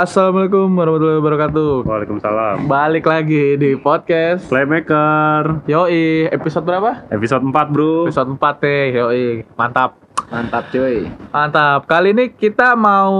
Assalamualaikum 0.00 0.80
warahmatullahi 0.80 1.20
wabarakatuh. 1.20 1.84
Waalaikumsalam. 1.84 2.64
Balik 2.64 3.04
lagi 3.04 3.60
di 3.60 3.76
podcast. 3.76 4.48
Playmaker 4.48 5.60
Yoi, 5.68 6.24
episode 6.32 6.64
berapa? 6.64 7.04
episode 7.12 7.44
4 7.44 7.52
bro. 7.68 8.08
Episode 8.08 8.32
4 8.32 8.64
deh, 8.64 8.84
yoi. 8.96 9.24
Mantap. 9.60 10.00
Mantap 10.32 10.72
cuy. 10.72 11.04
Mantap. 11.28 11.84
Kali 11.84 12.16
ini 12.16 12.32
kita 12.32 12.72
mau 12.80 13.12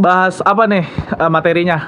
bahas 0.00 0.40
apa 0.40 0.64
nih 0.64 0.88
eh, 1.20 1.28
materinya? 1.28 1.84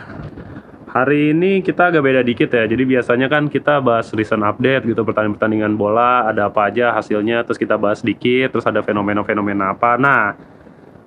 Hari 0.93 1.33
ini 1.33 1.65
kita 1.65 1.89
agak 1.89 2.05
beda 2.05 2.21
dikit 2.21 2.53
ya. 2.53 2.69
Jadi 2.69 2.85
biasanya 2.85 3.33
kan 3.33 3.49
kita 3.49 3.81
bahas 3.81 4.13
recent 4.13 4.45
update 4.45 4.93
gitu 4.93 5.09
pertandingan-pertandingan 5.09 5.73
bola, 5.81 6.29
ada 6.29 6.53
apa 6.53 6.69
aja 6.69 6.93
hasilnya, 6.93 7.49
terus 7.49 7.57
kita 7.57 7.81
bahas 7.81 8.05
dikit, 8.05 8.53
terus 8.53 8.69
ada 8.69 8.85
fenomena-fenomena 8.85 9.73
apa. 9.73 9.97
Nah, 9.97 10.37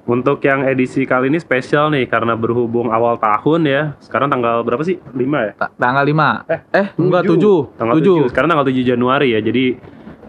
untuk 0.02 0.42
yang 0.42 0.66
edisi 0.66 1.06
kali 1.06 1.30
ini 1.30 1.38
spesial 1.38 1.94
nih 1.94 2.10
karena 2.10 2.34
berhubung 2.34 2.90
awal 2.90 3.22
tahun 3.22 3.62
ya. 3.70 3.82
Sekarang 4.02 4.34
tanggal 4.34 4.66
berapa 4.66 4.82
sih? 4.82 4.98
5 4.98 5.38
ya? 5.46 5.52
Ta- 5.54 5.72
tanggal 5.78 6.04
5. 6.04 6.46
Eh, 6.50 6.60
Eh, 6.74 6.88
enggak 6.98 7.30
Tujuh. 7.30 7.70
7. 7.70 7.78
Tanggal 7.78 7.96
7. 8.02 8.30
Sekarang 8.34 8.50
tanggal 8.50 8.68
7 8.68 8.82
Januari 8.82 9.28
ya. 9.38 9.40
Jadi 9.40 9.66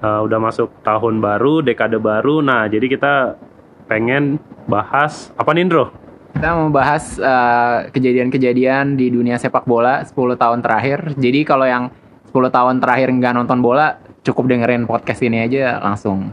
uh, 0.05 0.21
udah 0.23 0.39
masuk 0.39 0.69
tahun 0.85 1.25
baru, 1.25 1.65
dekade 1.65 1.97
baru. 1.97 2.45
Nah, 2.45 2.69
jadi 2.69 2.85
kita 2.85 3.41
pengen 3.89 4.37
bahas 4.69 5.33
apa 5.37 5.57
nih, 5.57 5.65
Indro? 5.65 5.85
Kita 6.33 6.57
mau 6.57 6.73
bahas 6.73 7.21
eh, 7.21 7.93
kejadian-kejadian 7.93 8.97
di 8.97 9.13
dunia 9.13 9.37
sepak 9.37 9.69
bola 9.69 10.01
10 10.01 10.17
tahun 10.17 10.65
terakhir. 10.65 11.13
Jadi 11.21 11.45
kalau 11.45 11.69
yang 11.69 11.93
10 12.33 12.49
tahun 12.49 12.81
terakhir 12.81 13.13
nggak 13.13 13.37
nonton 13.37 13.61
bola, 13.61 14.01
cukup 14.23 14.47
dengerin 14.47 14.87
podcast 14.87 15.19
ini 15.27 15.43
aja 15.43 15.83
langsung 15.83 16.31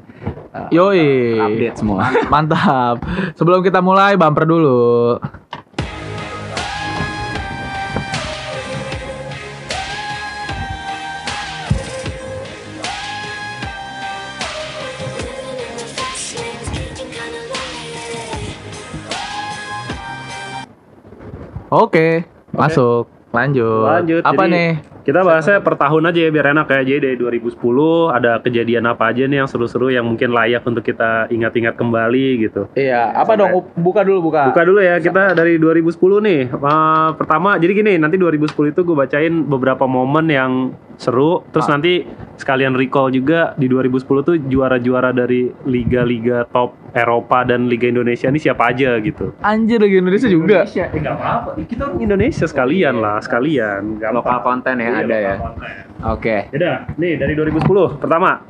eh, 0.54 0.70
Yoi. 0.70 1.38
update 1.42 1.78
semua. 1.82 2.14
Mantap. 2.34 3.02
Sebelum 3.34 3.66
kita 3.66 3.82
mulai, 3.82 4.14
bumper 4.14 4.46
dulu. 4.46 5.18
Oke, 21.70 22.26
masuk. 22.50 23.06
Lanjut. 23.30 23.86
Lanjut. 23.86 24.22
Apa 24.26 24.50
Jadi, 24.50 24.54
nih? 24.58 24.70
Kita 25.10 25.26
bahasnya 25.26 25.58
per 25.66 25.74
tahun 25.74 26.14
aja 26.14 26.22
ya 26.22 26.30
biar 26.30 26.54
enak 26.54 26.70
ya. 26.70 26.86
Jadi 26.86 27.02
dari 27.02 27.18
2010 27.18 28.14
ada 28.14 28.38
kejadian 28.38 28.86
apa 28.86 29.10
aja 29.10 29.26
nih 29.26 29.42
yang 29.42 29.50
seru-seru 29.50 29.90
yang 29.90 30.06
mungkin 30.06 30.30
layak 30.30 30.62
untuk 30.62 30.86
kita 30.86 31.26
ingat-ingat 31.34 31.74
kembali 31.74 32.46
gitu. 32.46 32.70
Iya, 32.78 33.18
apa 33.18 33.34
dong? 33.34 33.74
Buka 33.74 34.06
dulu, 34.06 34.30
buka. 34.30 34.54
Buka 34.54 34.62
dulu 34.62 34.78
ya, 34.78 35.02
kita 35.02 35.34
dari 35.34 35.58
2010 35.58 36.22
nih. 36.22 36.54
Eh, 36.54 37.10
pertama, 37.18 37.58
jadi 37.58 37.74
gini, 37.74 37.98
nanti 37.98 38.22
2010 38.22 38.70
itu 38.70 38.86
gue 38.86 38.94
bacain 38.94 39.34
beberapa 39.50 39.90
momen 39.90 40.30
yang 40.30 40.52
seru. 41.00 41.42
Terus 41.50 41.66
Ah. 41.66 41.80
nanti 41.80 42.06
sekalian 42.38 42.78
recall 42.78 43.10
juga 43.10 43.56
di 43.58 43.66
2010 43.66 44.22
tuh 44.22 44.38
juara-juara 44.38 45.10
dari 45.10 45.50
liga-liga 45.66 46.46
top 46.54 46.76
Eropa 46.92 47.46
dan 47.46 47.70
Liga 47.70 47.86
Indonesia 47.86 48.28
ini 48.28 48.42
siapa 48.42 48.74
aja 48.74 48.98
gitu. 49.00 49.32
Anjir 49.40 49.80
lagi 49.80 50.02
Indonesia 50.02 50.28
juga. 50.28 50.66
Eh, 50.66 50.90
nggak 50.90 51.16
apa-apa, 51.16 51.50
kita 51.64 51.86
orang 51.88 52.02
Indonesia 52.02 52.46
sekalian 52.50 52.98
lah, 52.98 53.22
sekalian. 53.22 54.02
Gampang. 54.02 54.20
Lokal 54.20 54.40
konten 54.42 54.76
ya 54.82 54.90
Iya, 54.90 54.99
ada 55.06 55.16
ya. 55.16 55.36
Oke. 56.16 56.48
Yaudah, 56.56 56.96
nih 56.96 57.20
dari 57.20 57.34
2010 57.36 58.00
pertama 58.00 58.44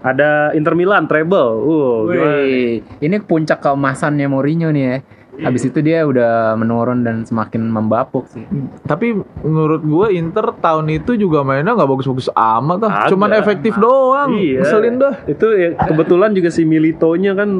ada 0.00 0.50
Inter 0.56 0.74
Milan 0.76 1.04
treble. 1.04 1.50
Uh? 1.64 1.98
Wih, 2.08 2.80
ini 3.00 3.16
puncak 3.20 3.60
keemasannya 3.60 4.26
Mourinho 4.28 4.72
nih 4.72 4.84
ya. 4.84 4.96
Habis 5.34 5.66
itu 5.66 5.82
dia 5.82 6.06
udah 6.06 6.54
menurun 6.54 7.02
dan 7.02 7.26
semakin 7.26 7.66
membapuk 7.66 8.30
sih. 8.30 8.46
Tapi 8.86 9.18
menurut 9.42 9.82
gue 9.82 10.06
Inter 10.14 10.54
tahun 10.62 10.86
itu 10.94 11.18
juga 11.18 11.42
mainnya 11.42 11.74
nggak 11.74 11.90
bagus-bagus 11.90 12.30
amat 12.30 12.78
lah. 12.78 12.92
Cuman 13.10 13.34
efektif 13.34 13.74
doang. 13.74 14.30
Iya. 14.30 14.62
Ngeselin 14.62 14.94
dah. 15.02 15.14
Itu 15.26 15.50
ya, 15.58 15.74
kebetulan 15.74 16.38
juga 16.38 16.54
si 16.54 16.62
Militonya 16.62 17.34
kan 17.34 17.50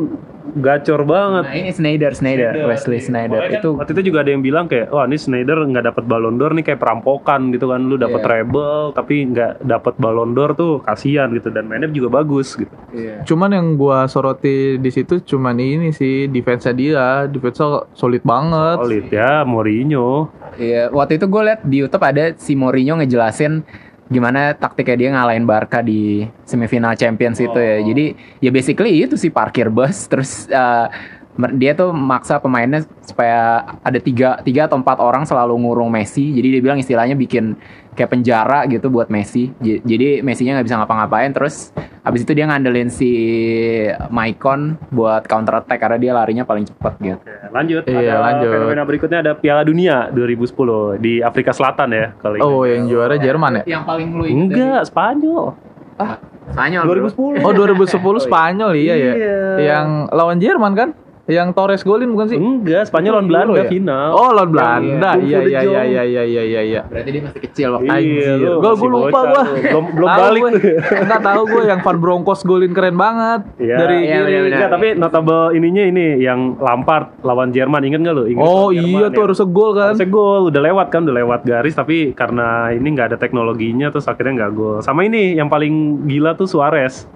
gacor 0.60 1.08
banget. 1.08 1.44
Nah, 1.48 1.56
ini 1.56 1.70
Snyder, 1.72 2.12
Snyder, 2.12 2.52
Wesley 2.68 3.00
Snyder 3.00 3.40
Makanya 3.40 3.50
kan 3.50 3.62
itu 3.64 3.70
waktu 3.80 3.92
itu 3.96 4.02
juga 4.12 4.18
ada 4.20 4.30
yang 4.30 4.42
bilang 4.44 4.68
kayak 4.68 4.92
wah 4.92 5.08
ini 5.08 5.16
Snyder 5.16 5.56
nggak 5.64 5.84
dapat 5.88 6.04
Ballon 6.04 6.36
d'Or 6.36 6.52
nih 6.52 6.64
kayak 6.68 6.80
perampokan 6.84 7.48
gitu 7.50 7.72
kan 7.72 7.80
lu 7.88 7.96
dapat 7.96 8.20
Iya. 8.20 8.26
treble 8.28 8.92
tapi 8.92 9.14
nggak 9.24 9.52
dapat 9.64 9.94
Ballon 9.96 10.30
d'Or 10.36 10.52
tuh 10.52 10.72
kasihan 10.84 11.32
gitu 11.32 11.48
dan 11.48 11.64
mainnya 11.64 11.88
juga 11.88 12.20
bagus 12.20 12.54
gitu. 12.54 12.70
Iya. 12.92 13.24
Cuman 13.24 13.50
yang 13.56 13.66
gua 13.74 14.04
soroti 14.04 14.76
di 14.76 14.90
situ 14.92 15.24
cuman 15.24 15.56
ini 15.56 15.90
sih 15.90 16.28
defense 16.28 16.68
dia, 16.76 17.24
defense 17.26 17.60
solid 17.96 18.20
banget. 18.22 18.76
Solid 18.84 19.06
ya 19.08 19.42
Mourinho. 19.48 20.28
Iya, 20.54 20.86
waktu 20.94 21.18
itu 21.18 21.26
gue 21.26 21.42
liat 21.50 21.60
di 21.66 21.82
YouTube 21.82 22.04
ada 22.06 22.30
si 22.38 22.54
Mourinho 22.54 22.94
ngejelasin 23.02 23.66
gimana 24.12 24.52
taktiknya 24.52 24.96
dia 24.96 25.08
ngalahin 25.16 25.48
Barca 25.48 25.80
di 25.80 26.28
semifinal 26.44 26.92
Champions 26.94 27.40
itu 27.40 27.56
ya. 27.56 27.80
Oh. 27.80 27.84
Jadi 27.88 28.04
ya 28.44 28.50
basically 28.52 29.00
itu 29.00 29.16
sih 29.16 29.32
parkir 29.32 29.72
bus 29.72 30.06
terus 30.12 30.44
uh, 30.52 30.88
dia 31.58 31.74
tuh 31.74 31.90
maksa 31.90 32.38
pemainnya 32.38 32.86
supaya 33.02 33.66
ada 33.82 33.98
tiga, 33.98 34.38
tiga 34.46 34.70
atau 34.70 34.78
empat 34.78 35.02
orang 35.02 35.26
selalu 35.26 35.58
ngurung 35.66 35.90
Messi. 35.90 36.30
Jadi 36.30 36.58
dia 36.58 36.60
bilang 36.62 36.78
istilahnya 36.78 37.18
bikin 37.18 37.58
kayak 37.98 38.10
penjara 38.14 38.66
gitu 38.70 38.86
buat 38.86 39.10
Messi. 39.10 39.50
Jadi 39.60 40.22
Messinya 40.22 40.58
nggak 40.58 40.66
bisa 40.70 40.78
ngapa-ngapain. 40.78 41.34
Terus 41.34 41.74
abis 42.06 42.22
itu 42.22 42.38
dia 42.38 42.46
ngandelin 42.46 42.86
si 42.86 43.10
Maicon 44.14 44.78
buat 44.94 45.26
counter 45.26 45.58
attack 45.58 45.82
karena 45.82 45.98
dia 45.98 46.12
larinya 46.14 46.46
paling 46.46 46.70
cepet 46.70 46.92
gitu. 47.02 47.18
Oke, 47.18 47.34
lanjut. 47.50 47.82
Iya, 47.90 47.98
ada 48.14 48.22
lanjut. 48.30 48.50
Fenomena 48.54 48.82
berikutnya 48.86 49.18
ada 49.26 49.32
Piala 49.34 49.66
Dunia 49.66 50.14
2010 50.14 51.02
di 51.02 51.18
Afrika 51.18 51.50
Selatan 51.50 51.88
ya 51.90 52.06
kali 52.22 52.38
ini. 52.38 52.46
Oh, 52.46 52.62
yang 52.62 52.86
juara 52.86 53.18
Jerman 53.18 53.62
ya? 53.62 53.78
Yang 53.78 53.82
paling 53.90 54.08
lu 54.14 54.22
Enggak, 54.30 54.86
Spanyol. 54.86 55.54
Spanyol. 56.54 56.82
bro. 56.86 57.10
2010. 57.10 57.46
Oh 57.46 57.52
2010 57.52 58.22
Spanyol 58.30 58.70
iya 58.78 58.94
ya. 58.94 59.12
Iya. 59.14 59.38
Yang 59.58 59.86
lawan 60.14 60.38
Jerman 60.38 60.72
kan? 60.78 60.88
Yang 61.24 61.48
Torres 61.52 61.82
golin 61.82 62.10
bukan 62.10 62.26
sih? 62.26 62.36
Enggak, 62.36 62.84
Spanyol 62.84 63.12
lawan 63.16 63.26
Belanda 63.26 63.56
ya? 63.56 63.64
final. 63.66 64.08
Oh 64.12 64.28
lawan 64.30 64.50
Belanda. 64.50 65.10
Iya 65.16 65.38
de 65.38 65.48
iya 65.48 65.60
Jong. 65.60 65.72
iya 65.72 65.82
iya 65.82 66.02
iya 66.04 66.22
iya 66.22 66.42
iya 66.44 66.60
iya. 66.62 66.80
Berarti 66.84 67.10
dia 67.10 67.22
masih 67.22 67.40
kecil 67.40 67.68
waktu 67.72 67.86
Iya, 67.86 67.96
Anjir. 67.96 68.36
lu 68.36 68.52
Gua 68.54 68.72
gua 68.74 68.88
lupa 68.90 69.18
gua. 69.22 69.32
lu. 69.40 69.42
Belum 69.56 69.84
belum 69.90 70.08
balik 70.10 70.40
gue. 70.42 70.52
Enggak 71.00 71.22
tahu 71.22 71.42
gue 71.46 71.62
yang 71.64 71.80
Van 71.80 71.98
Bronckhorst 71.98 72.42
golin 72.42 72.70
keren 72.70 72.92
banget. 72.94 73.40
Iya. 73.56 73.76
Dari 73.78 73.96
Iya, 73.96 74.12
kiri. 74.12 74.20
benar-benar. 74.22 74.52
Enggak, 74.54 74.70
tapi 74.70 74.86
notable 74.94 75.42
ininya 75.52 75.84
ini 75.86 76.06
yang 76.18 76.40
Lampard 76.56 77.16
lawan 77.20 77.48
Jerman 77.50 77.82
inget 77.82 78.00
nggak 78.00 78.14
lu? 78.14 78.24
Ingat 78.26 78.44
Oh 78.44 78.68
iya 78.68 78.84
tuh 79.06 79.16
yang- 79.16 79.24
harusnya 79.24 79.48
gol 79.48 79.70
kan. 79.72 79.86
Harusnya 79.90 80.08
gol, 80.10 80.42
udah 80.46 80.62
lewat 80.62 80.86
kan, 80.88 81.00
udah 81.02 81.16
lewat 81.16 81.40
garis 81.42 81.72
tapi 81.72 82.12
karena 82.12 82.46
ini 82.70 82.88
nggak 82.90 83.06
ada 83.06 83.18
teknologinya 83.18 83.88
terus 83.88 84.04
akhirnya 84.04 84.44
nggak 84.44 84.52
gol. 84.52 84.78
Sama 84.78 85.02
ini 85.02 85.34
yang 85.34 85.48
paling 85.48 85.72
gila 86.04 86.34
tuh 86.34 86.44
Suarez. 86.44 87.08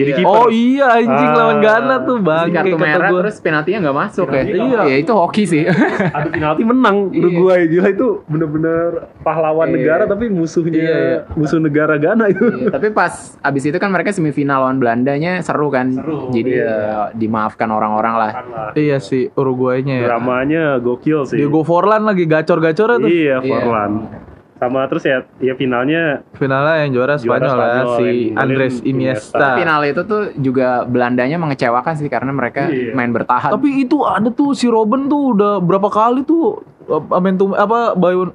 Jadi 0.00 0.10
Iya. 0.10 0.18
kiper. 0.18 0.32
Oh 0.34 0.48
iya 0.48 0.86
anjing 0.94 1.28
Ah. 1.28 1.36
lawan 1.36 1.58
Ghana 1.58 1.94
tuh 2.02 2.16
Di 2.16 2.24
bang. 2.24 2.46
kartu 2.50 2.76
merah 2.76 3.10
terus 3.12 3.36
penaltinya 3.38 3.78
nggak 3.80 3.96
masuk 3.98 4.26
ya. 4.26 4.32
Penalti 4.40 4.58
nggak 4.58 4.84
Iya 4.86 4.96
itu 4.98 5.12
hoki 5.12 5.44
sih. 5.44 5.62
adu 6.16 6.28
penalti 6.30 6.62
menang 6.62 6.96
Iya. 7.08 7.20
Uruguay 7.20 7.60
gila 7.66 7.88
itu 7.88 8.06
bener-bener 8.24 8.88
pahlawan 9.20 9.66
Iya. 9.66 9.74
negara 9.76 10.02
tapi 10.06 10.24
musuhnya 10.26 10.72
Iya, 10.72 10.96
iya. 10.96 11.18
musuh 11.32 11.58
negara 11.58 11.94
Ghana 11.96 12.24
itu. 12.26 12.44
Iya, 12.46 12.68
tapi 12.70 12.88
pas 12.90 13.12
abis 13.38 13.62
itu 13.64 13.76
kan 13.76 13.88
mereka 13.88 14.10
semifinal 14.10 14.60
lawan 14.60 14.76
Belandanya 14.76 15.40
seru 15.40 15.68
kan. 15.68 15.92
Seru, 15.92 16.30
Jadi 16.30 16.50
iya. 16.52 16.64
ya, 16.64 16.78
dimaafkan 17.12 17.68
orang-orang 17.68 18.14
lah. 18.14 18.30
Lah. 18.40 18.70
Iya 18.72 18.96
sih 18.98 19.28
Uruguaynya 19.30 20.00
ya. 20.00 20.06
Dramanya 20.08 20.64
gokil 20.78 21.24
sih. 21.24 21.36
Diego 21.36 21.60
Forlan 21.60 22.02
lagi 22.02 22.24
gacor-gacornya 22.24 22.98
tuh. 22.98 23.08
Iya, 23.08 23.36
Iya. 23.40 24.29
Sama 24.60 24.84
terus 24.86 25.02
ya, 25.02 25.24
ya 25.40 25.56
finalnya 25.56 26.20
Finalnya 26.36 26.84
yang 26.84 26.90
juara 26.92 27.16
Juara 27.16 27.48
Spanyol 27.48 27.56
lah 27.56 27.68
Spanyol, 27.72 27.96
si 27.96 28.08
Andres 28.36 28.74
Iniesta. 28.84 29.40
Iniesta. 29.40 29.46
Final 29.56 29.80
itu 29.88 30.02
tuh 30.04 30.22
juga 30.36 30.68
Belandanya 30.84 31.40
mengecewakan 31.40 31.96
sih 31.96 32.06
karena 32.06 32.28
mereka 32.28 32.68
Iya. 32.68 32.92
main 32.92 33.08
bertahan. 33.08 33.50
Tapi 33.50 33.88
itu 33.88 34.04
ada 34.04 34.28
tuh 34.28 34.52
si 34.52 34.68
Robin 34.68 35.08
tuh 35.08 35.32
udah 35.32 35.58
berapa 35.58 35.88
kali 35.88 36.22
tuh 36.22 36.60
uh, 36.60 36.79
momentum 36.90 37.52
apa 37.52 37.94
by 37.94 38.12
one, 38.12 38.32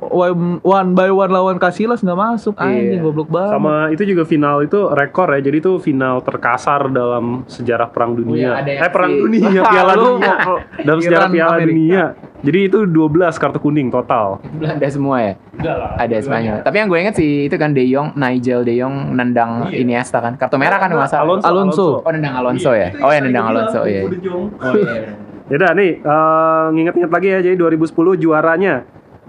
one- 0.62 0.94
by 0.94 1.08
one 1.08 1.28
lawan 1.28 1.58
Casillas 1.58 2.00
nggak 2.00 2.16
masuk 2.16 2.56
anjing 2.56 2.96
Iya. 2.96 3.04
goblok 3.04 3.28
banget. 3.28 3.52
sama 3.52 3.76
itu 3.90 4.04
juga 4.06 4.24
final 4.24 4.62
itu 4.62 4.80
rekor 4.88 5.28
ya. 5.30 5.42
Jadi 5.42 5.58
itu 5.60 5.72
final 5.78 6.20
terkasar 6.20 6.88
dalam 6.88 7.44
sejarah 7.46 7.88
Perang 7.88 8.12
Oh 8.12 8.18
Dunia. 8.18 8.38
iya, 8.38 8.52
ada 8.56 8.70
yang 8.70 8.82
eh 8.82 8.90
Perang 8.90 9.12
Dunia, 9.14 9.50
Piala 9.74 9.94
Dunia. 9.94 10.34
dalam 10.88 11.00
sejarah 11.00 11.28
Piala 11.28 11.56
Amerika. 11.58 11.68
Dunia. 11.68 12.06
Jadi 12.38 12.60
itu 12.64 12.80
12 12.86 13.10
kartu 13.36 13.58
kuning 13.58 13.90
total. 13.90 14.38
Belanda 14.54 14.86
semua 14.86 15.18
ya. 15.20 15.34
Enggak 15.52 15.76
lah. 15.76 15.90
Ada 15.98 16.16
Spanyol. 16.22 16.56
Tapi 16.62 16.76
yang 16.78 16.88
gue 16.88 17.00
inget 17.00 17.16
sih 17.16 17.32
itu 17.44 17.56
kan 17.56 17.74
De 17.74 17.82
Jong, 17.84 18.14
Nigel 18.14 18.62
De 18.62 18.76
Jong 18.76 18.96
nendang 19.12 19.66
Iya. 19.68 19.82
Iniesta 19.82 20.20
kan. 20.20 20.38
Kartu 20.38 20.56
merah 20.56 20.78
kan 20.78 20.94
salah. 21.04 21.26
Alonso. 21.26 21.42
Alonso. 21.44 21.88
Oh 22.00 22.12
nendang 22.12 22.38
Alonso 22.38 22.72
ya. 22.72 22.94
Oh 23.02 23.10
ya 23.10 23.20
nendang 23.20 23.50
Alonso 23.50 23.82
ya. 23.84 24.06
Oh 24.06 24.74
iya. 24.76 25.02
Yaudah 25.46 25.72
nih, 25.74 25.92
eh, 26.00 26.66
nginget-nginget 26.74 27.12
lagi 27.12 27.28
ya. 27.30 27.40
Jadi 27.42 27.56
2010 27.56 27.86
juaranya 28.16 28.82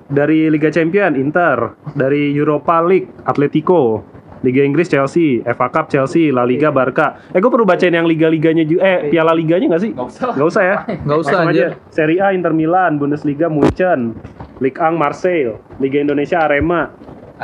dari 0.07 0.49
Liga 0.49 0.71
Champion 0.71 1.13
Inter, 1.13 1.77
dari 1.93 2.33
Europa 2.33 2.81
League 2.81 3.13
Atletico, 3.23 4.01
Liga 4.41 4.63
Inggris 4.63 4.87
Chelsea, 4.87 5.43
FA 5.43 5.69
Cup 5.69 5.89
Chelsea, 5.89 6.31
La 6.31 6.43
Liga 6.43 6.71
Barca. 6.71 7.21
Eh 7.33 7.41
gue 7.41 7.51
perlu 7.51 7.65
bacain 7.65 7.91
yang 7.91 8.07
liga-liganya 8.07 8.63
juga 8.63 8.81
eh 8.81 8.99
Piala 9.11 9.33
Liganya 9.33 9.75
gak 9.75 9.83
sih? 9.83 9.91
Nggak 9.93 10.09
usah 10.09 10.25
lah. 10.25 10.35
Gak 10.37 10.49
usah 10.49 10.63
ya. 10.63 10.77
Nggak 11.03 11.19
usah, 11.19 11.39
aja. 11.43 11.67
Serie 11.91 12.21
A 12.23 12.29
Inter 12.33 12.53
Milan, 12.53 12.97
Bundesliga 12.97 13.49
Munchen, 13.49 14.15
Ligue 14.57 14.79
1 14.79 14.95
Marseille, 14.95 15.53
Liga 15.77 15.99
Indonesia 15.99 16.39
Arema, 16.39 16.95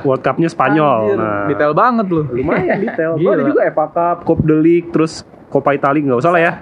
World 0.00 0.22
Cup-nya 0.22 0.48
Spanyol. 0.48 1.12
Anjir, 1.12 1.18
Nah, 1.18 1.44
Detail 1.50 1.72
banget 1.74 2.06
lu. 2.08 2.24
lumayan 2.30 2.80
detail. 2.80 3.12
Gue 3.20 3.32
ada 3.34 3.44
juga 3.44 3.60
FA 3.68 3.86
Cup, 3.90 4.16
Coupe 4.24 4.44
de 4.46 4.56
Ligue, 4.56 4.88
terus 4.88 5.26
Copa 5.52 5.70
Italia 5.70 6.00
nggak 6.02 6.16
usah 6.18 6.32
lah 6.32 6.40
ya. 6.40 6.52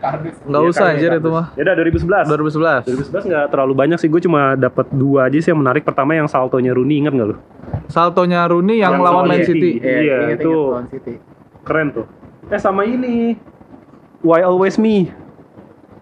Nggak 0.42 0.60
Iya, 0.60 0.68
usah 0.68 0.84
anjir 0.88 1.08
kardus. 1.08 1.22
itu 1.22 1.28
mah. 1.30 1.46
Ya 1.54 1.62
udah 1.62 1.74
2011. 1.78 2.26
2011. 2.26 2.82
2011 3.06 3.30
nggak 3.30 3.44
terlalu 3.48 3.72
banyak 3.72 3.96
sih, 3.96 4.08
gue 4.10 4.20
cuma 4.20 4.40
dapat 4.54 4.86
dua 4.90 5.20
aja 5.24 5.38
sih 5.38 5.48
yang 5.48 5.60
menarik. 5.60 5.82
Pertama 5.82 6.12
yang 6.12 6.26
saltonya 6.26 6.74
Rooney, 6.74 6.98
ingat 6.98 7.14
nggak 7.14 7.28
lu? 7.28 7.36
Saltonya 7.86 8.44
Rooney 8.44 8.78
yang, 8.78 8.92
Yang 8.92 9.02
lawan 9.02 9.24
Man 9.24 9.40
City. 9.40 9.70
City. 9.70 9.70
Iya, 9.78 9.94
ingat-ingat 10.26 10.40
itu. 10.40 10.54
lawan 10.68 10.86
City. 10.90 11.14
Keren 11.62 11.86
tuh. 11.92 12.06
Eh 12.46 12.58
sama 12.58 12.82
ini, 12.82 13.38
Why 14.20 14.42
Always 14.42 14.74
Me, 14.74 15.14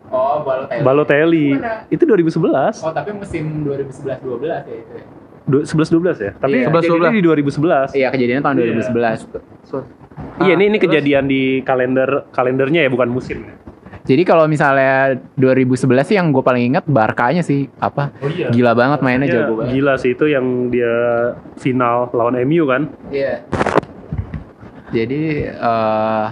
Oh, 0.08 0.40
Balotelli. 0.40 0.81
Balotelli. 0.81 1.46
Mana? 1.52 1.85
Itu 1.87 2.02
2011, 2.02 2.81
Oh, 2.81 2.88
tapi 2.90 3.12
musim 3.12 3.61
2011-12 3.61 4.64
ya 4.64 4.75
itu. 4.75 4.94
ya? 4.94 5.05
Du- 5.49 5.65
11-12 5.65 6.21
ya. 6.21 6.33
Tapi 6.35 6.55
Iya. 6.55 6.69
kejadiannya 6.69 7.11
di 7.11 7.23
2011. 7.25 7.89
Iya, 7.91 8.09
kejadiannya 8.12 8.45
tahun 8.45 8.55
Iya. 8.55 8.65
2011. 8.69 9.19
Iya, 10.39 10.53
ini 10.55 10.65
ini 10.67 10.77
terus? 10.77 10.85
kejadian 10.85 11.25
di 11.25 11.43
kalender 11.62 12.29
kalendernya 12.31 12.85
ya, 12.85 12.91
bukan 12.93 13.09
musim. 13.09 13.49
Jadi 14.05 14.25
kalau 14.25 14.45
misalnya 14.45 15.21
2011 15.35 16.05
sih 16.05 16.17
yang 16.17 16.33
gue 16.33 16.41
paling 16.41 16.65
ingat 16.67 16.85
Barkanya 16.85 17.41
sih 17.41 17.69
apa? 17.77 18.09
Oh 18.19 18.29
iya. 18.29 18.49
Gila 18.49 18.73
banget 18.73 19.00
mainnya 19.00 19.25
Iya, 19.27 19.35
jago 19.45 19.53
banget. 19.59 19.73
Gila 19.75 19.95
sih 19.97 20.11
itu 20.12 20.25
yang 20.27 20.47
dia 20.69 20.95
final 21.56 22.09
lawan 22.12 22.37
MU 22.41 22.65
kan. 22.65 22.89
Iya. 23.09 23.45
Jadi 24.89 25.21
eh 25.45 26.25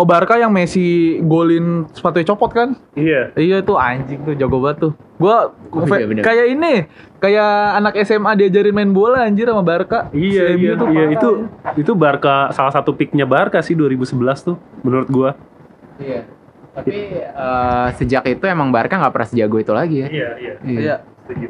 Oh 0.00 0.08
Barca 0.08 0.40
yang 0.40 0.48
Messi 0.48 1.20
golin 1.20 1.84
sepatu 1.92 2.24
copot 2.24 2.48
kan? 2.48 2.72
Iya. 2.96 3.36
Iya 3.36 3.60
itu 3.60 3.76
anjing 3.76 4.24
tuh 4.24 4.32
jago 4.32 4.56
banget 4.64 4.88
tuh. 4.88 4.92
Gua 5.20 5.52
Oh, 5.70 5.84
iya, 5.84 6.08
bener. 6.08 6.24
kayak 6.24 6.46
ini, 6.56 6.88
kayak 7.20 7.52
anak 7.76 7.94
SMA 8.08 8.32
diajarin 8.34 8.72
main 8.72 8.90
bola 8.96 9.28
anjir 9.28 9.44
sama 9.44 9.60
Barca. 9.60 10.08
Iya, 10.10 10.56
iya, 10.56 10.72
tuh 10.74 10.88
iya 10.88 11.04
parah, 11.04 11.14
itu 11.14 11.28
anjir. 11.68 11.80
itu 11.84 11.92
Barca 11.92 12.48
salah 12.56 12.72
satu 12.72 12.96
picknya 12.96 13.28
Barca 13.28 13.60
sih 13.60 13.76
2011 13.76 14.16
tuh 14.40 14.56
menurut 14.80 15.08
gua. 15.12 15.30
iya. 16.00 16.24
Tapi 16.72 16.96
eh, 17.20 17.88
sejak 18.00 18.24
itu 18.24 18.44
emang 18.48 18.72
Barca 18.72 18.96
nggak 18.96 19.12
pernah 19.12 19.28
sejago 19.28 19.60
itu 19.60 19.72
lagi 19.76 20.00
ya. 20.00 20.08
Iya, 20.08 20.28
iya. 20.40 20.54
Iya. 20.64 20.94
Setuju. 21.28 21.48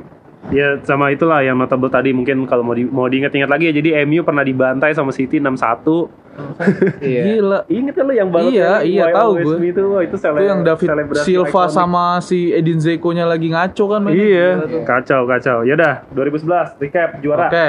Ya 0.50 0.82
sama 0.82 1.14
itulah 1.14 1.44
yang 1.46 1.55
notable 1.55 1.93
tadi 1.93 2.11
mungkin 2.11 2.43
kalau 2.50 2.67
mau 2.67 2.75
di, 2.75 2.82
mau 2.82 3.06
diingat-ingat 3.06 3.46
lagi 3.46 3.70
ya 3.70 3.76
jadi 3.76 4.03
MU 4.08 4.26
pernah 4.26 4.43
dibantai 4.43 4.91
sama 4.91 5.14
City 5.14 5.38
6-1. 5.38 6.11
Iya. 7.02 7.22
Gila. 7.26 7.58
Ingat 7.66 7.94
kan 7.94 8.04
lo 8.04 8.12
yang 8.12 8.31
banget 8.31 8.50
Iya, 8.52 8.70
iya, 8.82 9.04
Why 9.06 9.12
tahu 9.14 9.31
gue. 9.37 9.56
Itu, 9.66 9.82
wah, 9.88 10.02
itu, 10.02 10.16
sele- 10.16 10.38
Itu 10.38 10.46
yang 10.46 10.60
David 10.62 10.88
Silva 11.19 11.48
ikonik. 11.48 11.72
sama 11.72 12.04
si 12.20 12.50
Edin 12.50 12.78
Zeko-nya 12.78 13.25
lagi 13.25 13.48
ngaco 13.48 13.84
kan. 13.87 14.00
Iya, 14.06 14.46
tuh. 14.60 14.82
kacau 14.84 15.20
kacau. 15.25 15.58
Ya 15.62 15.75
udah, 15.75 15.94
2011 16.10 16.76
recap 16.78 17.10
juara 17.20 17.48
Oke. 17.48 17.66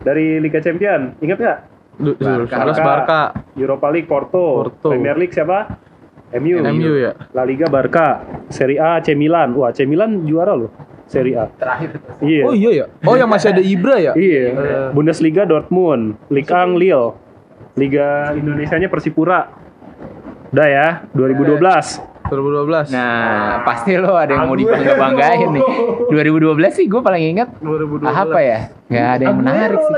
dari 0.00 0.38
Liga 0.38 0.58
Champion. 0.58 1.14
Ingat 1.18 1.38
nggak? 1.38 1.58
Du- 1.94 2.16
Barca. 2.16 2.56
2011 2.64 2.78
Barca. 2.80 3.20
Europa 3.54 3.86
League 3.88 4.08
Porto, 4.08 4.44
Porto. 4.64 4.88
Premier 4.90 5.14
League 5.14 5.30
siapa? 5.30 5.78
MU. 6.32 6.64
MU 6.64 6.92
ya. 6.96 7.12
La 7.30 7.44
Liga 7.44 7.68
Barca, 7.68 8.24
Serie 8.48 8.80
A 8.80 8.96
AC 8.96 9.12
Milan. 9.12 9.52
Wah, 9.52 9.68
AC 9.68 9.84
Milan 9.84 10.24
juara 10.24 10.56
loh. 10.56 10.72
Serie 11.04 11.36
A. 11.36 11.44
Terakhir. 11.52 12.00
Iya. 12.24 12.42
Oh 12.42 12.56
iya 12.56 12.70
ya. 12.72 12.86
Oh 13.04 13.12
yang 13.12 13.28
masih 13.28 13.52
ada 13.52 13.60
Ibra 13.60 14.00
ya? 14.00 14.12
Iya. 14.16 14.44
Eh. 14.48 14.88
Bundesliga 14.96 15.44
Dortmund, 15.44 16.16
Ligue 16.32 16.48
1 16.48 16.72
Lille, 16.72 17.12
Liga 17.74 18.32
Indonesianya 18.32 18.86
Persipura. 18.86 19.48
Udah 20.52 20.68
ya, 20.68 20.86
2012. 21.10 21.56
2012. 22.28 22.92
Nah, 22.92 23.60
pasti 23.62 23.92
lo 23.94 24.12
ada 24.12 24.32
yang 24.32 24.44
mau 24.46 24.52
Aguero. 24.52 24.72
dibangga-banggain 24.72 25.48
nih. 25.50 25.64
2012 26.08 26.72
sih 26.74 26.86
gue 26.86 27.00
paling 27.00 27.24
ingat 27.30 27.48
2012. 27.58 28.08
apa 28.08 28.38
ya? 28.40 28.58
Gak 28.86 29.08
ada 29.10 29.22
yang 29.22 29.38
menarik 29.38 29.78
sih. 29.80 29.96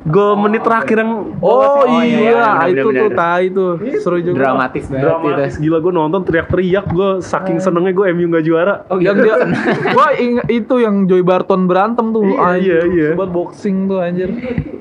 Gol 0.00 0.32
menit 0.34 0.64
terakhir 0.64 0.96
yang 0.96 1.12
Oh, 1.38 1.84
Oh, 1.84 2.00
iya, 2.00 2.18
iya, 2.24 2.42
bener, 2.64 2.72
itu 2.72 2.88
bener, 2.88 3.00
tuh 3.00 3.10
tai 3.12 3.44
tuh. 3.48 3.72
Seru 4.00 4.16
juga. 4.18 4.38
Dramatis 4.40 4.84
banget 4.88 5.04
dramatis 5.04 5.52
itu. 5.52 5.62
gila 5.62 5.78
gue 5.78 5.92
nonton 5.92 6.20
teriak-teriak 6.24 6.86
gue 6.88 7.10
saking 7.20 7.58
senengnya 7.60 7.92
gue 7.92 8.06
MU 8.10 8.26
nggak 8.26 8.42
juara. 8.42 8.74
Oh, 8.88 8.96
yang 8.96 9.14
dia 9.14 9.34
gua 9.94 10.08
ingat 10.16 10.46
itu 10.48 10.74
yang 10.78 11.04
Joy 11.04 11.20
Barton 11.20 11.68
berantem 11.68 12.10
tuh 12.10 12.24
Iya, 12.24 12.38
anjir, 12.40 12.64
iya, 12.64 12.80
iya. 12.88 13.10
buat 13.12 13.28
boxing 13.28 13.86
tuh 13.86 13.98
anjir 14.00 14.28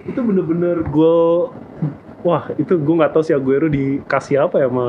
itu 0.02 0.20
bener-bener 0.24 0.88
gol 0.88 1.52
wah 2.22 2.52
itu 2.54 2.74
gue 2.74 2.96
nggak 2.96 3.12
tahu 3.12 3.22
si 3.22 3.32
Aguero 3.32 3.68
dikasih 3.68 4.36
apa 4.42 4.56
ya 4.58 4.68
sama 4.68 4.88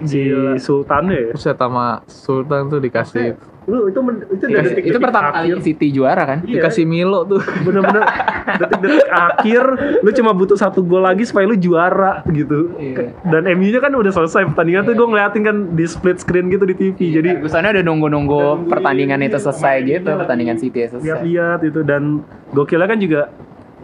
si 0.00 0.18
Gila. 0.22 0.52
Sultannya 0.56 1.18
ya 1.18 1.32
Buset 1.32 1.56
sama 1.56 1.86
Sultan 2.04 2.62
tuh 2.66 2.78
dikasih 2.78 3.36
lu 3.66 3.90
itu 3.90 3.98
men- 3.98 4.22
itu 4.30 4.46
Iya, 4.46 4.52
udah 4.52 4.62
detik-detik 4.62 4.84
itu 4.86 4.98
pertama 5.02 5.28
kali. 5.34 5.58
City 5.58 5.86
juara 5.90 6.22
kan? 6.24 6.38
Iya. 6.40 6.62
dikasih 6.62 6.86
Milo 6.86 7.26
tuh 7.26 7.42
bener-bener 7.60 8.06
detik-detik 8.54 9.08
akhir 9.10 9.64
lu 10.00 10.10
cuma 10.12 10.30
butuh 10.30 10.54
satu 10.54 10.80
gol 10.80 11.02
lagi 11.02 11.26
supaya 11.26 11.44
lu 11.44 11.58
juara 11.58 12.22
gitu 12.30 12.78
Iya. 12.78 13.10
dan 13.26 13.42
MU 13.52 13.66
nya 13.66 13.80
kan 13.80 13.90
udah 13.90 14.12
selesai 14.12 14.46
pertandingan 14.46 14.86
tuh 14.86 14.94
gue 14.94 15.06
ngeliatin 15.08 15.42
kan 15.42 15.56
di 15.72 15.82
split 15.82 16.22
screen 16.22 16.46
gitu 16.46 16.62
di 16.62 16.74
TV 16.74 16.94
jadi 17.12 17.28
Ferguson 17.36 17.66
udah 17.66 17.82
nunggu-nunggu 17.82 18.42
pertandingan 18.70 19.18
itu 19.20 19.34
selesai 19.36 19.74
gitu, 19.82 20.10
pertandingan 20.14 20.56
City 20.56 20.78
ya 20.78 20.88
selesai. 20.88 21.02
lihat-lihat 21.04 21.60
itu 21.64 21.80
dan 21.82 22.22
gokilnya 22.52 22.86
kan 22.86 22.98
juga 22.98 23.20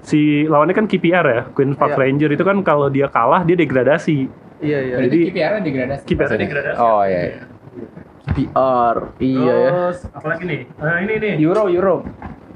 si 0.03 0.21
lawannya 0.45 0.75
kan 0.75 0.85
KPR 0.85 1.25
ya 1.25 1.43
Queen 1.49 1.73
Park 1.73 1.95
Iya. 1.95 2.01
Ranger 2.01 2.31
itu 2.31 2.43
kan 2.43 2.57
kalau 2.61 2.87
dia 2.87 3.07
kalah 3.07 3.43
dia 3.43 3.55
degradasi 3.55 4.27
iya 4.61 4.79
iya 4.81 4.97
Jadi- 5.01 5.31
KPR 5.31 5.53
degradasi. 5.61 6.05
KPR 6.05 6.31
degradasi. 6.37 6.77
Oh 6.77 7.03
iya. 7.03 7.21
iya. 7.25 7.41
PR 8.25 8.97
iya 9.19 9.55
ya 9.57 9.71
Terus 9.73 9.99
apalagi 10.09 10.43
nih? 10.45 10.61
Nah, 10.77 10.97
ini 11.01 11.15
nih. 11.17 11.33
Euro 11.41 11.67
Euro. 11.67 11.95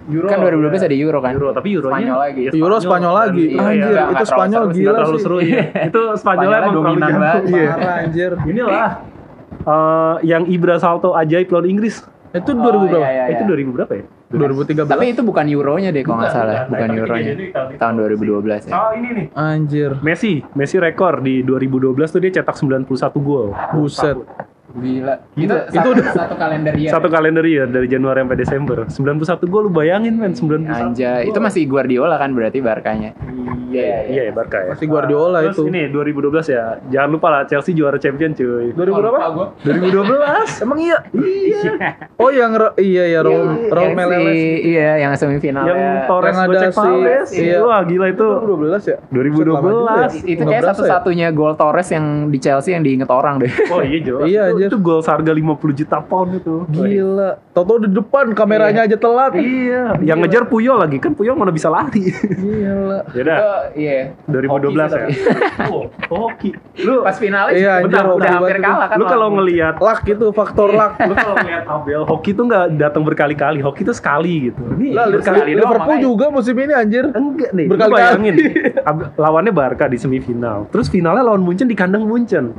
Euro. 0.06 0.26
kan 0.28 0.38
2012 0.38 0.70
ya. 0.72 0.86
ada 0.86 0.96
Euro 0.96 1.18
kan? 1.18 1.32
Euro, 1.34 1.48
tapi 1.50 1.68
Euronya 1.72 1.90
Spanyol 1.98 2.18
lagi. 2.20 2.40
ya, 2.40 2.50
Euro 2.54 2.76
Spanyol 2.78 3.14
lagi 3.16 3.44
iya, 3.44 3.58
anjir 3.60 3.90
iya, 3.90 4.02
itu 4.06 4.24
Spanyol 4.24 4.62
seru 4.62 4.70
gila 4.72 4.90
terlalu 4.92 5.10
sih 5.10 5.24
seru 5.24 5.36
ya. 5.40 5.46
itu 5.82 6.00
Spanyolnya 6.14 6.16
Spanyolnya 6.16 6.46
emang 6.56 6.62
terlalu 6.62 6.78
dominan 6.78 7.08
jago. 7.08 7.18
banget. 7.18 7.42
Iya. 7.48 7.70
parah 7.72 7.96
anjir 8.00 8.30
Inilah 8.44 8.90
eh, 9.66 10.14
yang 10.24 10.42
Ibra 10.46 10.76
Salto 10.76 11.10
ajaib 11.12 11.48
lawan 11.48 11.66
Inggris. 11.68 11.96
Itu 12.36 12.50
Oh, 12.50 12.62
2000 12.62 12.86
berapa 12.86 13.06
iya, 13.06 13.22
iya. 13.24 13.24
Itu 13.32 13.42
2000 13.44 13.70
berapa 13.72 13.92
ya? 13.92 14.04
2013 14.26 14.86
Tapi 14.86 15.04
itu 15.08 15.22
bukan 15.22 15.44
Euronya 15.46 15.90
deh 15.90 16.02
kalau 16.02 16.18
nggak 16.18 16.34
salah, 16.34 16.66
bukan 16.66 16.88
Tapi 16.88 16.98
Euronya. 16.98 17.32
tahun. 17.52 17.68
Tahun 17.78 17.94
2012 17.94 18.66
ya. 18.66 18.72
Oh, 18.74 18.90
ini 18.90 19.08
nih. 19.12 19.26
anjir 19.32 19.90
Messi, 20.02 20.32
Messi 20.52 20.76
rekor 20.76 21.20
di 21.20 21.40
2012 21.40 21.94
tuh 22.08 22.20
dia 22.20 22.32
cetak 22.34 22.56
91 22.56 22.90
gol. 23.18 23.54
buset 23.72 24.18
Gila. 24.76 25.14
Gila. 25.32 25.54
Itu 25.66 25.72
satu, 25.72 25.90
satu 26.12 26.34
kalender 26.36 26.74
year. 26.74 26.90
Satu 26.90 27.08
kalender 27.08 27.44
year 27.44 27.66
dari 27.66 27.86
Januari 27.86 28.20
sampai 28.20 28.36
Desember. 28.36 28.78
91 28.84 29.44
gol 29.46 29.62
lu 29.62 29.70
bayangin 29.70 30.14
men 30.14 30.32
91. 30.32 30.68
Anjay, 30.68 31.20
itu 31.26 31.38
masih 31.38 31.64
Guardiola 31.64 32.16
kan 32.16 32.30
berarti 32.30 32.60
Barkanya. 32.60 33.16
Iya, 33.66 34.06
iya 34.06 34.22
ya 34.22 34.32
Barca 34.32 34.62
ya. 34.62 34.72
masih 34.72 34.86
Guardiola 34.86 35.42
Terus 35.42 35.58
itu 35.58 35.62
ini 35.66 35.90
2012 35.90 36.48
ya. 36.48 36.78
Jangan 36.88 37.10
lupa 37.10 37.28
lah 37.28 37.42
Chelsea 37.44 37.74
juara 37.74 37.98
champion 37.98 38.30
cuy. 38.30 38.70
2000 38.70 38.78
berapa 38.94 39.18
2012. 39.60 40.62
emang 40.62 40.78
iya 40.78 40.98
oh 42.16 42.30
yang 42.30 42.52
ro- 42.54 42.76
iya 42.76 43.04
ya 43.08 43.20
Raul 43.20 43.66
Raul 43.66 43.82
Yang 43.82 43.90
si- 43.90 43.98
Meleles 43.98 44.38
Iya, 44.62 44.90
yang 44.98 45.12
semifinal. 45.14 45.64
yang 45.64 45.80
Torres 46.06 46.30
Yang 46.30 46.38
ada 46.38 46.48
gocek 46.48 46.70
si- 46.70 46.78
Palace. 46.78 47.30
iya. 47.34 47.56
Wah, 47.60 47.80
gila 47.82 48.06
itu. 48.08 48.26
2012 48.38 48.82
ya 48.84 48.96
2012. 49.08 49.50
Lama 49.50 49.68
juga 49.68 49.92
ya. 49.98 50.08
itu 50.24 50.42
kayak 50.42 50.54
ya? 50.56 50.68
satu-satunya 50.70 51.26
gol 51.30 51.52
Torres 51.54 51.88
yang 51.90 52.06
di 52.28 52.38
Chelsea 52.38 52.70
yang 52.70 52.82
diinget 52.82 53.10
orang 53.10 53.34
deh. 53.38 53.50
Oh 53.68 53.82
iya 53.82 53.98
jelas. 54.00 54.24
Iya, 54.26 54.42
itu, 54.48 54.65
anjir. 54.66 54.70
itu 54.72 54.78
gol 54.80 55.00
seharga 55.00 55.30
50 55.30 55.46
juta 55.76 55.96
pound 56.00 56.30
itu. 56.34 56.54
Gila. 56.68 57.30
Toto 57.50 57.78
di 57.78 57.88
depan 57.88 58.30
kameranya 58.32 58.82
aja 58.82 58.94
telat. 58.94 59.32
Iya, 59.32 59.96
yang 60.00 60.18
ngejar 60.18 60.44
Puyol 60.44 60.76
lagi 60.76 60.98
kan 60.98 61.12
Puyol 61.12 61.32
mana 61.32 61.48
bisa 61.48 61.66
lari. 61.66 62.10
Gila. 62.10 63.06
ya 63.08 63.22
udah, 63.22 63.38
iya. 63.72 64.12
2012 64.26 64.46
Hoki 64.52 64.74
ya. 64.76 64.88
sih, 64.88 65.16
Oh, 65.66 65.84
hoki. 66.08 66.50
Lu 66.78 67.00
Pas 67.00 67.16
finalnya 67.16 67.52
Iya, 67.52 67.72
udah, 67.80 68.00
anjir, 68.00 68.04
udah 68.12 68.30
hampir 68.36 68.58
kalah 68.58 68.86
kan. 68.86 68.96
lu 68.96 69.04
kalau 69.04 69.28
ngelihat 69.32 69.74
Luck 69.76 70.02
itu 70.04 70.26
faktor 70.30 70.68
luck. 70.70 70.92
lu 71.02 71.14
kalau 71.14 71.34
ngeliat 71.36 71.64
Abel 71.66 72.02
hoki 72.02 72.30
tuh 72.32 72.44
nggak 72.44 72.64
datang 72.76 73.02
berkali-kali 73.02 73.58
hoki 73.58 73.82
tuh 73.82 73.92
sekali 73.92 74.50
gitu 74.50 74.62
ini 74.74 74.92
Lah, 74.92 75.06
berkali 75.08 75.40
doang, 75.48 75.48
Liverpool 75.56 75.78
makanya. 75.92 76.04
juga 76.04 76.26
musim 76.28 76.54
ini 76.54 76.72
anjir. 76.72 77.04
enggak 77.08 77.50
nih 77.52 77.66
Berkali-kali. 77.66 78.28
lawannya 79.22 79.50
Barca 79.50 79.86
di 79.86 79.96
semifinal 79.96 80.66
terus 80.66 80.86
finalnya 80.86 81.22
lawan 81.22 81.40
Munchen 81.40 81.64
di 81.64 81.74
kandang 81.74 82.02
Munchen 82.02 82.52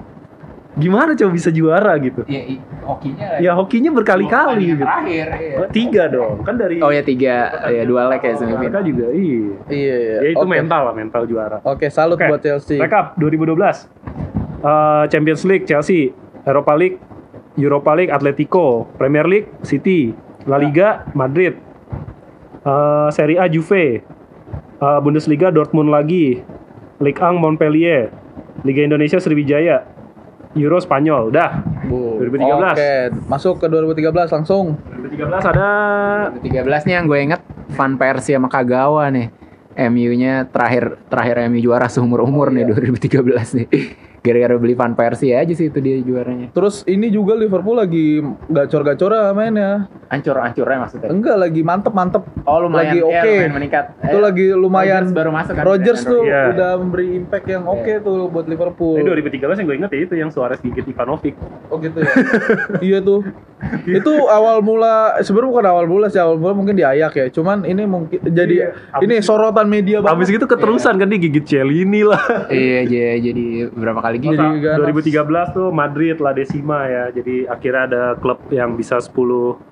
gimana 0.78 1.12
coba 1.12 1.32
bisa 1.32 1.50
juara 1.50 1.98
gitu? 1.98 2.22
Iya, 2.24 2.42
i- 2.48 2.64
hokinya. 2.82 3.28
ya 3.38 3.52
hokinya 3.52 3.92
berkali-kali 3.92 4.64
gitu. 4.72 4.82
Terakhir. 4.82 5.28
iya. 5.36 5.56
Oh, 5.58 5.68
tiga 5.68 6.04
dong. 6.08 6.36
Kan 6.42 6.56
dari 6.56 6.78
Oh 6.80 6.88
ya 6.88 7.02
tiga, 7.02 7.36
ya 7.68 7.84
dua 7.84 8.08
leg 8.08 8.22
ya 8.22 8.34
semifinal. 8.34 8.82
juga 8.82 9.06
iya. 9.10 9.42
Iya, 9.68 9.96
iya. 9.98 10.16
ya 10.20 10.30
itu 10.32 10.40
Oke. 10.40 10.50
mental 10.50 10.82
lah 10.84 10.94
mental 10.94 11.24
juara. 11.26 11.58
Oke, 11.62 11.90
salut 11.90 12.16
Oke, 12.16 12.26
buat 12.26 12.40
Chelsea. 12.40 12.78
Rekap 12.78 13.18
2012 13.18 13.90
Eh, 14.58 15.04
Champions 15.08 15.44
League 15.44 15.66
Chelsea. 15.66 16.10
Europa 16.42 16.74
League 16.74 16.98
Europa 17.56 17.92
League 17.94 18.10
Atletico. 18.10 18.86
Premier 18.96 19.26
League 19.26 19.50
City. 19.62 20.14
La 20.46 20.58
Liga 20.58 21.06
Madrid. 21.12 21.54
Eh, 22.62 23.08
Serie 23.12 23.38
A 23.38 23.46
Juve. 23.46 24.02
Eh, 24.78 25.00
Bundesliga 25.02 25.50
Dortmund 25.50 25.90
lagi. 25.90 26.42
Ligue 26.98 27.20
1 27.20 27.38
Montpellier, 27.38 28.10
Liga 28.62 28.82
Indonesia 28.82 29.22
Sriwijaya, 29.22 29.86
Euro 30.56 30.78
Spanyol. 30.80 31.34
Udah. 31.34 31.66
Bu. 31.90 32.22
2013. 32.24 32.78
Oke, 32.78 32.92
masuk 33.28 33.54
ke 33.60 33.66
2013 33.68 34.32
langsung. 34.32 34.80
2013 34.96 35.44
ada 35.44 35.70
13 36.40 36.88
nih 36.88 36.94
yang 36.96 37.06
gue 37.10 37.20
inget 37.20 37.42
Van 37.76 37.94
Persie 38.00 38.38
sama 38.38 38.48
Kagawa 38.48 39.12
nih. 39.12 39.28
MU-nya 39.78 40.50
terakhir 40.50 40.98
terakhir 41.06 41.46
MU 41.54 41.62
juara 41.62 41.86
seumur 41.86 42.26
umur 42.26 42.50
nih 42.50 42.66
2013 42.66 43.58
nih. 43.62 43.68
Gara-gara 44.20 44.56
beli 44.56 44.74
Van 44.74 44.92
Persie 44.92 45.32
aja 45.32 45.50
sih 45.50 45.68
itu 45.68 45.80
dia 45.80 45.98
juaranya. 46.00 46.52
Terus 46.52 46.84
ini 46.84 47.08
juga 47.08 47.34
Liverpool 47.34 47.76
lagi 47.76 48.20
gacor-gacor 48.48 49.14
mainnya. 49.32 49.88
Ancur-ancurnya 50.08 50.78
maksudnya. 50.80 51.10
Enggak 51.10 51.36
lagi 51.38 51.62
mantep-mantep. 51.62 52.24
Oh 52.44 52.60
lumayan 52.60 52.86
lagi 52.88 52.98
ya, 52.98 53.04
oke. 53.04 53.28
lumayan 53.28 53.52
meningkat. 53.54 53.86
Itu 54.00 54.18
Eh, 54.18 54.24
lagi 54.24 54.46
lumayan 54.50 55.02
Rodgers 55.04 55.16
baru 55.16 55.30
masuk 55.32 55.54
kan. 55.54 55.64
Rodgers 55.64 56.02
tuh 56.02 56.22
Iya. 56.24 56.42
udah 56.52 56.72
memberi 56.78 57.08
impact 57.14 57.46
yang 57.46 57.64
oke 57.64 57.92
tuh 58.02 58.18
buat 58.28 58.46
Liverpool. 58.46 58.96
Ini 58.98 59.06
2013 59.06 59.58
yang 59.58 59.68
gue 59.68 59.78
inget 59.78 59.92
ya 59.92 60.00
itu 60.02 60.14
yang 60.16 60.30
Suarez 60.30 60.60
gigit 60.60 60.86
Ivanovic. 60.86 61.36
Oh 61.68 61.78
gitu 61.78 62.00
ya. 62.00 62.12
iya 62.82 63.00
tuh. 63.00 63.22
Itu 63.84 64.14
awal 64.28 64.62
mula 64.62 65.18
sebenarnya 65.20 65.50
bukan 65.50 65.66
awal 65.68 65.86
mula 65.86 66.06
sih 66.08 66.18
awal 66.18 66.38
mula 66.38 66.54
mungkin 66.54 66.74
di 66.74 66.84
Ayak 66.84 67.14
ya. 67.16 67.28
Cuman 67.30 67.64
ini 67.64 67.84
mungkin 67.84 68.20
jadi 68.24 68.56
Iya, 68.58 68.70
ini 69.02 69.20
sorotan 69.20 69.68
media 69.68 70.00
banget. 70.00 70.14
Habis 70.14 70.28
gitu 70.32 70.46
keterusan 70.46 70.96
kan 70.96 71.08
dia 71.08 71.20
gigit 71.20 71.44
Celini 71.44 72.02
lah. 72.02 72.22
Iya 72.48 72.82
jadi, 72.86 73.12
jadi 73.24 73.46
berapa 73.70 74.00
kali 74.08 74.18
gitu. 74.18 74.34
Jadi 74.34 74.64
ganas. 74.64 75.44
2013 75.52 75.52
tuh 75.54 75.68
Madrid 75.70 76.16
La 76.18 76.32
Decima 76.32 76.88
ya. 76.88 77.04
Jadi 77.10 77.44
akhirnya 77.44 77.82
ada 77.86 78.04
klub 78.16 78.40
yang 78.50 78.74
bisa 78.74 78.98
10 78.98 79.12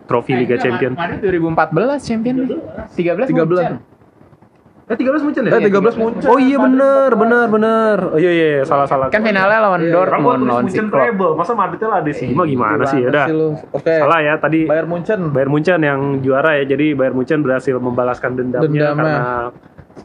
trofi 0.06 0.36
Liga 0.36 0.60
Champion. 0.60 0.94
Madrid 0.94 1.24
2014 1.24 2.04
champion 2.04 2.36
nih. 2.38 2.60
13 2.92 3.32
13. 3.32 3.32
Munchen. 3.32 3.76
Eh 4.86 4.94
13 4.94 5.26
Munchen 5.26 5.44
Eh 5.44 5.62
13 5.66 5.98
Munchen. 5.98 6.30
Oh 6.30 6.38
iya 6.38 6.62
bener, 6.62 7.10
bener, 7.12 7.46
bener. 7.50 7.98
Oh 8.14 8.20
iya 8.22 8.30
iya, 8.30 8.62
salah 8.62 8.86
salah. 8.86 9.10
Kan 9.10 9.26
finalnya 9.26 9.58
lawan 9.58 9.82
Iya. 9.82 9.90
Gua 9.90 9.98
Dortmund 10.06 10.42
lawan 10.46 10.64
si 10.64 10.78
Munchen 10.78 10.86
Klopp. 10.88 11.02
treble. 11.02 11.32
Masa 11.34 11.52
Madridnya 11.56 11.88
La 11.90 12.00
Decima 12.00 12.42
gimana 12.46 12.84
sih? 12.86 13.02
Ya 13.02 13.10
udah. 13.10 13.26
Oke. 13.74 13.94
Salah 13.98 14.20
ya 14.22 14.34
tadi 14.38 14.70
Bayar 14.70 14.86
Munchen. 14.86 15.34
Bayern 15.34 15.50
Munchen 15.50 15.80
yang 15.82 16.02
juara 16.22 16.54
ya. 16.56 16.70
Jadi 16.70 16.94
Bayern 16.94 17.16
Munchen 17.16 17.42
berhasil 17.42 17.74
membalaskan 17.74 18.32
dendamnya, 18.36 18.62
Dendamnya. 18.62 18.94
karena 18.94 19.16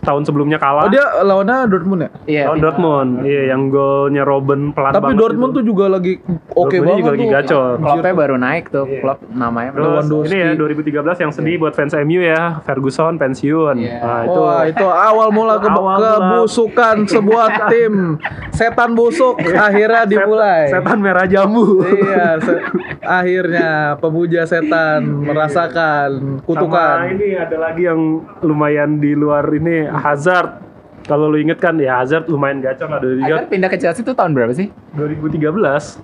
tahun 0.00 0.23
sebelumnya 0.23 0.56
kalah. 0.56 0.87
Oh 0.87 0.88
dia 0.88 1.02
lawannya 1.20 1.66
Dortmund 1.66 2.00
ya? 2.00 2.11
Iya. 2.25 2.42
lawan 2.44 2.54
final. 2.54 2.64
Dortmund. 2.64 3.11
Iya, 3.23 3.42
yang 3.49 3.62
golnya 3.68 4.23
Robben 4.23 4.70
pelan 4.70 4.92
Tapi 4.92 5.02
banget 5.04 5.18
Dortmund 5.18 5.50
itu. 5.50 5.56
tuh 5.56 5.64
juga 5.64 5.85
lagi 5.87 6.12
oke 6.16 6.30
Dortmundnya 6.70 6.78
banget 6.80 6.97
juga 6.97 7.11
lagi 7.11 7.20
tuh. 7.20 7.35
gacor. 7.35 7.70
Kloppnya 7.80 8.14
baru 8.14 8.35
naik 8.37 8.64
tuh. 8.68 8.85
Iya. 8.87 9.00
Klopp 9.00 9.20
namanya. 9.28 9.70
Terus 9.70 9.85
Lewandowski. 9.85 10.30
ini 10.30 10.37
ya 10.38 10.50
2013 10.54 11.18
yang 11.18 11.32
sedih 11.32 11.54
buat 11.56 11.73
fans 11.73 11.92
MU 11.99 12.20
ya, 12.20 12.42
Ferguson 12.62 13.12
pensiun. 13.16 13.76
Iya. 13.76 13.99
Nah, 14.00 14.20
itu 14.25 14.40
Wah 14.40 14.62
itu 14.64 14.87
awal 14.87 15.28
mula 15.30 15.54
ke 15.56 15.68
Awal 15.68 15.76
mula. 15.76 16.11
kebusukan 16.14 16.97
sebuah 17.04 17.47
tim 17.70 18.16
setan 18.50 18.90
busuk 18.92 19.37
akhirnya 19.42 20.02
dimulai. 20.04 20.66
Set- 20.66 20.80
setan 20.80 20.99
merah 20.99 21.25
jambu. 21.25 21.82
Iya, 21.82 22.38
se- 22.38 22.62
akhirnya 23.02 23.70
pemuja 23.97 24.44
setan 24.44 25.02
merasakan 25.20 26.09
Sama 26.37 26.44
kutukan. 26.44 26.97
ini 27.11 27.35
ada 27.35 27.56
lagi 27.59 27.82
yang 27.82 28.00
lumayan 28.40 28.97
di 28.97 29.12
luar 29.12 29.44
ini 29.50 29.80
Hazard. 29.87 30.69
Kalau 31.01 31.27
lu 31.27 31.41
inget 31.41 31.57
kan 31.57 31.75
ya 31.75 31.97
Hazard 31.97 32.29
lumayan 32.29 32.61
gacor 32.61 32.87
lah 32.87 33.01
dari 33.01 33.19
Hazard 33.19 33.49
pindah 33.49 33.67
ke 33.67 33.77
Chelsea 33.77 34.03
itu 34.03 34.13
tahun 34.13 34.37
berapa 34.37 34.53
sih? 34.53 34.69
2013. 34.95 35.41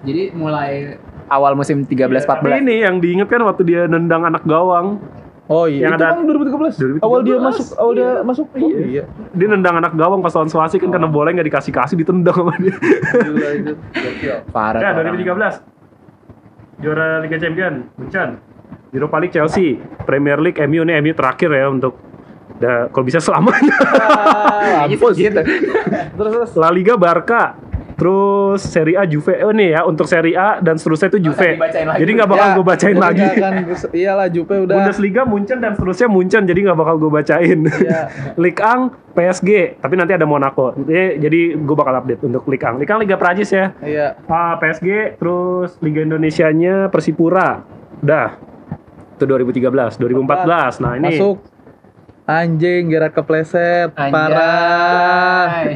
Jadi 0.03 0.23
mulai 0.33 0.97
awal 1.27 1.53
musim 1.53 1.85
13 1.85 2.25
Tapi 2.25 2.49
14. 2.49 2.63
ini 2.65 2.75
yang 2.81 2.97
diinget 2.97 3.29
kan 3.29 3.43
waktu 3.43 3.63
dia 3.63 3.85
nendang 3.85 4.25
anak 4.25 4.43
gawang. 4.43 4.97
Oh 5.47 5.71
iya, 5.71 5.87
Yang 5.87 5.93
itu 5.93 6.03
ada- 6.03 6.11
kan 6.11 6.27
2013. 6.27 6.75
2013. 6.99 7.07
Awal 7.07 7.21
dia 7.23 7.37
masuk, 7.39 7.67
awal 7.79 7.93
dia 7.95 8.11
masuk. 8.21 8.47
Oh 8.51 8.71
iya. 8.83 9.05
Dia 9.31 9.47
nendang 9.47 9.79
anak 9.79 9.93
gawang 9.95 10.19
pas 10.19 10.35
lawan 10.35 10.49
Swansea 10.49 10.81
kan 10.81 10.91
karena 10.91 11.07
bola 11.07 11.31
nggak 11.31 11.47
dikasih-kasih 11.47 11.95
ditendang 11.97 12.35
sama 12.35 12.57
dia. 12.59 12.75
Gila 12.75 13.49
itu. 13.55 13.73
Parah. 14.51 14.81
Ya, 14.81 14.91
orang. 14.91 15.15
2013. 15.15 15.63
Juara 16.77 17.23
Liga 17.23 17.39
Champion, 17.39 17.75
Munchen. 17.95 18.31
Europa 18.91 19.17
League 19.19 19.35
Chelsea, 19.35 19.77
Premier 20.03 20.41
League 20.41 20.57
MU 20.63 20.83
nih 20.83 20.99
MU 20.99 21.13
terakhir 21.13 21.53
ya 21.53 21.69
untuk 21.69 22.01
da, 22.57 22.89
kalau 22.89 23.05
bisa 23.05 23.21
selamanya. 23.21 23.77
Ah, 24.67 24.89
mampus. 24.89 25.15
sih 25.15 25.29
gitu. 25.29 25.41
Terus 26.17 26.31
terus. 26.33 26.51
La 26.59 26.73
Liga 26.73 26.99
Barca, 26.99 27.55
terus 27.95 28.61
Serie 28.65 28.99
A 28.99 29.05
Juve. 29.07 29.37
Oh 29.45 29.53
nih 29.55 29.79
ya 29.79 29.81
untuk 29.85 30.05
Serie 30.05 30.35
A 30.35 30.59
dan 30.59 30.77
seterusnya 30.77 31.09
itu 31.15 31.31
Juve. 31.31 31.55
lagi. 31.57 32.03
Jadi 32.03 32.11
nggak 32.13 32.29
bakal 32.29 32.47
Ya, 32.47 32.55
gue 32.55 32.65
bacain 32.67 32.99
lagi. 32.99 33.25
Kan, 33.37 33.55
iyalah 33.93 34.29
Jupe 34.29 34.55
udah. 34.59 34.75
Bundesliga 34.75 35.23
Munchen 35.25 35.59
dan 35.61 35.77
seterusnya 35.77 36.09
Munchen 36.09 36.43
jadi 36.45 36.61
nggak 36.67 36.79
bakal 36.79 36.95
gue 36.99 37.11
bacain. 37.11 37.59
Iya. 37.63 38.01
Ligue 38.43 38.59
1 38.59 39.17
PSG, 39.17 39.51
tapi 39.81 39.95
nanti 39.97 40.13
ada 40.13 40.27
Monaco. 40.29 40.77
Jadi, 40.77 41.25
jadi 41.25 41.41
gue 41.57 41.77
bakal 41.77 41.95
update 42.05 42.23
untuk 42.27 42.43
Ligue 42.49 42.67
1. 42.67 42.81
Ligue 42.81 42.93
1 42.93 43.03
Liga 43.07 43.17
Prancis 43.17 43.51
ya. 43.53 43.67
Iya. 43.81 44.09
Ah, 44.27 44.59
PSG, 44.59 45.17
terus 45.17 45.79
Liga 45.81 46.01
Indonesianya 46.05 46.93
Persipura. 46.93 47.65
Udah. 48.03 48.37
Itu 49.17 49.25
2013, 49.25 49.97
2014. 49.97 50.85
Nah, 50.85 50.93
ini 51.01 51.17
Masuk. 51.17 51.56
Anjing, 52.27 52.91
Gerard 52.91 53.15
kepleset. 53.15 53.95
Anjay. 53.95 54.11
Parah. 54.11 55.47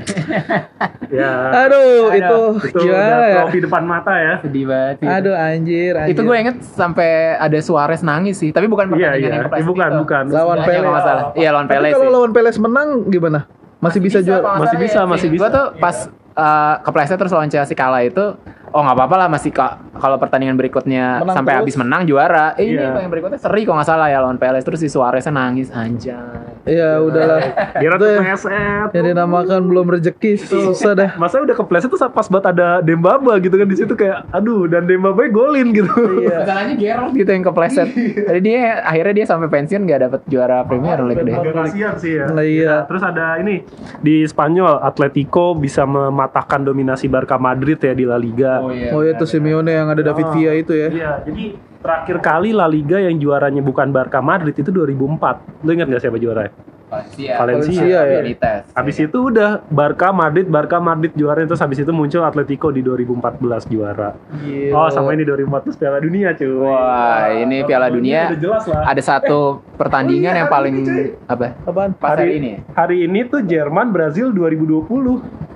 ya 1.10 1.30
Aduh, 1.62 2.10
Aduh, 2.10 2.10
itu, 2.12 2.40
itu 2.66 2.78
gimana 2.84 3.22
ya? 3.24 3.36
trofi 3.40 3.58
depan 3.60 3.82
mata 3.82 4.12
ya. 4.12 4.34
Sedih 4.40 4.66
banget. 4.66 4.94
sih. 4.98 5.06
Aduh, 5.06 5.30
anjir, 5.32 5.92
anjir. 5.94 6.10
Itu 6.10 6.20
gue 6.20 6.36
inget 6.36 6.56
sampai 6.64 7.08
ada 7.36 7.58
Suarez 7.60 8.02
nangis 8.02 8.34
sih, 8.36 8.50
tapi 8.50 8.66
bukan 8.66 8.90
Iya, 8.90 9.14
pertandingan 9.14 9.14
iya. 9.22 9.30
yang 9.32 9.46
kepleset 9.46 9.62
Eh, 9.62 9.68
bukan, 9.68 9.88
itu. 9.88 9.98
bukan. 10.00 10.22
Lawan 10.28 10.58
Pele. 10.60 10.74
kalau 10.76 10.90
nggak 10.90 11.04
salah. 11.04 11.24
Iya 11.32 11.48
lawan 11.50 11.66
Tapi 11.66 11.74
Pele 11.76 11.88
kalau 11.88 12.08
lawan 12.10 12.30
Peles 12.32 12.56
menang 12.58 12.88
gimana? 13.06 13.40
Masih 13.78 14.00
bisa, 14.02 14.18
juara. 14.18 14.34
kalau 14.36 14.50
nggak 14.50 14.60
Masih 14.60 14.76
bisa, 14.76 14.98
ya. 14.98 15.06
masih 15.06 15.28
Gue 15.28 15.36
bisa. 15.38 15.46
tuh 15.48 15.66
pas 15.78 15.96
uh, 16.40 16.80
kepleset 16.80 17.14
terus 17.14 17.30
lawan 17.30 17.46
Chelsea 17.46 17.72
kalah 17.72 18.00
itu, 18.00 18.32
oh 18.66 18.80
nggak 18.80 18.96
apa-apa 18.96 19.16
lah 19.16 19.28
masih 19.28 19.50
ka- 19.50 19.76
kalau 19.92 20.16
pertandingan 20.16 20.56
berikutnya 20.56 21.20
Menang 21.20 21.36
sampai 21.36 21.52
terus. 21.52 21.60
habis 21.62 21.74
menang 21.76 22.02
juara. 22.02 22.56
Eh, 22.56 22.72
Iya. 22.72 22.96
Ini 22.96 23.02
yang 23.02 23.12
berikutnya 23.12 23.36
seri 23.36 23.62
kalau 23.62 23.76
nggak 23.76 23.88
salah 23.88 24.08
ya 24.08 24.18
lawan 24.18 24.36
Pele 24.36 24.58
terus 24.58 24.80
si 24.80 24.88
Suareznya 24.88 25.28
nangis 25.30 25.68
anjay. 25.68 26.16
Iya, 26.62 27.00
udahlah. 27.00 27.40
Ratu 27.74 28.04
ya. 28.06 28.20
PSN. 28.22 28.92
Yang 28.92 29.04
dinamakan 29.10 29.60
belum 29.62 29.86
rezeki 29.90 30.32
susah 30.38 30.92
dah. 30.92 31.10
Masa 31.16 31.40
udah 31.40 31.52
kepleset 31.54 31.88
tuh 31.88 32.00
pas 32.06 32.24
banget 32.24 32.46
ada 32.50 32.80
Dembaba 32.80 33.36
gitu 33.38 33.52
kan 33.52 33.64
di 33.64 33.74
situ 33.74 33.92
kayak 33.92 34.28
aduh 34.30 34.64
dan 34.64 34.84
Dembaba 34.84 35.24
golin 35.26 35.72
gitu. 35.72 35.88
Iya. 36.20 36.44
Masalahnya 36.44 36.74
Gerrard 36.76 37.12
gitu 37.12 37.28
yang 37.28 37.44
kepleset. 37.44 37.88
Jadi 38.22 38.40
dia 38.40 38.80
akhirnya 38.80 39.14
dia 39.14 39.26
sampai 39.26 39.48
pensiun 39.48 39.82
nggak 39.82 40.00
dapet 40.02 40.20
juara 40.26 40.62
Premier 40.62 41.00
League 41.02 41.20
deh. 41.22 41.34
Kasihan 41.50 41.96
sih 41.96 42.12
ya. 42.14 42.26
Nah, 42.28 42.44
iya. 42.44 42.74
Terus 42.84 43.02
ada 43.02 43.36
ini 43.36 43.64
di 43.98 44.22
Spanyol 44.22 44.80
Atletico 44.80 45.52
bisa 45.52 45.84
mematahkan 46.30 46.62
dominasi 46.62 47.10
Barca 47.10 47.34
Madrid 47.36 47.74
ya 47.76 47.90
di 47.90 48.06
La 48.06 48.14
Liga. 48.14 48.62
Oh 48.62 49.02
itu 49.02 49.26
Simeone 49.26 49.74
yang 49.74 49.90
ada 49.90 49.98
David 50.00 50.22
Oh. 50.22 50.32
Villa 50.32 50.54
itu 50.54 50.70
ya. 50.70 50.88
Iya, 50.88 51.12
jadi 51.26 51.44
terakhir 51.82 52.16
kali 52.22 52.54
La 52.54 52.70
Liga 52.70 53.02
yang 53.02 53.18
juaranya 53.18 53.58
bukan 53.58 53.90
Barca 53.90 54.22
Madrid 54.22 54.54
itu 54.54 54.70
2004. 54.70 55.66
Lu 55.66 55.74
ingat 55.74 55.90
gak 55.90 55.98
siapa 56.00 56.16
juaranya? 56.16 56.54
Valencia. 56.90 57.32
Valencia, 57.38 57.98
ya. 58.02 58.18
Benitez. 58.18 58.62
Habis 58.74 58.96
itu 59.00 59.18
udah 59.22 59.62
Barca 59.66 60.10
Madrid, 60.10 60.46
Barca 60.46 60.78
Madrid 60.78 61.14
juaranya 61.14 61.46
terus 61.48 61.62
habis 61.62 61.78
itu 61.78 61.90
muncul 61.90 62.18
Atletico 62.20 62.70
di 62.70 62.82
2014 62.82 63.66
juara. 63.66 64.14
Gila. 64.36 64.74
Oh, 64.74 64.90
sama 64.90 65.14
ini 65.14 65.22
2014 65.22 65.78
Piala 65.78 65.98
Dunia, 65.98 66.34
cuy. 66.34 66.50
Wah, 66.50 67.30
ini 67.30 67.62
Piala 67.62 67.90
Dunia 67.90 68.30
Udah 68.30 68.38
jelas 68.38 68.64
lah. 68.66 68.82
ada 68.86 69.02
satu 69.02 69.62
pertandingan 69.80 70.34
yang 70.36 70.50
paling 70.50 70.82
apa? 71.26 71.54
Apaan? 71.62 71.90
Pas 71.94 72.18
hari 72.18 72.38
ini. 72.38 72.50
ya? 72.54 72.58
Hari 72.74 72.96
ini 73.06 73.20
tuh 73.24 73.42
Jerman 73.42 73.90
Brazil 73.90 74.30
2020. 74.30 75.49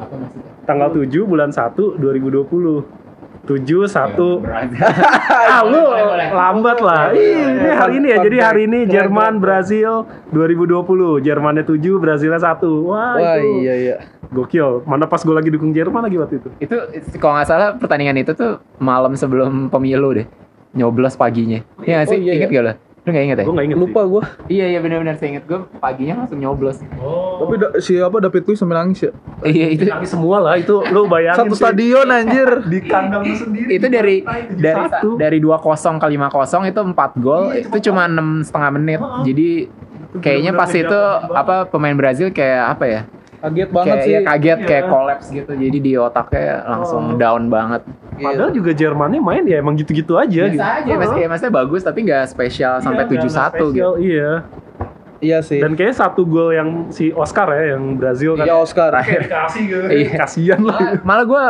Apa 0.00 0.14
maksudnya? 0.16 0.50
Tanggal 0.64 0.88
7 0.96 1.28
bulan 1.28 1.50
1 1.52 2.00
2020. 2.00 3.00
7 3.40 3.88
1 3.88 4.14
ah 5.50 5.60
lu 5.64 5.82
lambat 6.30 6.78
lah. 6.84 7.10
Ih, 7.16 7.50
ini 7.56 7.70
hari 7.72 7.94
ini 7.98 8.06
ya. 8.12 8.18
Jadi 8.22 8.36
hari 8.38 8.60
ini 8.68 8.78
Jerman 8.86 9.42
Brazil 9.42 10.06
2020. 10.30 11.24
Jermannya 11.24 11.64
7, 11.66 11.98
Brazilnya 11.98 12.38
1. 12.38 12.62
Wah, 12.86 13.16
Wah 13.18 13.36
itu 13.40 13.48
iya 13.64 13.74
iya. 13.74 13.96
gokil. 14.30 14.86
Mana 14.86 15.10
pas 15.10 15.24
gue 15.24 15.34
lagi 15.34 15.50
dukung 15.50 15.74
Jerman 15.74 16.06
lagi 16.06 16.16
waktu 16.20 16.38
itu. 16.38 16.48
Itu 16.62 16.76
kalau 17.18 17.40
nggak 17.40 17.48
salah 17.48 17.68
pertandingan 17.74 18.22
itu 18.22 18.36
tuh 18.36 18.62
malam 18.78 19.16
sebelum 19.18 19.66
pemilu 19.72 20.14
deh. 20.14 20.26
Nyoblos 20.76 21.18
paginya. 21.18 21.64
Iya 21.82 22.04
nggak 22.04 22.08
sih? 22.12 22.18
Oh, 22.20 22.22
iya, 22.22 22.32
ingat 22.38 22.50
gak 22.54 22.62
lo? 22.62 22.72
Lu 23.00 23.08
gak 23.08 23.24
inget 23.24 23.38
ya? 23.40 23.44
Gue 23.44 23.54
gak 23.54 23.66
inget 23.66 23.78
Lupa 23.78 24.00
gua. 24.04 24.22
Iya 24.46 24.66
iya 24.68 24.78
benar-benar 24.78 25.16
saya 25.16 25.32
inget 25.32 25.44
gue 25.44 25.56
paginya 25.76 26.20
langsung 26.20 26.36
nyoblos. 26.36 26.84
Oh. 26.96 27.40
Tapi 27.40 27.54
da- 27.56 27.74
siapa 27.76 28.16
David 28.18 28.44
Luiz 28.44 28.58
sampai 28.58 28.76
nangis 28.76 29.00
ya? 29.02 29.12
Iya 29.40 29.66
itu 29.70 29.82
Tapi 29.84 30.04
semua 30.04 30.36
lah 30.38 30.54
itu 30.54 30.84
lu 30.86 31.08
bayangin 31.08 31.48
Satu 31.48 31.54
sih. 31.54 31.64
stadion 31.64 32.06
anjir. 32.06 32.48
di 32.62 32.78
kandang 32.82 33.24
lu 33.24 33.32
sendiri. 33.32 33.68
itu 33.72 33.86
dari 33.86 34.16
dari 34.52 34.84
Satu. 34.86 35.16
dari 35.16 35.38
2-0 35.38 35.56
ke 35.96 36.06
5-0 36.06 36.28
itu 36.66 36.80
4 36.84 37.16
gol 37.16 37.44
itu 37.54 37.76
cuma 37.82 38.04
enam 38.04 38.44
setengah 38.44 38.70
menit. 38.70 39.00
Jadi 39.24 39.48
kayaknya 40.18 40.52
pas 40.52 40.68
itu 40.68 40.98
apa 41.30 41.64
pemain 41.66 41.94
Brazil 41.94 42.28
kayak 42.28 42.76
apa 42.76 42.84
ya? 42.84 43.00
Kaget 43.40 43.68
banget 43.70 43.88
Kayak 43.90 44.04
sih. 44.04 44.12
ya 44.12 44.20
kaget 44.22 44.58
kayak 44.62 44.82
Iya. 44.82 44.90
kolaps 44.90 45.26
gitu. 45.30 45.52
Jadi 45.54 45.78
di 45.80 45.92
otaknya 45.94 46.60
langsung 46.62 47.04
Oh. 47.06 47.16
down 47.16 47.42
banget. 47.46 47.82
Padahal 48.14 48.50
juga 48.50 48.70
Jermannya 48.70 49.16
main 49.18 49.44
ya 49.44 49.56
emang 49.56 49.74
gitu-gitu 49.74 50.14
aja 50.14 50.44
Biasa 50.44 50.52
gitu. 50.52 50.60
aja, 50.60 50.92
mas, 50.94 51.10
ya, 51.14 51.26
maksudnya 51.26 51.54
bagus 51.54 51.80
tapi 51.80 51.98
nggak 52.02 52.24
spesial 52.26 52.78
sampai 52.78 53.02
Iya, 53.02 53.08
nggak- 53.08 53.24
7-1 53.24 53.64
nggak 53.64 53.72
gitu. 53.72 53.90
Iya. 53.98 54.30
Iya 55.20 55.38
sih. 55.40 55.56
Dan 55.56 55.72
kayaknya 55.72 55.96
satu 55.98 56.24
gol 56.24 56.48
yang 56.50 56.68
si 56.88 57.12
Oscar 57.12 57.44
ya, 57.50 57.76
yang 57.76 57.92
Brazil 57.94 58.34
kan. 58.34 58.44
Iya 58.44 58.56
Oscar. 58.56 58.88
Kayak 58.94 59.20
dikasih 59.28 59.62
gitu. 59.62 59.84
Iya. 59.86 60.12
Kasian 60.18 60.60
lah. 60.62 60.80
Malah 61.08 61.24
gue 61.26 61.42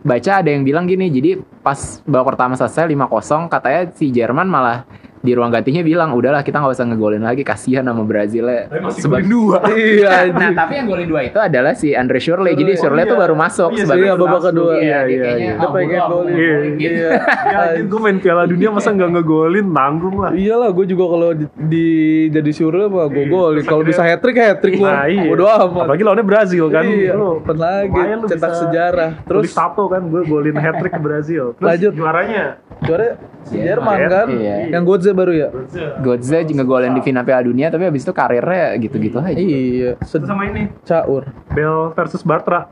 baca 0.00 0.32
ada 0.32 0.46
yang 0.46 0.62
bilang 0.62 0.84
gini, 0.84 1.10
jadi 1.10 1.30
pas 1.60 1.78
babak 2.04 2.34
pertama 2.34 2.54
selesai 2.54 2.86
5-0 2.86 3.46
katanya 3.46 3.90
si 3.92 4.10
Jerman 4.10 4.46
malah 4.46 4.86
di 5.20 5.32
ruang 5.32 5.48
gantinya 5.48 5.80
bilang 5.80 6.12
udahlah 6.12 6.40
kita 6.40 6.56
nggak 6.56 6.72
usah 6.72 6.86
ngegolin 6.86 7.20
lagi 7.20 7.42
kasihan 7.42 7.82
sama 7.82 8.02
Brazil 8.02 8.48
ya. 8.48 8.72
Sebab- 8.90 9.20
golin 9.20 9.28
dua. 9.28 9.58
Iya. 9.70 10.32
Nah 10.32 10.50
tapi 10.54 10.72
yang 10.74 10.86
golin 10.86 11.06
dua 11.06 11.20
itu 11.22 11.36
adalah 11.36 11.72
si 11.72 11.92
Andre 11.92 12.16
Shirley. 12.16 12.52
Jadi 12.54 12.72
Oh, 12.72 12.80
Shirley 12.80 13.04
iya. 13.04 13.10
tuh 13.10 13.18
baru 13.18 13.34
masuk 13.34 13.70
Iya, 13.70 13.84
sebagai 13.84 14.06
iya, 14.06 14.14
babak 14.16 14.40
kedua. 14.42 14.72
Iya, 14.72 14.80
Iya, 14.80 14.98
dia 15.02 15.12
iya, 15.12 15.30
iya. 15.30 15.52
Dia 15.52 15.60
"Ah, 15.60 15.70
pengen 15.70 16.00
golin. 16.02 16.32
Iya. 16.32 16.56
gitu. 16.74 16.80
Iya. 16.80 17.10
Ya, 17.50 17.82
gue 17.82 18.00
main 18.00 18.16
Piala 18.16 18.44
Dunia 18.46 18.70
masa 18.70 18.88
nggak 18.90 19.10
ngegolin, 19.12 19.66
tanggung 19.70 20.16
lah. 20.16 20.30
Iyalah, 20.32 20.70
gue 20.70 20.86
juga 20.86 21.04
kalau 21.06 21.30
di, 21.34 21.44
di- 21.58 21.98
jadi 22.30 22.50
surle 22.50 22.86
mah 22.86 23.06
gue 23.06 23.24
gol. 23.26 23.60
Kalau 23.62 23.82
bisa 23.82 24.00
hat 24.00 24.18
trick 24.18 24.36
hat 24.36 24.58
trick 24.58 24.76
gue. 24.76 24.86
Nah, 24.86 25.04
iya. 25.04 25.26
Bodo 25.26 25.44
amat. 25.44 25.84
Apalagi 25.84 26.02
lawannya 26.02 26.24
Brazil 26.24 26.64
kan. 26.68 26.84
Iya, 26.86 27.12
lagi, 27.50 28.00
cetak 28.26 28.52
sejarah. 28.56 29.10
Terus 29.22 29.50
satu 29.50 29.84
kan 29.86 30.00
gue 30.02 30.22
golin 30.24 30.56
hat 30.56 30.78
trick 30.78 30.92
ke 30.92 31.02
Brazil. 31.02 31.52
Terus 31.54 31.68
Lanjut. 31.68 31.92
juaranya 31.92 32.44
juara 32.80 33.06
si 33.44 33.56
Jerman 33.56 33.96
Iya. 33.98 34.08
kan, 34.08 34.26
Iya. 34.30 34.56
yang 34.72 34.84
Godze 35.10 35.18
baru 35.18 35.32
ya. 35.34 35.48
Godze 36.00 36.38
juga 36.44 36.62
golin 36.62 36.94
di 36.94 37.02
final 37.02 37.26
Piala 37.26 37.42
Dunia 37.42 37.66
tapi 37.66 37.82
abis 37.84 38.02
itu 38.02 38.12
karirnya 38.12 38.78
gitu-gitu 38.78 39.18
aja. 39.18 39.34
Iya, 39.34 39.98
sed- 40.00 40.22
sama 40.22 40.46
ini 40.46 40.70
caur. 40.82 41.26
Bell 41.50 41.90
versus 41.92 42.22
Bartra 42.22 42.70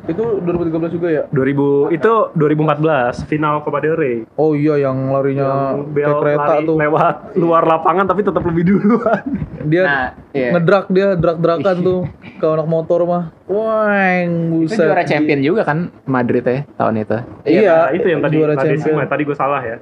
Itu 0.00 0.38
2013 0.40 0.70
juga 0.92 1.08
ya? 1.10 1.22
2000 1.28 1.90
itu 1.90 2.12
2014 2.32 3.26
final 3.26 3.58
Copa 3.60 3.78
del 3.78 3.94
Rey. 3.94 4.22
Oh 4.32 4.54
iya, 4.54 4.78
yang 4.80 5.10
larinya 5.10 5.74
Yang 5.76 5.92
kayak 5.92 6.14
kereta 6.16 6.44
lari 6.48 6.64
tuh. 6.64 6.76
lewat 6.78 7.14
luar 7.36 7.62
lapangan 7.64 8.04
tapi 8.06 8.22
tetap 8.22 8.38
lebih 8.40 8.64
duluan. 8.64 9.22
Dia 9.66 9.82
Nah, 9.82 10.06
iya. 10.32 10.50
ngedrak 10.54 10.86
dia 10.88 11.14
drak-drakan 11.14 11.76
tuh 11.80 12.00
ke 12.32 12.46
anak 12.48 12.66
motor 12.66 13.02
mah. 13.02 13.34
Wah, 13.44 13.90
Itu 14.16 14.70
buset. 14.70 14.78
juara 14.80 15.02
champion 15.02 15.40
juga 15.42 15.62
kan 15.64 15.90
Madrid 16.06 16.42
ya 16.42 16.62
tahun 16.72 16.94
itu. 16.96 17.18
Iya, 17.44 17.60
Nah, 17.60 17.86
itu 17.92 18.06
yang 18.08 18.20
tadi 18.20 18.34
juara 18.36 18.52
tadi 18.54 18.74
tadi 18.80 19.22
gue 19.26 19.36
salah 19.36 19.60
ya. 19.60 19.76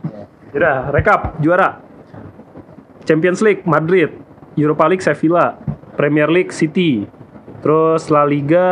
Udah, 0.53 0.89
rekap 0.89 1.37
juara. 1.45 1.85
Champions 3.05 3.41
League 3.45 3.65
Madrid, 3.65 4.13
Europa 4.57 4.85
League 4.89 5.05
Sevilla, 5.05 5.57
Premier 5.97 6.29
League 6.29 6.53
City, 6.53 7.09
terus 7.65 8.13
La 8.13 8.25
Liga 8.29 8.69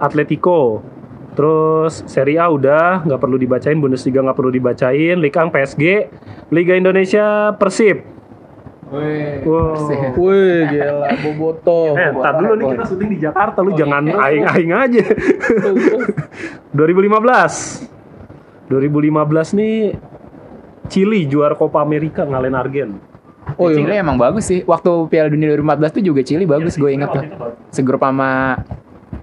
Atletico, 0.00 0.80
terus 1.36 2.04
Serie 2.08 2.40
A 2.40 2.48
udah 2.48 3.04
nggak 3.04 3.20
perlu 3.20 3.36
dibacain, 3.36 3.76
Bundesliga 3.76 4.24
nggak 4.24 4.36
perlu 4.36 4.52
dibacain, 4.52 5.16
Liga 5.20 5.44
PSG, 5.48 5.84
Liga 6.48 6.74
Indonesia 6.76 7.52
Persib. 7.60 8.16
Wow. 8.94 10.14
Wih, 10.14 10.70
gila, 10.70 11.08
Boboto. 11.18 11.98
Eh, 11.98 12.14
ntar 12.14 12.38
dulu 12.38 12.52
nih 12.54 12.66
kita 12.76 12.84
syuting 12.86 13.10
di 13.10 13.18
Jakarta, 13.18 13.58
lu 13.64 13.74
jangan 13.74 14.06
aing-aing 14.06 14.70
aja. 14.70 15.02
2015. 16.70 17.90
2015 18.70 19.56
nih 19.60 19.98
Chili 20.86 21.24
juara 21.24 21.54
Copa 21.54 21.80
America 21.80 22.22
ngalahin 22.22 22.54
Argen. 22.54 22.90
Oh 23.56 23.68
Chile 23.68 23.92
iya. 23.92 24.00
emang 24.00 24.16
bagus 24.16 24.44
sih. 24.44 24.64
Waktu 24.64 24.90
Piala 25.06 25.28
Dunia 25.28 25.52
2014 25.52 25.94
tuh 25.94 26.02
juga 26.02 26.20
Chile 26.20 26.44
bagus, 26.44 26.74
Iya, 26.74 26.80
gue 26.80 26.90
inget 26.92 27.08
tuh. 27.10 27.24
Segrup 27.70 28.00
sama 28.00 28.56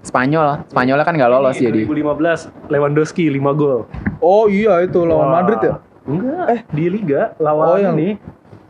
Spanyol. 0.01 0.65
Spanyolnya 0.67 1.05
kan 1.05 1.13
nggak 1.13 1.31
lolos 1.31 1.57
Ini 1.57 1.65
jadi. 1.67 1.81
2015 1.85 2.69
Lewandowski 2.69 3.23
5 3.29 3.53
gol. 3.53 3.85
Oh 4.17 4.45
iya 4.45 4.81
itu 4.81 5.01
lawan 5.01 5.29
Wah. 5.29 5.33
Madrid 5.41 5.59
ya? 5.59 5.73
Enggak, 6.01 6.45
eh 6.49 6.59
di 6.67 6.85
liga 6.87 7.21
lawan 7.37 7.65
Oh, 7.67 7.77
yang 7.77 7.95
ini. 7.95 8.17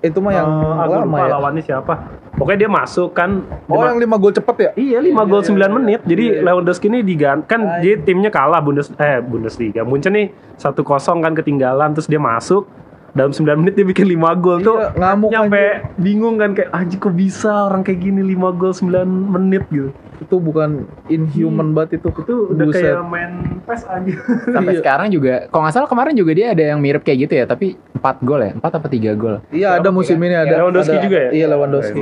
Itu 0.01 0.17
mah 0.17 0.33
yang 0.33 0.49
Eh, 0.49 0.81
aku 0.81 0.91
lama 0.97 1.05
lupa 1.05 1.19
ya. 1.19 1.31
lawannya 1.37 1.61
siapa. 1.61 1.93
Pokoknya 2.33 2.65
dia 2.65 2.71
masuk 2.71 3.13
kan 3.13 3.43
Oh 3.69 3.85
yang 3.85 4.01
5 4.01 4.17
gol 4.17 4.33
cepet 4.33 4.55
ya? 4.57 4.71
Iya 4.73 4.97
5 4.99 5.23
gol 5.25 5.41
9 5.41 5.71
menit. 5.71 5.99
Jadi 6.03 6.23
Iya. 6.31 6.41
Lewandowski 6.41 6.87
ini 6.87 6.99
diganti 7.01 7.45
kan 7.45 7.79
dia 7.79 7.95
timnya 7.97 8.27
kalah 8.27 8.59
Bundes 8.59 8.89
eh 8.97 9.19
Bundesliga. 9.19 9.83
Munchen 9.83 10.11
nih 10.11 10.27
1-0 10.57 10.83
kan 11.21 11.31
ketinggalan 11.33 11.91
terus 11.91 12.07
dia 12.07 12.17
masuk 12.17 12.65
dalam 13.11 13.31
9 13.31 13.43
menit 13.57 13.73
dia 13.73 13.83
bikin 13.83 14.07
5 14.09 14.17
gol 14.37 14.57
tuh 14.59 14.77
Iya, 14.77 14.87
ngamuk 14.95 15.29
nyampe 15.29 15.63
bingung 15.97 16.35
kan 16.35 16.51
kayak 16.51 16.71
anjir 16.71 16.97
kok 16.97 17.11
bisa 17.11 17.67
orang 17.67 17.81
kayak 17.81 17.99
gini 17.99 18.23
5 18.25 18.51
gol 18.53 18.71
9 18.71 19.03
menit 19.05 19.63
gitu. 19.67 19.91
Itu 20.21 20.37
bukan 20.37 20.85
inhuman 21.07 21.73
banget 21.73 21.97
itu. 21.97 22.13
Itu 22.13 22.35
udah 22.51 22.65
Buset. 22.69 22.93
kayak 22.93 23.03
main 23.03 23.31
PES 23.65 23.81
aja. 23.83 24.13
Sampai 24.55 24.73
Iya. 24.73 24.79
sekarang 24.79 25.07
juga, 25.09 25.33
kalau 25.49 25.61
nggak 25.65 25.73
salah 25.73 25.89
kemarin 25.89 26.13
juga 26.13 26.31
dia 26.31 26.53
ada 26.53 26.63
yang 26.63 26.77
mirip 26.77 27.01
kayak 27.01 27.25
gitu 27.25 27.33
ya, 27.35 27.45
tapi 27.45 27.73
4 27.91 28.21
gol 28.21 28.39
ya, 28.39 28.53
4 28.53 28.63
apa 28.71 28.87
3 28.87 29.11
gol. 29.13 29.35
Iya 29.49 29.67
ada 29.75 29.89
musim 29.89 30.15
ini 30.17 30.35
ada. 30.37 30.61
Lewandowski 30.61 30.93
ada- 30.93 31.03
juga 31.03 31.17
ya? 31.19 31.29
Iya 31.33 31.45
Lewandowski. 31.49 32.01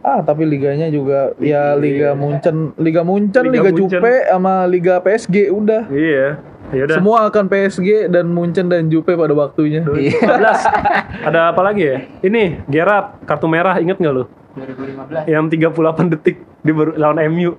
Ah 0.00 0.20
tapi 0.20 0.42
liganya 0.42 0.88
juga 0.88 1.36
ya 1.38 1.76
Liga 1.76 2.16
Munchen, 2.16 2.72
Liga 2.76 3.04
Munchen, 3.04 3.44
Liga 3.46 3.62
Liga, 3.62 3.70
Munchen. 3.70 4.00
Jupe 4.00 4.14
sama 4.26 4.54
Liga 4.64 4.94
PSG 4.98 5.52
udah. 5.52 5.86
Iya. 5.86 6.40
Ya 6.72 6.88
udah. 6.88 6.96
Semua 6.98 7.18
akan 7.28 7.44
PSG 7.52 8.08
dan 8.08 8.32
Munchen 8.32 8.66
dan 8.72 8.88
Jupe 8.88 9.12
pada 9.12 9.36
waktunya. 9.36 9.84
2015. 9.84 11.28
Ada 11.28 11.52
apa 11.52 11.60
lagi 11.60 11.84
ya? 11.84 11.96
Ini 12.24 12.64
Gerard 12.66 13.20
kartu 13.28 13.44
merah 13.44 13.76
inget 13.76 14.00
nggak 14.00 14.14
lu? 14.16 14.24
2015. 14.56 15.28
Yang 15.28 15.44
38 15.52 16.12
detik 16.16 16.36
baru 16.64 16.96
lawan 16.96 17.20
MU. 17.28 17.52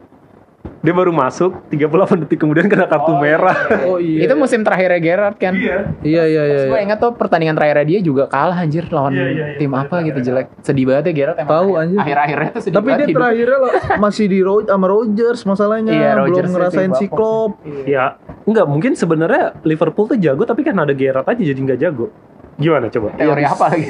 Dia 0.83 0.91
baru 0.91 1.15
masuk 1.15 1.63
38 1.71 2.27
detik 2.27 2.43
kemudian 2.43 2.67
kena 2.67 2.91
kartu 2.91 3.15
merah. 3.15 3.55
Oh 3.87 4.03
iya. 4.03 4.27
Itu 4.27 4.35
musim 4.35 4.67
terakhirnya 4.67 4.99
Gerrard 4.99 5.39
kan. 5.39 5.55
Iya. 5.55 5.95
Iya 6.03 6.23
iya 6.27 6.43
iya. 6.43 6.59
Gue 6.67 6.75
iya. 6.75 6.83
ingat 6.83 6.99
tuh 6.99 7.15
pertandingan 7.15 7.55
terakhirnya 7.55 7.87
dia 7.87 7.99
juga 8.03 8.27
kalah 8.27 8.59
anjir 8.59 8.91
lawan 8.91 9.15
Iya, 9.15 9.23
iya, 9.23 9.31
iya. 9.31 9.45
tim 9.55 9.71
apa 9.71 10.03
gitu 10.03 10.19
jelek. 10.19 10.51
Sedih 10.59 10.83
banget 10.91 11.03
ya 11.07 11.13
Gerrard 11.15 11.37
emang. 11.39 11.51
Tahu, 11.55 11.69
anjir. 11.79 11.99
Akhir-akhirnya 12.03 12.49
tuh 12.51 12.61
sedih 12.67 12.75
Tapi 12.75 12.87
banget 12.91 12.99
dia 12.99 13.07
hidupnya. 13.07 13.23
terakhirnya 13.23 13.57
lo 13.63 13.69
masih 14.03 14.25
di 14.27 14.39
Ro 14.43 14.55
sama 14.67 14.85
Rogers 14.91 15.41
masalahnya 15.47 15.91
Iya, 15.95 16.11
Rodgers 16.19 16.51
belum 16.51 16.55
ngerasain 16.59 16.91
tim 16.91 16.99
si 16.99 17.05
bapok 17.07 17.15
Klopp. 17.15 17.51
Ya, 17.87 18.05
enggak 18.43 18.65
mungkin 18.67 18.91
sebenarnya 18.99 19.43
Liverpool 19.63 20.05
tuh 20.11 20.19
jago 20.19 20.43
tapi 20.43 20.67
kan 20.67 20.75
ada 20.75 20.91
Gerrard 20.91 21.23
aja 21.23 21.39
jadi 21.39 21.59
nggak 21.63 21.79
jago. 21.79 22.11
Gimana 22.55 22.85
coba? 22.87 23.07
Teori 23.13 23.43
apa 23.43 23.65
lagi? 23.67 23.85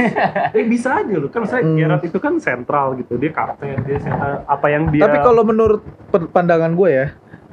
Eh 0.53 0.65
bisa 0.65 0.97
aja 0.97 1.13
loh. 1.13 1.27
Kan 1.27 1.43
saya 1.43 1.61
Hmm. 1.61 1.75
Gerrard 1.75 2.03
itu 2.03 2.17
kan 2.17 2.33
sentral 2.37 2.95
gitu. 2.95 3.15
Dia 3.15 3.31
kapten, 3.31 3.75
dia 3.81 3.97
sen- 3.97 4.15
apa 4.43 4.65
yang 4.67 4.87
dia 4.87 5.03
Tapi 5.03 5.19
kalau 5.19 5.43
menurut 5.43 5.81
pandangan 6.29 6.71
gue 6.71 6.89
ya, 6.89 7.07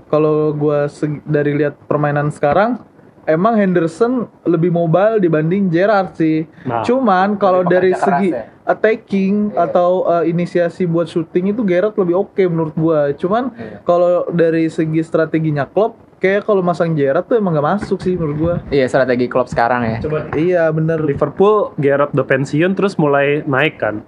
kalau 0.07 0.51
gue 0.53 0.79
dari 1.25 1.55
lihat 1.57 1.75
permainan 1.85 2.29
sekarang, 2.29 2.79
emang 3.25 3.55
Henderson 3.55 4.27
lebih 4.42 4.70
mobile 4.70 5.18
dibanding 5.18 5.66
Gerrard 5.66 6.14
sih. 6.14 6.46
Nah. 6.62 6.83
Cuman 6.83 7.35
kalau 7.37 7.62
dari 7.62 7.90
segi 7.92 8.31
ya? 8.31 8.46
attacking 8.64 9.51
atau 9.53 10.03
uh, 10.05 10.23
inisiasi 10.23 10.85
buat 10.85 11.07
shooting 11.07 11.51
itu 11.51 11.62
Gerrard 11.62 11.94
lebih 11.96 12.16
oke 12.20 12.42
menurut 12.44 12.73
gue. 12.73 13.01
Cuman 13.18 13.51
Iya. 13.53 13.83
kalau 13.83 14.27
dari 14.29 14.66
segi 14.66 15.01
strateginya 15.01 15.62
Klopp, 15.64 15.99
kayak 16.20 16.44
kalau 16.44 16.61
masang 16.61 16.92
Gerrard 16.92 17.24
tuh 17.26 17.40
emang 17.40 17.56
gak 17.56 17.66
masuk 17.66 17.98
sih 18.04 18.14
menurut 18.14 18.37
gue. 18.37 18.54
Iya 18.76 18.87
strategi 18.92 19.26
klub 19.26 19.48
sekarang 19.48 19.83
ya. 19.88 19.98
coba 20.04 20.28
Iya 20.37 20.68
bener. 20.70 21.00
Liverpool 21.00 21.72
Gerrard 21.80 22.12
udah 22.12 22.26
pensiun 22.28 22.76
terus 22.76 23.00
mulai 23.00 23.40
naik 23.48 23.80
kan. 23.80 24.04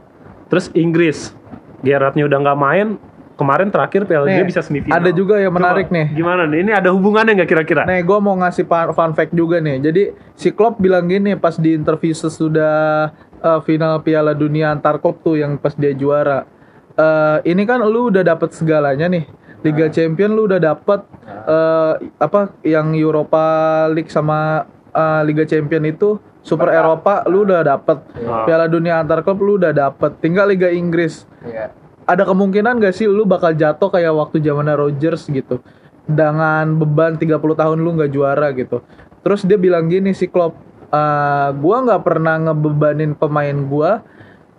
Terus 0.52 0.68
Inggris 0.76 1.32
Gerrardnya 1.80 2.28
udah 2.28 2.38
nggak 2.38 2.60
main. 2.60 2.88
Kemarin 3.32 3.72
terakhir 3.72 4.06
Piala 4.06 4.28
Nih, 4.28 4.38
Dunia 4.38 4.46
bisa 4.46 4.62
semifinal. 4.62 5.02
ada 5.02 5.10
juga 5.10 5.40
yang 5.40 5.50
menarik 5.50 5.88
Coba, 5.90 5.96
nih. 5.98 6.06
Gimana 6.14 6.42
nih? 6.46 6.58
Ini 6.62 6.72
ada 6.78 6.94
hubungannya 6.94 7.32
nggak 7.42 7.50
kira-kira? 7.50 7.82
Nih, 7.88 8.04
gue 8.04 8.18
mau 8.22 8.38
ngasih 8.38 8.68
fun, 8.68 9.10
fact 9.16 9.32
juga 9.34 9.58
nih. 9.58 9.82
Jadi 9.82 10.02
si 10.36 10.52
Klopp 10.54 10.78
bilang 10.78 11.10
gini 11.10 11.34
pas 11.34 11.56
di 11.58 11.74
interview 11.74 12.12
sesudah 12.12 13.10
uh, 13.40 13.58
final 13.64 13.98
Piala 14.04 14.36
Dunia 14.36 14.70
antar 14.70 15.00
klub 15.02 15.18
tuh 15.24 15.40
yang 15.40 15.58
pas 15.58 15.74
dia 15.74 15.90
juara. 15.96 16.46
Eh, 16.92 17.38
ini 17.48 17.64
kan 17.64 17.80
lu 17.80 18.12
udah 18.12 18.20
dapat 18.20 18.52
segalanya 18.52 19.08
nih. 19.08 19.24
Liga 19.62 19.86
Champion 19.88 20.34
lu 20.34 20.46
udah 20.46 20.58
dapat 20.58 21.06
eh, 21.26 21.92
apa 22.18 22.50
yang 22.62 22.94
Europa 22.94 23.42
League 23.90 24.10
sama 24.10 24.66
eh, 24.90 25.22
Liga 25.22 25.46
Champion 25.46 25.86
itu 25.86 26.18
Super 26.42 26.74
Eropa 26.74 27.22
lu 27.30 27.46
udah 27.46 27.62
dapat. 27.62 28.02
Ah. 28.26 28.42
Piala 28.42 28.66
Dunia 28.66 28.98
antar 28.98 29.22
klub 29.22 29.38
lu 29.38 29.62
udah 29.62 29.70
dapat. 29.70 30.18
Tinggal 30.18 30.50
Liga 30.50 30.66
Inggris 30.68 31.22
Iya. 31.42 31.70
ada 32.02 32.26
kemungkinan 32.26 32.82
gak 32.82 32.94
sih 32.94 33.06
lu 33.06 33.22
bakal 33.22 33.54
jatuh 33.54 33.86
kayak 33.86 34.10
waktu 34.10 34.42
zamannya 34.42 34.74
Rodgers 34.74 35.26
gitu 35.26 35.62
dengan 36.02 36.66
beban 36.74 37.14
30 37.14 37.38
tahun 37.38 37.78
lu 37.78 37.94
nggak 37.94 38.10
juara 38.10 38.50
gitu 38.54 38.82
terus 39.22 39.46
dia 39.46 39.54
bilang 39.54 39.86
gini 39.86 40.10
si 40.10 40.26
Klopp 40.26 40.58
"Eh, 40.90 41.48
gua 41.62 41.76
nggak 41.86 42.02
pernah 42.02 42.42
ngebebanin 42.42 43.14
pemain 43.14 43.54
gua 43.70 44.02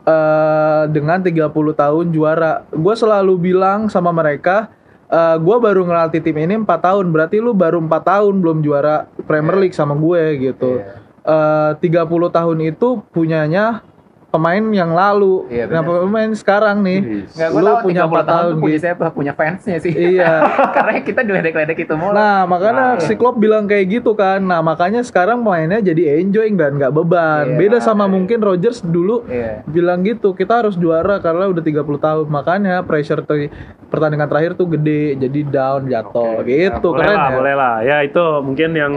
eh, 0.03 0.83
dengan 0.87 1.19
30 1.19 1.51
tahun 1.75 2.05
juara 2.15 2.63
gua 2.71 2.95
selalu 2.95 3.33
bilang 3.51 3.91
sama 3.91 4.15
mereka 4.15 4.71
eh, 5.13 5.37
gua 5.37 5.57
baru 5.61 5.85
ngelatih 5.85 6.25
tim 6.25 6.37
ini 6.41 6.57
4 6.57 6.65
tahun. 6.81 7.05
Berarti 7.13 7.37
lu 7.37 7.53
baru 7.53 7.77
4 7.77 8.01
tahun 8.01 8.33
belum 8.41 8.65
juara 8.65 9.05
Premier 9.29 9.61
League 9.61 9.77
sama 9.77 9.93
gue 9.93 10.23
gitu. 10.41 10.81
Eh, 11.23 11.71
30 11.77 12.09
tahun 12.33 12.57
itu 12.65 13.05
punyanya 13.13 13.85
pemain 14.33 14.65
yang 14.73 14.97
lalu. 14.97 15.45
Iya, 15.45 15.69
nah, 15.69 15.85
benar. 15.85 16.09
pemain 16.09 16.31
sekarang 16.33 16.81
nih. 16.81 17.29
Nggak, 17.37 17.49
lu 17.53 17.61
tahu 17.61 17.77
punya 17.85 18.01
30 18.01 18.09
empat 18.09 18.25
tahun 18.25 18.33
tahun 18.33 18.53
punya 18.57 18.73
gitu. 18.73 18.85
siapa? 18.89 19.05
Punya 19.13 19.33
fansnya 19.37 19.77
sih. 19.77 19.93
Iya. 19.93 20.33
Karena 20.75 20.91
kita 21.05 21.21
diledek-ledek 21.21 21.77
itu 21.85 21.93
mulu. 21.93 22.17
Nah, 22.17 22.49
makanya 22.49 22.97
si 22.97 23.13
Klopp 23.13 23.37
bilang 23.37 23.69
kayak 23.69 24.01
gitu 24.01 24.17
kan. 24.17 24.41
Nah, 24.41 24.65
makanya 24.65 25.05
sekarang 25.05 25.45
mainnya 25.45 25.77
jadi 25.85 26.17
enjoying 26.17 26.57
dan 26.57 26.81
nggak 26.81 26.89
beban. 26.89 27.53
Iya. 27.53 27.57
Beda 27.61 27.77
sama 27.77 28.09
mungkin 28.09 28.41
Rodgers 28.41 28.81
dulu 28.81 29.21
Iya. 29.29 29.61
bilang 29.69 30.01
gitu, 30.01 30.33
kita 30.33 30.65
harus 30.65 30.73
juara 30.81 31.21
karena 31.21 31.45
udah 31.53 31.61
30 31.61 32.01
tahun. 32.01 32.25
Makanya 32.25 32.81
pressure 32.89 33.21
di 33.21 33.53
pertandingan 33.93 34.25
terakhir 34.25 34.57
tuh 34.57 34.65
gede, 34.65 35.13
jadi 35.13 35.39
down, 35.45 35.85
jatuh 35.85 36.41
gitu. 36.41 36.97
boleh 36.97 37.05
Keren 37.05 37.17
lah, 37.21 37.29
ya. 37.29 37.35
boleh 37.37 37.53
lah. 37.53 37.75
Ya 37.85 37.97
itu 38.01 38.23
mungkin 38.41 38.69
yang 38.73 38.93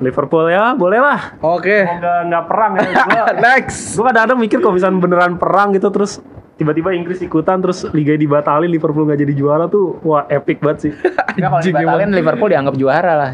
Liverpool 0.00 0.48
ya, 0.48 0.72
boleh 0.72 0.96
lah. 1.04 1.36
Oke. 1.44 1.84
Semoga 1.84 2.14
nggak 2.32 2.44
perang 2.48 2.72
ya. 2.80 2.88
Gua, 3.04 3.24
Next. 3.36 3.94
gue 3.94 4.04
kadang-kadang 4.08 4.38
mikir 4.40 4.53
kalau 4.60 4.74
misalnya 4.76 5.00
beneran 5.00 5.34
perang 5.38 5.74
gitu 5.74 5.88
terus 5.90 6.22
tiba-tiba 6.54 6.94
Inggris 6.94 7.18
ikutan 7.18 7.58
terus 7.58 7.82
liga 7.90 8.14
dibatalin 8.14 8.70
Liverpool 8.70 9.06
nggak 9.10 9.20
jadi 9.26 9.34
juara 9.34 9.66
tuh 9.66 9.98
wah 10.06 10.26
epic 10.30 10.62
banget 10.62 10.90
sih. 10.90 10.92
Nggak, 11.38 11.50
kalau 11.50 11.62
dibatalin. 11.66 12.10
Liverpool 12.14 12.48
dianggap 12.50 12.74
juara 12.78 13.14
lah. 13.18 13.32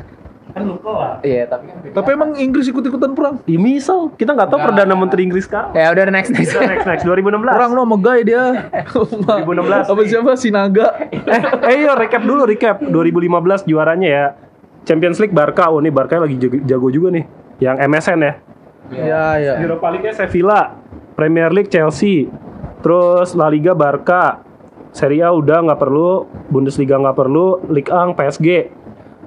kan 0.50 0.66
lu 0.66 0.83
lah. 0.83 1.22
Iya, 1.22 1.46
tapi 1.46 1.70
kan 1.70 1.78
Tapi 1.94 2.09
emang 2.11 2.35
Inggris 2.35 2.66
ikut-ikutan 2.66 3.14
perang. 3.14 3.38
Ya 3.46 3.54
misal 3.54 4.11
kita 4.18 4.35
nggak 4.35 4.50
tahu 4.50 4.59
perdana 4.59 4.98
menteri 4.98 5.30
Inggris 5.30 5.46
sekarang. 5.46 5.70
Ya 5.78 5.94
udah 5.94 6.11
next 6.11 6.35
next. 6.35 6.59
Udah, 6.59 6.66
next 6.66 6.87
next 6.90 7.04
2016. 7.06 7.54
Perang 7.54 7.70
lo 7.70 7.87
Guy 8.02 8.26
dia. 8.26 8.66
2016. 9.30 9.94
Apa 9.94 10.02
siapa 10.11 10.30
Sinaga? 10.35 10.87
eh, 11.14 11.42
eh 11.70 11.76
yo 11.87 11.94
recap 11.94 12.26
dulu 12.26 12.42
recap 12.50 12.83
2015 12.83 13.70
juaranya 13.70 14.09
ya. 14.11 14.26
Champions 14.83 15.22
League 15.22 15.37
Barca, 15.37 15.70
oh 15.70 15.78
nih 15.78 15.92
Barca 15.92 16.18
lagi 16.18 16.35
jago, 16.35 16.59
jago 16.66 16.88
juga 16.90 17.14
nih. 17.14 17.24
Yang 17.62 17.76
MSN 17.87 18.18
ya. 18.18 18.33
Iya, 18.90 19.24
iya. 19.38 19.52
Europa 19.62 19.87
League-nya 19.92 20.14
Sevilla, 20.18 20.74
Premier 21.20 21.52
League 21.52 21.68
Chelsea, 21.68 22.33
terus 22.80 23.37
La 23.37 23.52
Liga 23.52 23.76
Barca, 23.76 24.40
Serie 24.88 25.20
A 25.20 25.37
udah 25.37 25.68
nggak 25.68 25.76
perlu, 25.76 26.24
Bundesliga 26.48 26.96
nggak 26.96 27.12
perlu, 27.12 27.61
Ligue 27.68 27.92
1 27.92 28.16
PSG, 28.16 28.48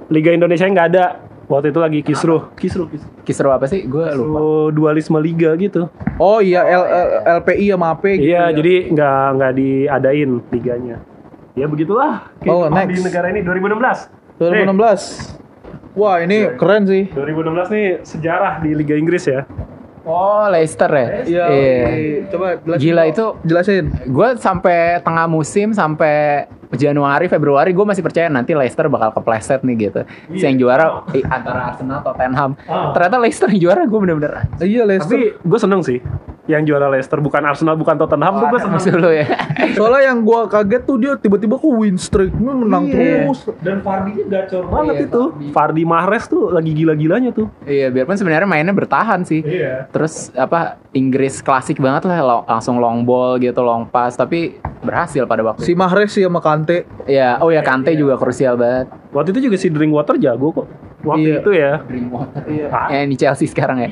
Liga 0.10 0.34
Indonesia 0.34 0.65
nggak 0.65 0.88
ada. 0.89 1.06
Waktu 1.45 1.69
itu 1.69 1.79
lagi 1.84 1.99
kisruh, 2.01 2.49
kisruh, 2.58 2.89
kisruh. 2.89 3.12
Kisru 3.21 3.47
apa 3.53 3.69
sih? 3.69 3.86
Gue 3.86 4.10
lupa. 4.17 4.38
Oh, 4.41 4.67
dualisme 4.73 5.21
liga 5.21 5.53
gitu. 5.53 5.86
Oh 6.17 6.41
iya 6.41 6.65
L, 6.65 6.82
L- 6.82 7.13
LPI 7.43 7.69
sama 7.69 7.93
AP 7.93 8.03
gitu. 8.17 8.32
iya, 8.32 8.49
ya. 8.49 8.56
jadi 8.58 8.73
nggak 8.89 9.25
nggak 9.38 9.51
diadain 9.53 10.32
liganya. 10.49 10.97
Ya 11.53 11.69
begitulah. 11.69 12.34
Oh, 12.49 12.65
kehidupan 12.65 12.89
di 12.89 12.95
next. 12.97 13.06
negara 13.06 13.27
ini 13.29 13.45
2016. 13.45 14.41
2016. 14.41 15.93
Wah, 15.93 16.17
ini 16.25 16.58
keren 16.58 16.89
sih. 16.89 17.06
Nih, 17.06 17.21
2016 17.21 17.69
nih 17.69 17.86
sejarah 18.01 18.63
di 18.65 18.73
Liga 18.73 18.97
Inggris 18.97 19.29
ya. 19.29 19.45
Oh, 20.03 20.51
Leicester 20.51 20.91
ya? 20.91 21.07
Iya. 21.23 21.45
Coba 22.27 22.59
jelasin. 22.59 22.83
Gila 22.83 23.03
itu 23.07 23.25
jelasin. 23.47 23.85
gue 24.03 24.29
sampai 24.35 24.99
tengah 24.99 25.25
musim 25.31 25.71
sampai 25.71 26.47
Januari 26.73 27.25
Februari 27.25 27.71
gue 27.71 27.86
masih 27.86 28.01
percaya 28.01 28.27
nanti 28.27 28.53
Leicester 28.53 28.89
bakal 28.89 29.13
kepleset 29.13 29.62
nih 29.62 29.89
gitu. 29.89 30.01
Si 30.33 30.43
yang 30.43 30.57
juara 30.57 31.05
eh, 31.13 31.23
antara 31.23 31.73
Arsenal 31.73 32.01
atau 32.01 32.13
Tottenham. 32.13 32.57
Ah. 32.65 32.91
Ternyata 32.91 33.17
Leicester 33.17 33.47
yang 33.49 33.62
juara 33.69 33.81
gue 33.86 33.99
bener-bener. 33.99 34.49
Iya, 34.57 34.83
Leicester. 34.83 35.15
Tapi 35.15 35.38
gue 35.38 35.59
seneng 35.59 35.81
sih 35.81 35.99
yang 36.43 36.67
juara 36.67 36.91
Leicester 36.91 37.23
bukan 37.23 37.39
Arsenal 37.39 37.79
bukan 37.79 37.95
Tottenham 37.95 38.36
tuh 38.36 38.47
gue 38.51 38.59
seneng. 38.59 38.75
Musuh 38.75 38.95
lu 38.99 39.12
ya. 39.15 39.27
Soalnya 39.73 40.12
yang 40.12 40.19
gua 40.21 40.45
kaget 40.45 40.83
tuh 40.83 40.97
dia 40.99 41.15
tiba-tiba 41.15 41.55
kok 41.55 41.71
win 41.71 41.95
streak-nya 41.95 42.51
menang 42.51 42.83
Iya. 42.88 42.93
terus. 43.25 43.39
Dan 43.63 43.79
Fardi 43.79 44.12
gacor 44.27 44.63
banget 44.67 44.93
Iya, 44.93 45.05
itu. 45.07 45.21
Fardi 45.55 45.83
Mahrez 45.88 46.27
tuh 46.27 46.51
lagi 46.51 46.71
gila-gilanya 46.73 47.31
tuh. 47.31 47.47
iya, 47.63 47.88
biarpun 47.88 48.19
sebenarnya 48.19 48.47
mainnya 48.47 48.75
bertahan 48.75 49.23
sih. 49.23 49.39
Iya. 49.39 49.88
Terus 49.89 50.36
apa 50.36 50.77
Inggris 50.91 51.39
klasik 51.39 51.79
banget 51.79 52.05
lah 52.05 52.43
langsung 52.45 52.77
long 52.77 53.01
ball 53.01 53.39
gitu, 53.39 53.63
long 53.63 53.88
pass 53.88 54.13
tapi 54.13 54.59
berhasil 54.83 55.23
pada 55.25 55.41
waktu 55.41 55.63
Si 55.63 55.73
Mahrez 55.73 56.12
sih 56.12 56.23
sama 56.23 56.43
Kante. 56.43 56.62
Itu. 56.63 56.88
Ya, 57.06 57.38
oh 57.38 57.49
ya 57.49 57.62
Kante 57.62 57.93
juga 57.93 58.15
krusial 58.15 58.56
banget. 58.56 58.88
Waktu 59.12 59.30
itu 59.32 59.52
juga 59.52 59.56
si 59.56 59.67
Drinkwater 59.67 60.15
jago 60.17 60.52
kok. 60.54 60.67
Waktu 61.04 61.28
Iya. 61.28 61.38
itu 61.38 61.52
ya. 61.52 61.73
Iya. 62.47 62.67
Ah, 62.69 62.88
Ya, 62.89 62.99
ini 63.04 63.15
Chelsea 63.15 63.43
sekarang 63.43 63.76
ya. 63.78 63.89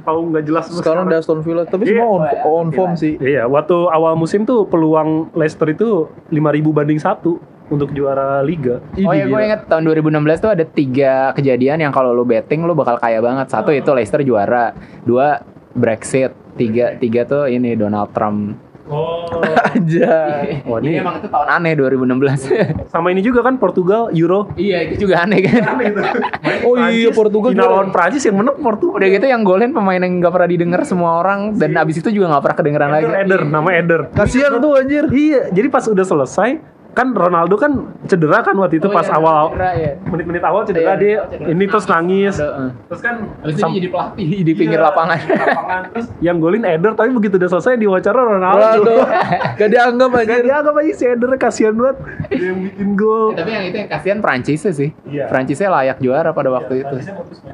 tahu 0.00 0.30
nggak 0.30 0.44
jelas 0.44 0.70
lu 0.70 0.78
Sekarang 0.78 1.04
udah 1.04 1.18
Aston 1.18 1.42
Villa, 1.42 1.66
tapi 1.66 1.82
Iya. 1.84 1.98
semua 1.98 2.06
on, 2.08 2.22
on 2.46 2.68
form 2.70 2.92
sih. 2.94 3.18
Iya, 3.18 3.44
waktu 3.44 3.74
awal 3.88 4.14
musim 4.14 4.46
tuh 4.46 4.64
peluang 4.64 5.34
Leicester 5.34 5.66
itu 5.66 6.06
5000 6.30 6.70
banding 6.70 6.96
satu 6.96 7.42
untuk 7.68 7.90
juara 7.90 8.40
liga. 8.40 8.78
Oh 8.96 9.12
Ini 9.12 9.18
ya 9.18 9.24
gue 9.26 9.40
inget 9.42 9.60
tahun 9.66 9.82
2016 9.84 10.38
tuh 10.38 10.48
ada 10.48 10.62
tiga 10.62 11.34
kejadian 11.34 11.78
yang 11.80 11.90
kalau 11.90 12.14
lu 12.14 12.22
betting 12.22 12.62
lu 12.62 12.72
bakal 12.72 12.96
kaya 12.96 13.18
banget. 13.18 13.50
Satu 13.50 13.74
itu 13.74 13.90
Leicester 13.90 14.22
juara, 14.22 14.72
dua 15.02 15.42
Brexit, 15.74 16.32
tiga 16.54 16.96
tiga 16.96 17.22
tuh 17.22 17.46
ini 17.46 17.74
Donald 17.74 18.10
Trump. 18.10 18.56
Oh. 18.88 19.28
aja. 19.76 20.16
Wah, 20.64 20.78
Ini 20.80 20.88
ini 20.88 20.98
emang 21.00 21.20
itu 21.20 21.28
tahun 21.28 21.48
aneh 21.60 21.72
2016. 21.76 22.48
sama 22.92 23.12
ini 23.12 23.20
juga 23.20 23.44
kan 23.44 23.60
Portugal 23.60 24.08
Euro. 24.12 24.50
iya 24.56 24.88
itu 24.88 25.08
juga 25.08 25.24
aneh 25.24 25.44
kan. 25.44 25.62
Oh 26.66 26.74
iya, 26.76 27.08
Portugal 27.14 27.54
final 27.54 27.70
lawan 27.70 27.90
Prancis 27.94 28.24
yang 28.26 28.36
menang 28.40 28.58
Portugal. 28.58 28.98
Udah 28.98 29.08
gitu 29.08 29.26
yang 29.28 29.42
golin 29.46 29.70
pemain 29.72 30.00
yang 30.00 30.20
gak 30.20 30.32
pernah 30.34 30.48
didengar 30.50 30.80
semua 30.84 31.22
orang 31.22 31.54
dan 31.54 31.76
abis 31.78 32.02
itu 32.02 32.10
juga 32.12 32.34
gak 32.36 32.42
pernah 32.44 32.56
kedengeran 32.58 32.90
lagi. 32.90 33.06
Eder, 33.08 33.20
Eder, 33.24 33.42
nama 33.46 33.68
Eder. 33.72 34.00
Kasihan 34.12 34.58
tuh 34.58 34.74
anjir. 34.76 35.04
Iya, 35.08 35.52
jadi 35.54 35.68
pas 35.70 35.84
udah 35.86 36.04
selesai 36.04 36.77
kan 36.98 37.14
Ronaldo 37.14 37.54
kan 37.54 37.72
cedera 38.04 38.42
kan 38.42 38.58
waktu 38.58 38.76
itu 38.76 38.86
Oh 38.86 38.92
pas 38.92 39.06
iya, 39.06 39.14
awal 39.14 39.54
iya. 39.54 39.92
menit-menit 40.02 40.42
awal 40.42 40.66
cedera 40.66 40.90
Iya, 40.90 40.94
dia 40.96 41.16
cedera. 41.24 41.46
ini 41.48 41.64
terus 41.64 41.86
nangis. 41.86 42.34
Heeh. 42.36 42.68
Terus 42.84 43.00
kan 43.00 43.14
itu 43.44 43.54
sam- 43.56 43.70
jadi 43.72 43.88
pelatih 43.88 44.28
di 44.48 44.52
pinggir 44.52 44.76
Iya, 44.76 44.86
lapangan. 44.88 45.18
lapangan. 45.22 45.80
Terus 45.94 46.06
yang 46.18 46.36
golin 46.36 46.64
Eder 46.64 46.92
tapi 46.92 47.10
begitu 47.12 47.38
udah 47.38 47.46
selesai 47.48 47.78
diwawancara 47.78 48.18
Ronaldo. 48.18 48.82
Ronaldo. 48.82 48.94
Gak 49.58 49.68
dianggap 49.68 50.08
Gak 50.10 50.20
anjir. 50.20 50.42
dianggap 50.42 50.74
aja 50.74 50.92
si 50.92 51.04
Eder 51.06 51.30
kasihan 51.36 51.72
banget 51.72 51.96
Dia 52.28 52.42
yang 52.44 52.58
bikin 52.60 52.88
gol. 52.92 53.30
tapi 53.38 53.50
yang 53.52 53.64
itu 53.64 53.76
yang 53.78 53.88
kasihan 53.88 54.18
Prancisnya 54.18 54.72
sih. 54.72 54.90
Iya. 55.04 55.30
Prancisnya 55.30 55.68
layak 55.70 55.98
juara 55.98 56.30
pada 56.30 56.50
waktu 56.50 56.82
itu. 56.82 56.96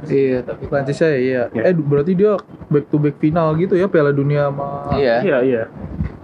Iya, 0.06 0.38
tapi 0.42 0.64
Prancisnya 0.64 1.10
iya. 1.12 1.42
Iya. 1.50 1.62
Eh 1.62 1.74
berarti 1.74 2.12
dia 2.14 2.40
back 2.66 2.88
to 2.88 2.96
back 2.96 3.16
final 3.18 3.52
gitu 3.54 3.74
ya 3.74 3.86
Piala 3.86 4.10
Dunia 4.10 4.48
sama 4.48 4.94
iya. 4.94 5.20
Iya 5.20 5.38
iya. 5.42 5.62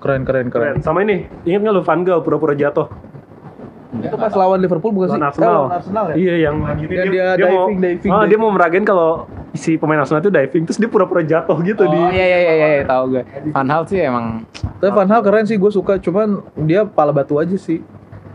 Keren 0.01 0.23
keren 0.23 0.49
keren. 0.49 0.75
Keren. 0.75 0.77
Sama 0.81 1.01
ini, 1.01 1.29
ingat 1.45 1.61
nggak 1.61 1.75
lu 1.75 1.83
Van 1.83 2.01
Gaal 2.01 2.21
pura-pura 2.21 2.53
jatuh? 2.53 2.89
Itu 3.93 4.15
pas 4.15 4.31
lawan 4.33 4.59
Liverpool 4.59 4.93
bukan 4.93 5.09
sih? 5.09 5.13
Lawan 5.13 5.21
Eh, 5.21 5.29
Arsenal. 5.29 5.51
lawan 5.53 5.73
Arsenal 5.75 6.05
ya? 6.07 6.15
Iya 6.17 6.35
yang 6.41 6.57
lagi 6.63 6.85
Yang 6.85 7.09
dia 7.11 7.25
diving, 7.35 7.79
diving, 7.79 8.11
Oh, 8.11 8.21
dia 8.21 8.29
diving. 8.29 8.41
mau 8.41 8.51
meragain 8.51 8.83
kalau 8.83 9.11
si 9.53 9.75
pemain 9.75 9.99
Arsenal 9.99 10.21
itu 10.21 10.31
diving 10.31 10.63
terus 10.63 10.79
dia 10.79 10.87
pura-pura 10.87 11.21
jatuh 11.21 11.59
gitu 11.61 11.83
Oh 11.83 11.91
di 11.91 11.99
iya 12.09 12.25
iya 12.25 12.39
iya, 12.39 12.53
iya 12.73 12.85
tahu 12.85 13.05
gue. 13.11 13.23
Van 13.51 13.67
Hal 13.67 13.83
sih 13.85 13.99
emang 13.99 14.47
Tapi 14.79 14.91
Van 14.91 15.05
Hal 15.07 15.21
keren 15.21 15.43
sih 15.45 15.57
gue 15.57 15.69
suka 15.69 15.99
cuman 15.99 16.39
dia 16.61 16.87
pala 16.87 17.11
batu 17.11 17.37
aja 17.37 17.53
sih. 17.53 17.83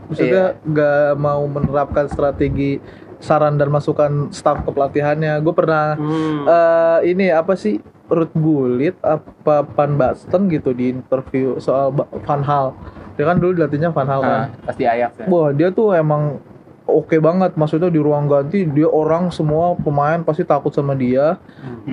Maksudnya 0.05 0.59
nggak 0.61 1.15
mau 1.15 1.41
menerapkan 1.41 2.05
strategi 2.05 2.77
saran 3.17 3.55
dan 3.55 3.71
masukan 3.71 4.27
staff 4.29 4.59
kepelatihannya. 4.61 5.39
Gue 5.39 5.55
pernah 5.55 5.95
Hmm. 5.95 6.43
eh, 6.45 7.09
ini 7.09 7.31
apa 7.31 7.55
sih 7.55 7.79
Ruth 8.05 8.35
Gullit 8.37 8.95
apa 9.01 9.65
Van 9.65 9.91
Basten 9.97 10.47
gitu 10.53 10.71
di 10.71 10.93
interview 10.93 11.57
soal 11.57 11.89
Van 11.95 12.41
Hal. 12.45 12.77
Dia 13.17 13.25
kan 13.25 13.39
dulu 13.41 13.57
dilatihnya 13.57 13.89
Van 13.89 14.05
Hal 14.05 14.21
kan. 14.21 14.29
ah, 14.29 14.45
pasti 14.67 14.83
Ajax 14.85 15.11
ya. 15.23 15.25
Wah 15.25 15.49
dia 15.55 15.73
tuh 15.73 15.95
emang 15.97 16.37
oke 16.85 17.17
banget. 17.17 17.57
Maksudnya 17.57 17.89
di 17.89 17.97
ruang 17.97 18.29
ganti 18.29 18.67
dia 18.69 18.85
orang 18.85 19.33
semua 19.33 19.73
pemain 19.79 20.21
pasti 20.21 20.45
takut 20.45 20.69
sama 20.69 20.93
dia. 20.93 21.41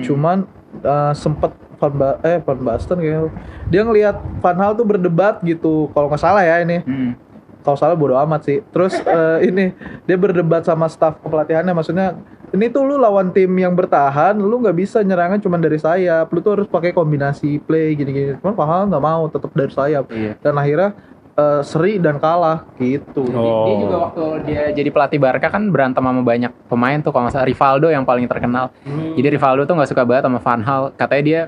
Cuman 0.05 0.45
eh, 0.83 1.13
sempet 1.17 1.49
Van 1.81 1.93
ba 1.97 2.21
eh 2.21 2.37
Van 2.39 2.59
Basten 2.61 3.01
kayaknya 3.01 3.33
dia 3.67 3.81
ngelihat 3.81 4.15
Van 4.39 4.57
Hal 4.61 4.77
tuh 4.77 4.85
berdebat 4.85 5.41
gitu. 5.41 5.89
Kalau 5.97 6.07
nggak 6.13 6.21
salah 6.21 6.45
ya 6.45 6.61
ini. 6.61 6.85
Hmm. 6.85 7.17
Kalau 7.63 7.79
salah 7.79 7.95
bodo 7.95 8.19
amat 8.19 8.43
sih. 8.45 8.59
Terus 8.69 8.93
eh, 9.01 9.49
ini 9.49 9.73
dia 10.05 10.19
berdebat 10.19 10.61
sama 10.67 10.85
staf 10.91 11.17
kepelatihannya. 11.25 11.73
Maksudnya 11.73 12.19
ini 12.53 12.69
tuh 12.69 12.85
lu 12.85 13.01
lawan 13.01 13.33
tim 13.33 13.49
yang 13.57 13.73
bertahan, 13.73 14.37
lu 14.37 14.61
nggak 14.61 14.77
bisa 14.77 15.01
nyerangan 15.01 15.41
cuma 15.41 15.57
dari 15.57 15.81
sayap. 15.81 16.29
Lu 16.29 16.37
tuh 16.37 16.61
harus 16.61 16.67
pakai 16.69 16.93
kombinasi 16.93 17.57
play 17.65 17.97
gini-gini. 17.97 18.37
Cuman 18.37 18.53
Van 18.53 18.69
Hal 18.69 18.83
nggak 18.93 19.03
mau, 19.03 19.25
tetap 19.25 19.49
dari 19.57 19.73
sayap. 19.73 20.05
Iya. 20.13 20.37
Dan 20.37 20.53
akhirnya 20.61 20.89
eh, 21.33 21.61
seri 21.65 21.97
dan 21.97 22.21
kalah 22.21 22.69
gitu. 22.77 23.25
Oh. 23.33 23.65
Dia 23.65 23.75
juga 23.81 23.97
waktu 24.05 24.23
dia 24.45 24.63
jadi 24.69 24.89
pelatih 24.93 25.17
Barca 25.17 25.49
kan 25.49 25.65
berantem 25.73 26.05
sama 26.05 26.21
banyak 26.21 26.53
pemain 26.69 27.01
tuh 27.01 27.09
kalau 27.09 27.33
salah 27.33 27.49
Rivaldo 27.49 27.89
yang 27.89 28.05
paling 28.05 28.29
terkenal. 28.29 28.69
Jadi 29.17 29.27
Rivaldo 29.33 29.65
tuh 29.65 29.73
nggak 29.73 29.89
suka 29.89 30.05
banget 30.05 30.29
sama 30.29 30.37
Van 30.37 30.61
Hal. 30.61 30.83
Katanya 30.93 31.23
dia 31.25 31.41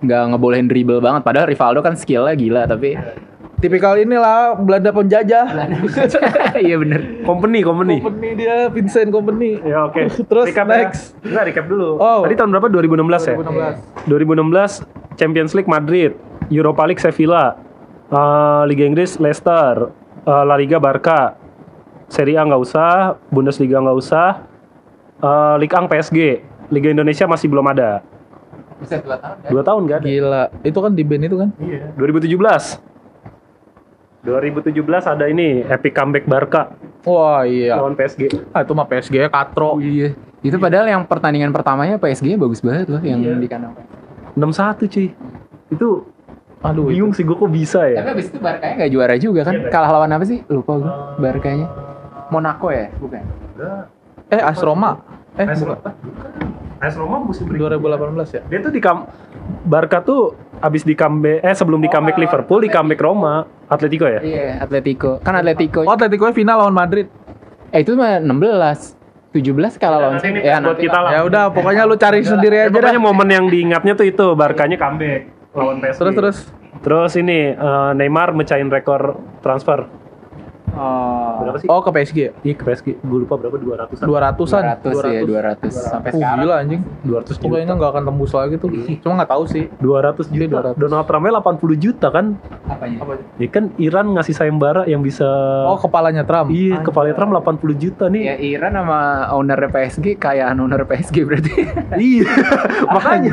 nggak 0.00 0.22
ngebolehin 0.32 0.66
dribble 0.72 1.04
banget. 1.04 1.20
Padahal 1.20 1.46
Rivaldo 1.52 1.84
kan 1.84 2.00
skillnya 2.00 2.32
gila 2.32 2.64
tapi 2.64 2.96
Tipikal 3.62 3.94
inilah 4.02 4.58
Belanda 4.58 4.90
penjajah. 4.90 5.46
iya 6.66 6.74
bener. 6.74 7.22
company, 7.22 7.62
company. 7.62 8.02
Company 8.02 8.34
dia 8.34 8.66
Vincent 8.66 9.14
Company. 9.14 9.62
Ya 9.62 9.86
oke. 9.86 10.02
Terus 10.30 10.50
recap 10.50 10.66
next. 10.66 11.14
Ya. 11.22 11.30
Enggak, 11.30 11.44
recap 11.54 11.66
dulu. 11.70 11.94
Oh. 12.02 12.26
Tadi 12.26 12.34
tahun 12.34 12.50
berapa? 12.58 12.66
2016, 12.66 13.30
ya? 13.30 13.36
2016. 14.10 14.10
2016 14.10 15.14
Champions 15.14 15.52
League 15.54 15.70
Madrid, 15.70 16.10
Europa 16.50 16.82
League 16.90 16.98
Sevilla, 16.98 17.54
eh, 18.10 18.62
Liga 18.66 18.82
Inggris 18.82 19.22
Leicester, 19.22 19.94
eh, 20.26 20.42
La 20.42 20.58
Liga 20.58 20.82
Barca, 20.82 21.38
Serie 22.10 22.34
A 22.34 22.42
nggak 22.42 22.62
usah, 22.66 23.14
Bundesliga 23.30 23.78
nggak 23.78 23.94
usah, 23.94 24.42
eh, 25.22 25.54
Liga 25.62 25.78
1 25.78 25.86
PSG, 25.86 26.18
Liga 26.74 26.88
Indonesia 26.90 27.30
masih 27.30 27.46
belum 27.46 27.70
ada. 27.70 28.02
Bisa 28.82 28.98
dua 28.98 29.14
tahun 29.14 29.36
kan? 29.38 29.50
Dua 29.54 29.62
tahun 29.62 29.80
gak 29.86 29.98
ada. 30.02 30.06
Gila. 30.10 30.42
Itu 30.66 30.78
kan 30.82 30.92
di 30.98 31.02
band 31.06 31.22
itu 31.30 31.36
kan? 31.38 31.48
Iya. 31.62 31.94
2017. 31.94 32.91
2017 34.22 34.72
ada 35.02 35.24
ini 35.26 35.66
epic 35.66 35.92
comeback 35.92 36.24
Barca 36.26 36.70
Wah 37.02 37.42
iya. 37.42 37.74
lawan 37.74 37.98
PSG. 37.98 38.30
Ah, 38.54 38.62
itu 38.62 38.72
mah 38.78 38.86
PSG 38.86 39.26
katro. 39.26 39.82
Iya. 39.82 40.14
Itu 40.38 40.62
padahal 40.62 40.86
yang 40.86 41.02
pertandingan 41.02 41.50
pertamanya 41.50 41.98
PSG 41.98 42.38
bagus 42.38 42.62
banget 42.62 42.94
loh 42.94 43.02
yang 43.02 43.18
Iya. 43.18 43.42
di 43.42 43.48
kandang. 43.50 43.74
6-1 44.38 44.86
cuy. 44.86 45.08
Itu 45.68 46.06
Aduh, 46.62 46.94
bingung 46.94 47.10
sih 47.10 47.26
gue 47.26 47.34
kok 47.34 47.50
bisa 47.50 47.82
Tapi 47.82 47.98
ya. 47.98 48.14
abis 48.14 48.30
itu 48.30 48.38
Barkanya 48.38 48.74
nggak 48.78 48.90
juara 48.94 49.14
juga 49.18 49.40
kan? 49.42 49.54
Iya, 49.58 49.66
Kalah 49.66 49.90
lawan 49.98 50.14
apa 50.14 50.22
sih? 50.22 50.46
Lupa 50.46 50.78
gue. 50.78 50.92
Barkanya. 51.18 51.66
Monaco 52.30 52.70
ya? 52.70 52.86
Bukan. 53.02 53.22
Eh, 54.30 54.38
AS 54.38 54.62
Roma. 54.62 55.02
Eh, 55.34 55.44
AS 55.44 55.60
bukan. 55.60 55.78
Roma. 55.78 55.90
AS 56.78 56.94
Roma 56.94 57.16
musim 57.20 57.44
berikutnya. 57.44 57.78
2018 57.78 58.28
ya? 58.30 58.42
Dia 58.44 58.58
tuh 58.60 58.70
di 58.70 58.80
kam 58.80 59.08
Barca 59.64 59.98
tuh 60.00 60.32
abis 60.58 60.82
di 60.82 60.92
comeback 60.92 61.40
eh 61.40 61.54
sebelum 61.54 61.78
di 61.78 61.88
comeback 61.88 62.16
Liverpool 62.16 62.60
di 62.60 62.68
comeback 62.68 63.00
Roma 63.00 63.42
Atletico 63.66 64.04
ya. 64.04 64.20
Iya, 64.20 64.60
Atletico. 64.60 65.18
Kan 65.18 65.34
Atletico. 65.34 65.82
Oh, 65.82 65.90
Atletico 65.90 66.28
final 66.30 66.60
lawan 66.60 66.74
Madrid. 66.74 67.08
Eh 67.70 67.80
itu 67.80 67.94
mah 67.94 68.18
16. 68.18 69.00
17 69.32 69.80
kalah 69.80 69.96
lawan. 69.98 70.20
nanti 70.20 70.28
ini 70.28 70.44
Ya, 70.44 70.60
buat 70.60 70.76
kita 70.76 70.98
lah. 70.98 71.10
Ya 71.10 71.20
udah, 71.24 71.48
pokoknya 71.48 71.88
lu 71.88 71.96
cari 71.96 72.20
sendiri 72.20 72.52
Ya, 72.54 72.62
aja 72.62 72.68
dah. 72.68 72.74
pokoknya 72.76 73.00
momen 73.00 73.28
yang 73.30 73.48
diingatnya 73.48 73.96
tuh 73.96 74.04
itu 74.04 74.26
Barkanya 74.36 74.76
comeback 74.76 75.32
lawan 75.52 75.80
PSG. 75.80 75.96
Terus 75.98 76.14
terus. 76.14 76.38
Terus 76.82 77.12
ini 77.16 77.38
eh, 77.48 77.90
Neymar 77.94 78.36
mecahin 78.36 78.68
rekor 78.68 79.16
transfer. 79.40 79.88
Oh. 80.72 81.44
Berapa 81.44 81.58
sih? 81.58 81.68
Oh, 81.68 81.80
ke 81.80 81.90
PSG 81.90 82.16
ya? 82.18 82.30
Iya 82.42 82.54
ke 82.56 82.64
PSG. 82.64 82.86
Gue 82.98 83.18
lupa 83.22 83.36
berapa 83.36 83.54
200-an. 83.54 84.04
200-an. 84.04 84.62
200 84.80 85.04
ya, 85.06 85.20
200 85.20 85.68
sampai 85.68 86.10
Oh, 86.10 86.16
sekarang. 86.16 86.38
gila 86.40 86.54
anjing. 86.58 86.80
200 87.04 87.36
Itu 87.36 87.46
kayaknya 87.46 87.74
nggak 87.76 87.90
akan 87.92 88.02
tembus 88.04 88.32
lagi 88.32 88.54
tuh. 88.56 88.68
Cuma 88.98 89.12
nggak 89.16 89.30
tahu 89.30 89.44
sih. 89.46 89.64
200 89.78 90.26
juta. 90.26 90.72
200. 90.72 90.80
Donald 90.80 91.04
Trumpnya 91.04 91.32
80 91.38 91.76
juta 91.76 92.06
kan? 92.08 92.26
Apanya? 92.64 92.96
Ya 93.36 93.48
kan 93.48 93.64
Iran 93.76 94.06
ngasih 94.12 94.32
sayembara 94.32 94.82
yang 94.84 95.00
bisa 95.00 95.28
Oh, 95.64 95.76
kepalanya 95.76 96.24
Trump. 96.24 96.48
Iya, 96.48 96.80
kepala 96.80 97.12
Trump 97.12 97.36
80 97.36 97.76
juta 97.76 98.08
nih. 98.08 98.22
Ya 98.24 98.36
Iran 98.38 98.72
sama 98.72 99.00
owner 99.30 99.60
PSG 99.68 100.16
kayak 100.16 100.54
owner 100.54 100.82
PSG 100.82 101.16
berarti. 101.22 101.52
Iya, 101.94 102.28
makanya 102.94 103.32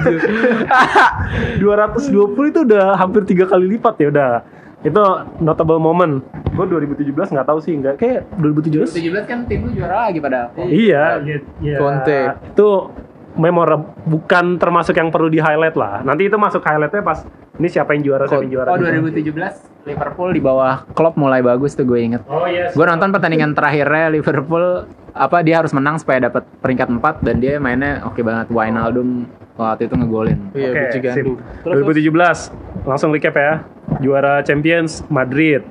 220 1.60 2.20
itu 2.52 2.60
udah 2.64 2.96
hampir 2.96 3.24
tiga 3.24 3.46
kali 3.46 3.66
lipat 3.70 3.96
ya 3.98 4.10
udah. 4.10 4.32
Itu 4.80 5.04
notable 5.44 5.80
moment. 5.80 6.24
Gue 6.56 6.66
2017 6.68 7.12
nggak 7.12 7.48
tahu 7.48 7.60
sih, 7.60 7.76
nggak 7.76 7.96
kayak 8.00 8.20
2017. 8.40 8.96
17 8.96 9.28
kan 9.28 9.40
tim 9.48 9.68
lu 9.68 9.72
juara 9.76 10.08
lagi 10.08 10.20
pada. 10.24 10.56
Iya, 10.56 11.20
iya. 11.60 11.78
Conte. 11.78 12.20
Itu 12.56 12.92
memorable, 13.36 13.96
bukan 14.08 14.60
termasuk 14.60 14.96
yang 14.96 15.12
perlu 15.12 15.28
di 15.28 15.40
highlight 15.40 15.76
lah. 15.76 16.02
Nanti 16.04 16.28
itu 16.28 16.36
masuk 16.40 16.64
highlightnya 16.64 17.04
pas 17.04 17.24
ini 17.60 17.68
siapa 17.68 17.92
yang 17.96 18.04
juara, 18.08 18.24
siapa 18.26 18.44
yang 18.48 18.54
juara. 18.56 18.70
Oh 18.72 18.80
2017 18.80 19.88
Liverpool 19.88 20.30
di 20.32 20.42
bawah 20.44 20.88
Klopp 20.96 21.20
mulai 21.20 21.44
bagus 21.44 21.76
tuh 21.76 21.84
gue 21.84 22.00
inget. 22.00 22.24
Oh 22.28 22.48
iya. 22.48 22.72
Gue 22.72 22.86
nonton 22.88 23.12
pertandingan 23.12 23.52
terakhirnya 23.52 24.12
Liverpool 24.12 24.88
apa 25.12 25.44
dia 25.44 25.60
harus 25.60 25.76
menang 25.76 26.00
supaya 26.00 26.32
dapat 26.32 26.48
peringkat 26.64 26.88
4 27.00 27.26
dan 27.26 27.36
dia 27.44 27.60
mainnya 27.60 28.04
oke 28.08 28.20
banget. 28.24 28.48
Wijnaldum 28.52 29.28
waktu 29.60 29.92
itu 29.92 29.96
ngegolin. 30.00 30.40
Iya, 30.56 30.70
Oke, 30.72 30.80
Biji 30.88 31.00
Gandu. 31.04 31.32
sip. 31.36 31.68
2017 31.68 32.88
langsung 32.88 33.10
recap 33.12 33.36
ya. 33.36 33.68
Juara 34.00 34.40
Champions 34.48 35.04
Madrid. 35.12 35.62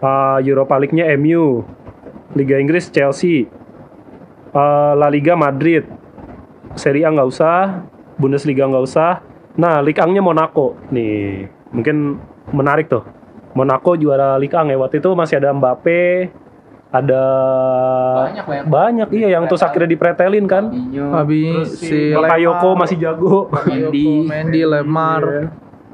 Uh, 0.00 0.40
Europa 0.40 0.80
League-nya 0.80 1.12
MU. 1.20 1.60
Liga 2.32 2.56
Inggris 2.56 2.88
Chelsea. 2.88 3.44
Uh, 4.56 4.96
La 4.96 5.12
Liga 5.12 5.36
Madrid. 5.36 5.84
Serie 6.78 7.02
A 7.02 7.10
nggak 7.10 7.28
usah, 7.28 7.82
Bundesliga 8.16 8.62
nggak 8.64 8.84
usah. 8.86 9.20
Nah, 9.58 9.82
Ligue 9.82 9.98
1-nya 9.98 10.22
Monaco. 10.22 10.78
Nih, 10.94 11.50
mungkin 11.74 12.22
menarik 12.54 12.86
tuh. 12.86 13.02
Monaco 13.52 13.98
juara 13.98 14.38
Ligue 14.38 14.54
1 14.54 14.70
ya. 14.70 14.78
Waktu 14.78 15.02
itu 15.02 15.10
masih 15.18 15.42
ada 15.42 15.50
Mbappe, 15.50 16.30
ada 16.90 17.22
Banyak, 18.20 18.44
banyak. 18.44 18.64
banyak 18.66 19.08
iya 19.14 19.28
yang 19.32 19.46
terus 19.46 19.62
akhirnya 19.62 19.86
dipretelin 19.88 20.44
kan. 20.44 20.64
Terus 20.68 21.78
si 21.78 22.10
Bakayoko 22.10 22.68
Lemar. 22.68 22.80
masih 22.82 22.96
jago. 22.98 23.46
Mendy. 23.62 24.26
Mendy, 24.26 24.62
Lemar, 24.64 25.22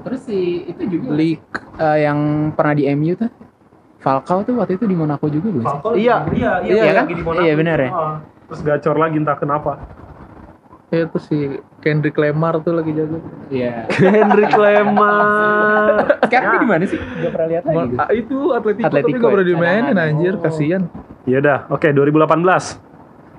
terus 0.03 0.21
si 0.25 0.65
itu 0.65 0.83
juga 0.89 1.13
Leak. 1.13 1.45
eh, 1.77 1.99
yang 2.03 2.19
pernah 2.51 2.73
di 2.73 2.89
MU 2.91 3.13
tuh. 3.15 3.29
Falcao 3.99 4.41
tuh 4.41 4.55
waktu 4.55 4.79
itu 4.79 4.87
di 4.87 4.95
Monaco 4.95 5.27
juga 5.27 5.51
bukan 5.51 5.67
sih? 5.67 6.07
Iya. 6.07 6.17
iya, 6.31 6.53
Iya 6.63 6.93
kan? 6.95 7.05
lagi 7.05 7.15
di 7.15 7.23
Monaco. 7.23 7.43
Iya, 7.43 7.53
benar 7.55 7.79
ya? 7.79 7.91
Ah, 7.91 8.17
Terus 8.47 8.61
gacor 8.63 8.97
lagi 8.97 9.17
entah 9.17 9.35
kenapa. 9.35 9.73
Itu 10.87 11.19
si 11.19 11.37
Kendrick 11.83 12.15
Lemar 12.15 12.63
tuh 12.63 12.71
lagi 12.71 12.95
jago. 12.95 13.19
Iya. 13.49 13.91
Henry 13.91 14.47
Lemar. 14.47 16.15
Sekarang 16.23 16.47
dia 16.49 16.61
di 16.63 16.69
mana 16.69 16.85
sih? 16.87 16.99
Gak 16.99 17.31
pernah 17.31 17.49
lihat 17.51 17.63
lagi. 17.65 17.77
gue. 17.89 17.99
Ah, 17.99 18.11
itu 18.11 18.39
Atletico, 18.51 18.87
Atletico 18.87 19.11
tapi 19.11 19.19
gak 19.19 19.33
pernah 19.33 19.43
ya? 19.43 19.51
dimainin 19.51 19.97
anjir, 19.99 20.33
Oh. 20.33 20.41
kasihan. 20.41 20.83
Ya 21.27 21.37
udah, 21.39 21.59
oke 21.69 21.89
2018. 21.91 22.79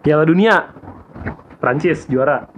Piala 0.02 0.24
Dunia. 0.24 0.56
Prancis 1.58 2.04
juara. 2.06 2.52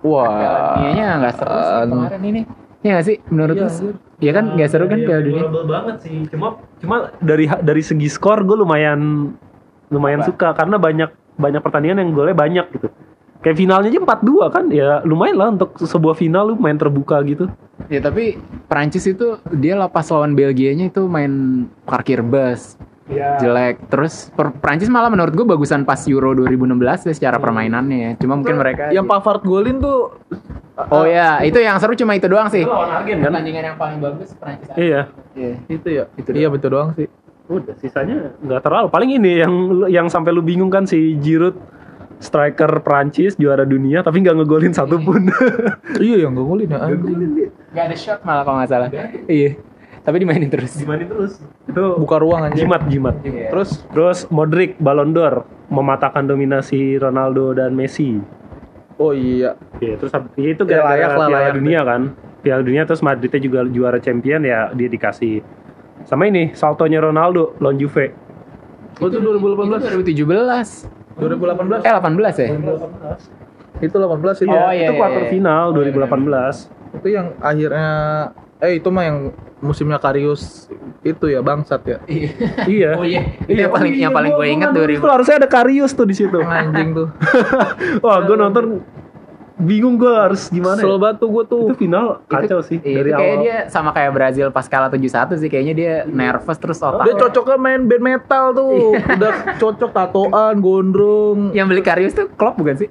Wah. 0.00 0.78
Kayaknya 0.78 1.06
nggak 1.18 1.34
seru 1.34 1.50
sih 1.50 1.74
kemarin 1.90 2.22
ini. 2.22 2.40
Iya 2.78 2.90
nggak 2.94 3.06
sih 3.08 3.16
menurut 3.26 3.56
Iya, 3.56 3.66
lu? 3.66 3.90
Iya 4.18 4.32
kan 4.32 4.44
nggak 4.54 4.68
seru 4.70 4.84
kan 4.86 4.98
Piala 5.00 5.22
Dunia? 5.24 5.42
Banget 5.50 5.96
sih. 6.00 6.16
Cuma 6.28 6.46
cuma 6.78 6.96
dari 7.18 7.50
dari 7.58 7.82
segi 7.82 8.06
skor 8.06 8.44
gue 8.44 8.54
lumayan 8.54 9.32
lumayan 9.88 10.20
Apa? 10.20 10.28
suka 10.30 10.48
karena 10.54 10.76
banyak 10.76 11.10
banyak 11.34 11.60
pertandingan 11.60 11.98
yang 11.98 12.10
golnya 12.12 12.36
banyak 12.36 12.66
gitu. 12.70 12.88
Kayak 13.38 13.56
finalnya 13.56 13.88
aja 13.88 14.00
4-2 14.02 14.50
kan 14.50 14.64
ya 14.66 14.98
lumayan 15.06 15.36
lah 15.38 15.48
untuk 15.50 15.78
sebuah 15.78 16.14
final 16.14 16.50
lu 16.50 16.54
main 16.58 16.74
terbuka 16.74 17.22
gitu. 17.22 17.46
Ya 17.86 18.02
tapi 18.02 18.34
Prancis 18.66 19.06
itu 19.06 19.38
dia 19.54 19.78
lepas 19.78 20.10
lawan 20.10 20.34
Belgianya 20.34 20.90
itu 20.90 21.06
main 21.06 21.64
parkir 21.86 22.18
bus 22.20 22.74
Iya. 23.08 23.40
jelek. 23.40 23.88
Terus 23.88 24.28
per- 24.28 24.52
Prancis 24.52 24.90
malah 24.90 25.08
menurut 25.08 25.32
gue 25.32 25.46
bagusan 25.46 25.86
pas 25.86 26.02
Euro 26.04 26.36
2016 26.36 27.08
ya 27.08 27.14
secara 27.14 27.38
permainannya 27.38 27.98
ya. 27.98 28.10
Cuma 28.20 28.36
mungkin 28.36 28.58
mereka 28.58 28.90
Yang 28.90 29.06
Pavard 29.06 29.42
golin 29.42 29.78
tuh 29.78 30.18
Oh 30.90 31.02
ya, 31.02 31.42
itu 31.42 31.58
yang 31.58 31.74
seru 31.78 31.94
cuma 31.94 32.14
itu 32.14 32.30
doang 32.30 32.46
sih. 32.46 32.62
Itu 32.62 32.70
lawan 32.70 33.02
Argen 33.02 33.18
kan? 33.18 33.34
Pertandingan 33.34 33.62
yang 33.66 33.76
paling 33.78 33.98
bagus 33.98 34.30
Prancis. 34.34 34.70
Iya. 34.74 35.10
Iya. 35.34 35.54
itu 35.66 35.88
ya. 35.90 36.04
Itu 36.14 36.28
iya 36.34 36.46
doang. 36.46 36.52
betul 36.54 36.70
doang 36.70 36.90
sih. 36.94 37.06
Udah 37.48 37.74
sisanya 37.78 38.34
nggak 38.38 38.60
terlalu. 38.60 38.86
Paling 38.86 39.10
ini 39.14 39.32
yang 39.40 39.52
yang 39.88 40.06
sampai 40.06 40.30
lu 40.30 40.38
bingung 40.38 40.68
kan 40.68 40.84
si 40.84 41.16
Giroud 41.18 41.56
striker 42.18 42.82
Prancis 42.82 43.38
juara 43.38 43.62
dunia 43.62 44.02
tapi 44.02 44.20
nggak 44.20 44.36
ngegolin 44.38 44.74
satu 44.74 44.98
pun. 44.98 45.30
iya 46.02 46.26
yang 46.26 46.34
gak 46.34 46.46
golin 46.46 46.68
ya. 46.68 46.78
Gak 47.70 47.84
ada 47.90 47.96
shot 47.96 48.20
malah 48.22 48.42
kalau 48.42 48.58
nggak 48.58 48.70
salah. 48.70 48.88
Iya. 49.26 49.54
Tapi 50.02 50.16
dimainin 50.18 50.48
terus. 50.48 50.72
Dimainin 50.74 51.06
terus. 51.06 51.36
Itu 51.64 52.00
Buka 52.00 52.16
ruang 52.16 52.48
anjing. 52.48 52.64
jimat 52.64 52.82
jimat. 52.88 53.14
Iya. 53.22 53.52
Terus 53.52 53.70
Terus 53.92 54.18
Modric 54.28 54.74
Ballon 54.78 55.12
d'Or 55.12 55.44
mematahkan 55.68 56.24
dominasi 56.24 56.96
Ronaldo 56.96 57.52
dan 57.52 57.76
Messi. 57.76 58.18
oh 58.96 59.14
iya. 59.14 59.54
Ya, 59.78 59.94
terus 59.94 60.10
ya 60.34 60.48
itu 60.50 60.62
Ya, 60.66 60.82
gara-gara 60.82 60.90
layak 60.90 61.10
lah, 61.12 61.16
Piala 61.22 61.36
layak 61.38 61.52
Dunia 61.54 61.80
kan. 61.84 62.02
Piala 62.40 62.62
Dunia 62.64 62.82
terus 62.82 62.98
Madridnya 62.98 63.38
juga 63.38 63.60
juara 63.64 63.98
champion 63.98 64.42
ya 64.42 64.72
dia 64.72 64.88
dikasih. 64.88 65.38
Sama 66.02 66.26
ini 66.26 66.50
saltonya 66.50 66.98
Ronaldo 66.98 67.54
lawan 67.60 67.78
Juve. 67.78 68.10
Oh 68.98 69.06
itu 69.06 69.22
2018. 69.22 70.02
2017. 70.02 70.97
2018. 71.18 71.82
Eh 71.84 71.92
18 71.92 72.42
ya? 72.42 72.48
Itu 73.78 73.96
18 73.98 74.42
itu. 74.42 74.50
Oh, 74.50 74.70
iya, 74.70 74.90
itu 74.90 74.92
iya, 74.94 74.98
quarter 74.98 75.22
iya. 75.26 75.30
final 75.30 75.64
Oh, 75.74 75.82
iya, 75.82 75.92
2018. 75.92 76.98
Itu 76.98 77.08
yang 77.12 77.26
akhirnya 77.38 77.90
eh 78.58 78.72
itu 78.82 78.88
mah 78.90 79.04
yang 79.06 79.18
musimnya 79.62 80.02
Karius 80.02 80.66
itu 81.06 81.24
ya 81.30 81.40
bangsat 81.42 81.82
ya. 81.86 81.98
iya. 82.66 82.98
Oh 82.98 83.06
iya. 83.06 83.22
Itu 83.46 83.58
yang 83.58 83.72
paling 83.74 83.92
oh 83.94 84.02
yang 84.02 84.12
paling 84.14 84.32
gue 84.34 84.46
ingat 84.50 84.68
nggak 84.74 84.86
nonton, 84.86 85.02
2000. 85.06 85.14
harusnya 85.14 85.36
ada 85.42 85.48
Karius 85.50 85.92
tuh 85.94 86.06
di 86.06 86.14
situ. 86.14 86.38
Anjing 86.42 86.90
tuh. 86.94 87.08
Wah, 88.04 88.18
gue 88.26 88.36
nonton 88.38 88.64
bingung 89.58 89.94
gue 89.94 90.08
harus 90.08 90.46
gimana 90.46 90.78
Kesel 90.78 90.94
ya. 90.94 90.98
banget 90.98 91.16
tuh 91.18 91.28
gue 91.28 91.44
tuh. 91.44 91.62
Itu 91.64 91.76
final 91.76 92.06
kacau 92.24 92.58
sih 92.60 92.78
Iya, 92.78 92.96
dari 92.96 93.10
itu 93.10 93.18
kayak 93.18 93.34
awal. 93.34 93.42
dia 93.42 93.56
sama 93.66 93.90
kayak 93.90 94.10
Brazil 94.12 94.46
pas 94.48 94.64
kalah 94.64 94.88
7-1 94.88 95.34
sih 95.36 95.48
kayaknya 95.48 95.74
dia 95.74 95.92
nervous 96.06 96.56
terus 96.56 96.78
otak. 96.78 97.02
Dia 97.02 97.14
cocoknya 97.16 97.56
main 97.56 97.82
band 97.84 98.00
metal 98.00 98.44
tuh. 98.52 98.94
Udah 98.94 99.32
cocok 99.56 99.90
tatoan, 99.90 100.54
gondrong. 100.58 101.50
Yang 101.50 101.66
beli 101.68 101.82
Karius 101.82 102.14
tuh 102.14 102.30
Klopp 102.30 102.54
bukan 102.54 102.76
sih? 102.76 102.88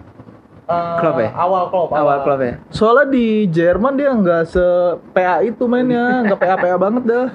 Eh, 0.67 0.95
Klopp 0.99 1.15
ya? 1.17 1.31
Awal 1.31 1.63
klub. 1.71 1.89
Awal 1.89 2.17
Klopp 2.21 2.41
ya. 2.41 2.53
Soalnya 2.67 3.07
di 3.07 3.25
Jerman 3.47 3.95
dia 3.95 4.11
nggak 4.11 4.43
se 4.45 4.65
PA 5.11 5.39
itu 5.39 5.63
mainnya, 5.63 6.21
nggak 6.23 6.35
PA 6.37 6.55
PA 6.57 6.75
banget 6.75 7.03
dah. 7.03 7.27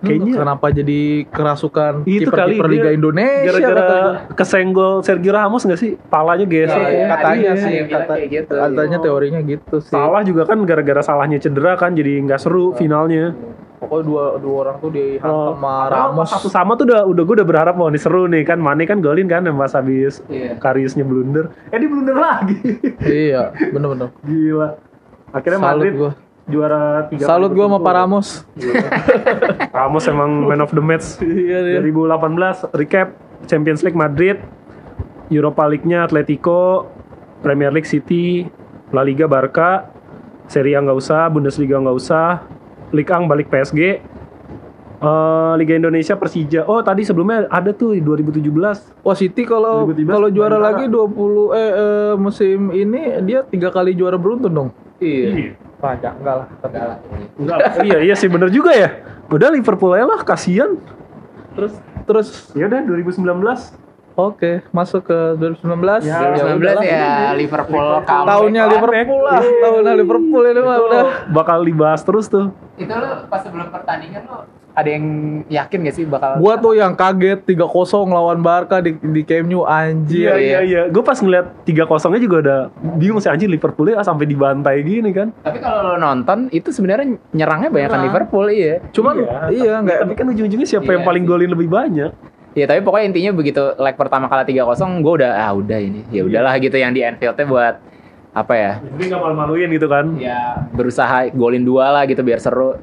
Kayaknya- 0.00 0.32
kenapa 0.34 0.66
jadi 0.70 1.00
kerasukan 1.28 1.92
Itu 2.02 2.30
kali 2.30 2.56
dia 2.56 2.66
Liga 2.66 2.90
Indonesia 2.90 3.52
gara-gara 3.52 4.00
kesenggol 4.32 5.00
Sergio 5.00 5.30
Ramos 5.30 5.62
gak 5.62 5.76
sih? 5.76 6.00
Palanya 6.02 6.44
gesek 6.44 6.72
Iya, 6.74 6.88
ya. 6.90 7.06
katanya 7.10 7.36
iya, 7.36 7.52
sih, 7.54 7.70
iya, 7.70 7.84
kata, 7.84 8.12
kayak 8.14 8.28
gitu. 8.30 8.54
katanya 8.56 8.98
teorinya 8.98 9.40
gitu 9.42 9.76
sih. 9.78 9.92
Salah 9.92 10.22
juga 10.22 10.42
kan 10.44 10.58
gara-gara 10.64 11.00
salahnya 11.00 11.36
cedera 11.36 11.74
kan 11.74 11.92
jadi 11.92 12.16
nggak 12.22 12.38
seru 12.38 12.72
finalnya. 12.72 13.36
Pokoknya 13.76 14.04
dua 14.04 14.24
dua 14.36 14.54
orang 14.60 14.76
tuh 14.78 14.90
dihantam 14.90 15.56
sama 15.56 15.72
padahal 15.82 16.12
Ramos. 16.12 16.28
satu 16.28 16.48
sama 16.48 16.72
tuh 16.74 16.84
udah 16.84 17.00
udah 17.02 17.22
gue 17.22 17.34
udah 17.34 17.48
berharap 17.48 17.74
mau 17.74 17.88
nih 17.88 17.96
seru 17.98 18.24
nih 18.24 18.42
kan 18.42 18.56
Mane 18.56 18.84
kan 18.84 19.00
golin 19.00 19.24
kan 19.24 19.40
yang 19.40 19.56
pas 19.56 19.72
habis 19.72 20.20
Iya. 20.26 20.56
Kariusnya 20.56 21.00
blunder. 21.02 21.48
Eh 21.68 21.76
dia 21.76 21.88
blunder 21.88 22.12
lagi. 22.12 22.60
iya, 23.02 23.52
bener-bener. 23.66 24.12
Gila. 24.20 24.76
Akhirnya 25.30 25.58
Salut 25.58 25.68
Madrid 25.78 25.92
gua. 25.94 26.12
Juara 26.50 27.06
tiga 27.06 27.24
Salut 27.24 27.54
gua 27.54 27.70
sama. 27.70 27.78
Pak 27.78 27.94
Ramos. 27.94 28.28
Ramos 29.70 30.04
emang 30.10 30.30
man 30.44 30.60
of 30.60 30.74
the 30.74 30.82
match. 30.82 31.16
Iya, 31.24 31.78
iya. 31.78 31.80
2018 31.80 32.74
recap 32.74 33.14
Champions 33.46 33.80
League 33.86 33.96
Madrid, 33.96 34.36
Europa 35.32 35.64
League-nya 35.70 36.04
Atletico, 36.04 36.90
Premier 37.40 37.72
League 37.72 37.88
City, 37.88 38.44
La 38.92 39.06
Liga 39.06 39.24
Barca, 39.30 39.88
Serie 40.50 40.76
A 40.76 40.84
nggak 40.84 40.98
usah, 40.98 41.30
Bundesliga 41.32 41.80
nggak 41.80 41.96
usah, 41.96 42.44
Ligue 42.92 43.14
1 43.14 43.30
balik 43.30 43.48
PSG, 43.48 44.02
Eh, 45.00 45.52
Liga 45.56 45.72
Indonesia 45.80 46.12
Persija. 46.12 46.68
Oh 46.68 46.84
tadi 46.84 47.08
sebelumnya 47.08 47.48
ada 47.48 47.72
tuh 47.72 47.96
2017. 47.96 49.00
Wah 49.00 49.16
City 49.16 49.48
kalau 49.48 49.88
2017 49.88 50.12
kalau 50.12 50.28
juara 50.28 50.60
lagi 50.60 50.92
20 50.92 51.56
eh, 51.56 51.56
eh, 51.56 52.12
musim 52.20 52.68
ini 52.68 53.16
dia 53.24 53.40
tiga 53.48 53.72
kali 53.72 53.96
juara 53.96 54.20
beruntun 54.20 54.52
dong. 54.52 54.68
Iya. 55.00 55.56
Pajak 55.80 56.12
enggak 56.14 56.34
lah. 56.36 56.46
Enggak, 57.34 57.58
iya 57.80 57.98
iya 58.02 58.14
sih 58.14 58.28
bener 58.28 58.48
juga 58.48 58.70
ya. 58.70 59.00
Udah 59.26 59.48
Liverpool 59.48 59.92
aja 59.92 60.04
lah, 60.06 60.20
kasihan. 60.20 60.76
Terus 61.50 61.72
terus 62.02 62.28
Ya 62.52 62.66
udah 62.66 62.84
2019. 62.84 63.24
oke 64.12 64.60
masuk 64.68 65.06
ke 65.06 65.18
2019. 65.34 66.04
Ya, 66.04 66.36
2019 66.36 66.60
udahlah. 66.60 66.82
ya 66.84 67.08
Liverpool 67.32 67.86
comeback 68.02 68.28
Tahunnya 68.28 68.62
lah. 68.62 68.70
Liverpool 68.70 69.20
lah. 69.22 69.40
Tahunnya 69.40 69.92
Liverpool 69.96 70.42
ini 70.44 70.60
mah 70.60 70.76
Itu 70.76 70.84
udah. 70.84 71.02
bakal 71.32 71.58
dibahas 71.64 72.00
terus 72.02 72.26
tuh. 72.26 72.52
Itu 72.76 72.92
lo 72.92 73.24
pas 73.26 73.40
sebelum 73.40 73.72
pertandingan 73.72 74.22
lo 74.26 74.44
ada 74.80 74.90
yang 74.96 75.04
yakin 75.46 75.78
gak 75.86 75.94
sih 75.94 76.04
bakal 76.08 76.40
Gua 76.40 76.56
tuh 76.56 76.74
yang 76.74 76.96
kaget 76.96 77.44
3-0 77.44 77.60
lawan 78.08 78.40
Barca 78.40 78.80
di 78.80 78.96
di 78.96 79.22
Camp 79.22 79.46
Nou 79.46 79.68
anjir. 79.68 80.32
Iya 80.32 80.36
iya 80.40 80.58
iya. 80.64 80.82
Gue 80.88 81.04
pas 81.04 81.16
ngeliat 81.20 81.64
3 81.68 81.84
kosongnya 81.84 82.20
juga 82.20 82.36
udah 82.40 82.60
bingung 82.96 83.20
sih 83.20 83.28
anjir 83.28 83.46
Liverpool 83.46 83.92
ya 83.92 84.00
sampai 84.00 84.24
dibantai 84.24 84.80
gini 84.80 85.12
kan. 85.12 85.30
Tapi 85.44 85.60
kalau 85.60 85.92
lo 85.92 85.96
nonton 86.00 86.48
itu 86.50 86.72
sebenarnya 86.72 87.20
nyerangnya 87.36 87.70
banyak 87.70 87.90
kan. 87.92 88.00
Liverpool 88.00 88.46
iya. 88.48 88.80
Cuman 88.90 89.20
iya 89.52 89.78
tapi, 89.78 89.82
enggak 89.84 89.98
tapi 90.08 90.14
kan 90.16 90.26
ujung-ujungnya 90.32 90.68
siapa 90.68 90.88
Iya 90.88 90.94
yang 90.96 91.04
paling 91.04 91.24
sih. 91.24 91.30
golin 91.30 91.50
lebih 91.52 91.68
banyak? 91.68 92.10
Iya 92.50 92.66
tapi 92.66 92.80
pokoknya 92.82 93.06
intinya 93.14 93.32
begitu 93.36 93.62
leg 93.78 93.94
pertama 93.94 94.26
kalah 94.26 94.42
3-0 94.42 95.04
gue 95.04 95.12
udah 95.22 95.30
ah 95.38 95.50
udah 95.54 95.78
ini. 95.78 96.02
Ya 96.10 96.26
udahlah 96.26 96.56
gitu 96.58 96.74
yang 96.74 96.90
di 96.90 97.06
Anfieldnya 97.06 97.46
buat 97.46 97.74
apa 98.30 98.54
ya? 98.54 98.72
Jadi 98.78 99.10
nggak 99.10 99.20
malu-maluin 99.22 99.68
gitu 99.74 99.86
kan? 99.90 100.14
Ya 100.18 100.66
berusaha 100.70 101.30
golin 101.34 101.66
dua 101.66 101.90
lah 101.90 102.02
gitu 102.06 102.22
biar 102.22 102.38
seru. 102.38 102.78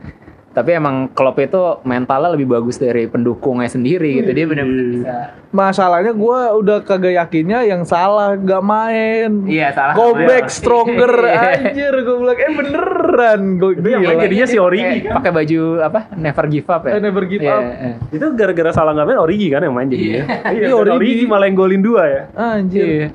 Tapi 0.57 0.73
emang 0.73 1.13
Klopp 1.13 1.37
itu 1.37 1.61
mentalnya 1.83 2.33
lebih 2.33 2.49
bagus 2.49 2.75
dari 2.75 3.05
pendukungnya 3.05 3.69
sendiri 3.69 4.17
gitu. 4.17 4.33
Dia 4.33 4.45
benar-benar 4.45 4.87
bisa. 4.89 5.15
masalahnya 5.47 6.11
gua 6.11 6.49
udah 6.51 6.81
kagak 6.81 7.13
yakinnya 7.15 7.61
yang 7.61 7.85
salah 7.85 8.33
gak 8.33 8.59
main. 8.59 9.45
Iya 9.45 9.69
salah. 9.69 9.93
Go 9.93 10.17
back 10.17 10.49
stronger 10.49 11.13
Iya. 11.27 11.41
anjir 11.61 11.93
gue 11.95 12.15
bilang 12.17 12.37
eh 12.37 12.51
beneran 12.51 13.41
gue 13.55 13.71
Itu 13.75 13.87
yang 13.87 14.17
jadinya 14.17 14.45
si 14.45 14.57
Origi 14.57 14.81
Pakai- 14.81 15.01
kan? 15.03 15.13
Pakai 15.15 15.31
baju 15.31 15.61
apa? 15.79 15.99
Never 16.17 16.45
give 16.47 16.67
up 16.67 16.81
ya. 16.81 16.91
Eh, 16.91 16.99
never 16.99 17.23
give 17.23 17.41
Iya, 17.41 17.53
up. 17.53 17.61
iya. 17.61 17.93
Itu 18.09 18.25
gara-gara 18.33 18.71
salah 18.71 18.91
nggak 18.91 19.05
main 19.05 19.19
Origi 19.19 19.47
kan 19.47 19.61
yang 19.61 19.71
main 19.71 19.87
jadinya. 19.87 20.23
Iya, 20.49 20.73
Origi. 20.73 20.97
Origi 20.97 21.25
malah 21.27 21.45
yang 21.45 21.55
golin 21.55 21.81
dua 21.81 22.01
ya. 22.03 22.21
Anjir. 22.33 22.81
Iya. 22.81 23.07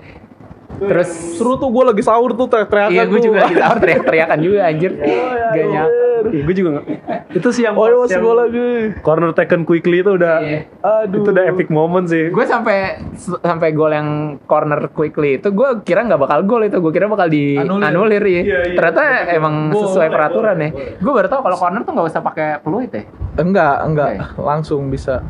Terus 0.73 1.09
Seru 1.37 1.55
tuh 1.57 1.69
gue 1.69 1.85
lagi 1.85 2.03
sahur 2.03 2.33
tuh 2.33 2.47
teriak-teriakan 2.47 2.91
iya 2.93 3.03
gue 3.05 3.21
juga 3.21 3.39
lagi 3.41 3.57
sahur 3.57 3.79
teriak-teriakan 3.79 4.39
juga 4.39 4.59
anjir. 4.65 4.91
Gak 5.53 5.67
nyangka. 5.69 6.02
Iya, 6.29 6.43
gue 6.45 6.55
juga 6.55 6.69
nggak. 6.73 6.87
Itu 7.33 7.49
sih 7.51 7.65
yang 7.65 7.75
Oh 7.75 7.85
iya 7.85 7.97
masih 7.97 8.13
yang 8.13 8.23
gue 8.23 8.35
lagi. 8.37 8.67
corner 9.01 9.31
taken 9.33 9.65
quickly 9.65 10.01
itu 10.01 10.15
udah 10.15 10.35
Iya. 10.39 10.61
Aduh. 10.79 11.25
itu 11.25 11.29
udah 11.33 11.45
epic 11.49 11.69
moment 11.69 12.07
sih. 12.07 12.29
Gue 12.29 12.45
sampai 12.45 13.03
sampai 13.17 13.69
gol 13.73 13.91
yang 13.91 14.09
corner 14.45 14.87
quickly 14.89 15.37
itu 15.37 15.49
gue 15.49 15.69
kira 15.83 16.05
nggak 16.05 16.21
bakal 16.21 16.39
gol 16.45 16.63
itu, 16.63 16.77
gue 16.77 16.93
kira 16.93 17.07
bakal 17.07 17.27
di 17.27 17.57
Anulir. 17.57 17.89
anulir, 17.89 18.23
ya. 18.23 18.31
Iya, 18.31 18.41
iya. 18.45 18.77
Ternyata 18.77 19.03
emang 19.33 19.55
Boleh, 19.69 19.83
sesuai 19.83 20.07
boleh, 20.07 20.15
peraturan 20.15 20.57
ya. 20.59 20.71
Gue 20.99 21.13
baru 21.13 21.29
tahu 21.29 21.41
kalau 21.43 21.57
corner 21.57 21.81
tuh 21.83 21.93
nggak 21.93 22.07
usah 22.07 22.21
pakai 22.21 22.49
peluit 22.61 22.91
ya. 22.91 23.03
Enggak, 23.35 23.77
enggak. 23.83 24.11
Oke. 24.31 24.45
Langsung 24.45 24.87
bisa. 24.87 25.25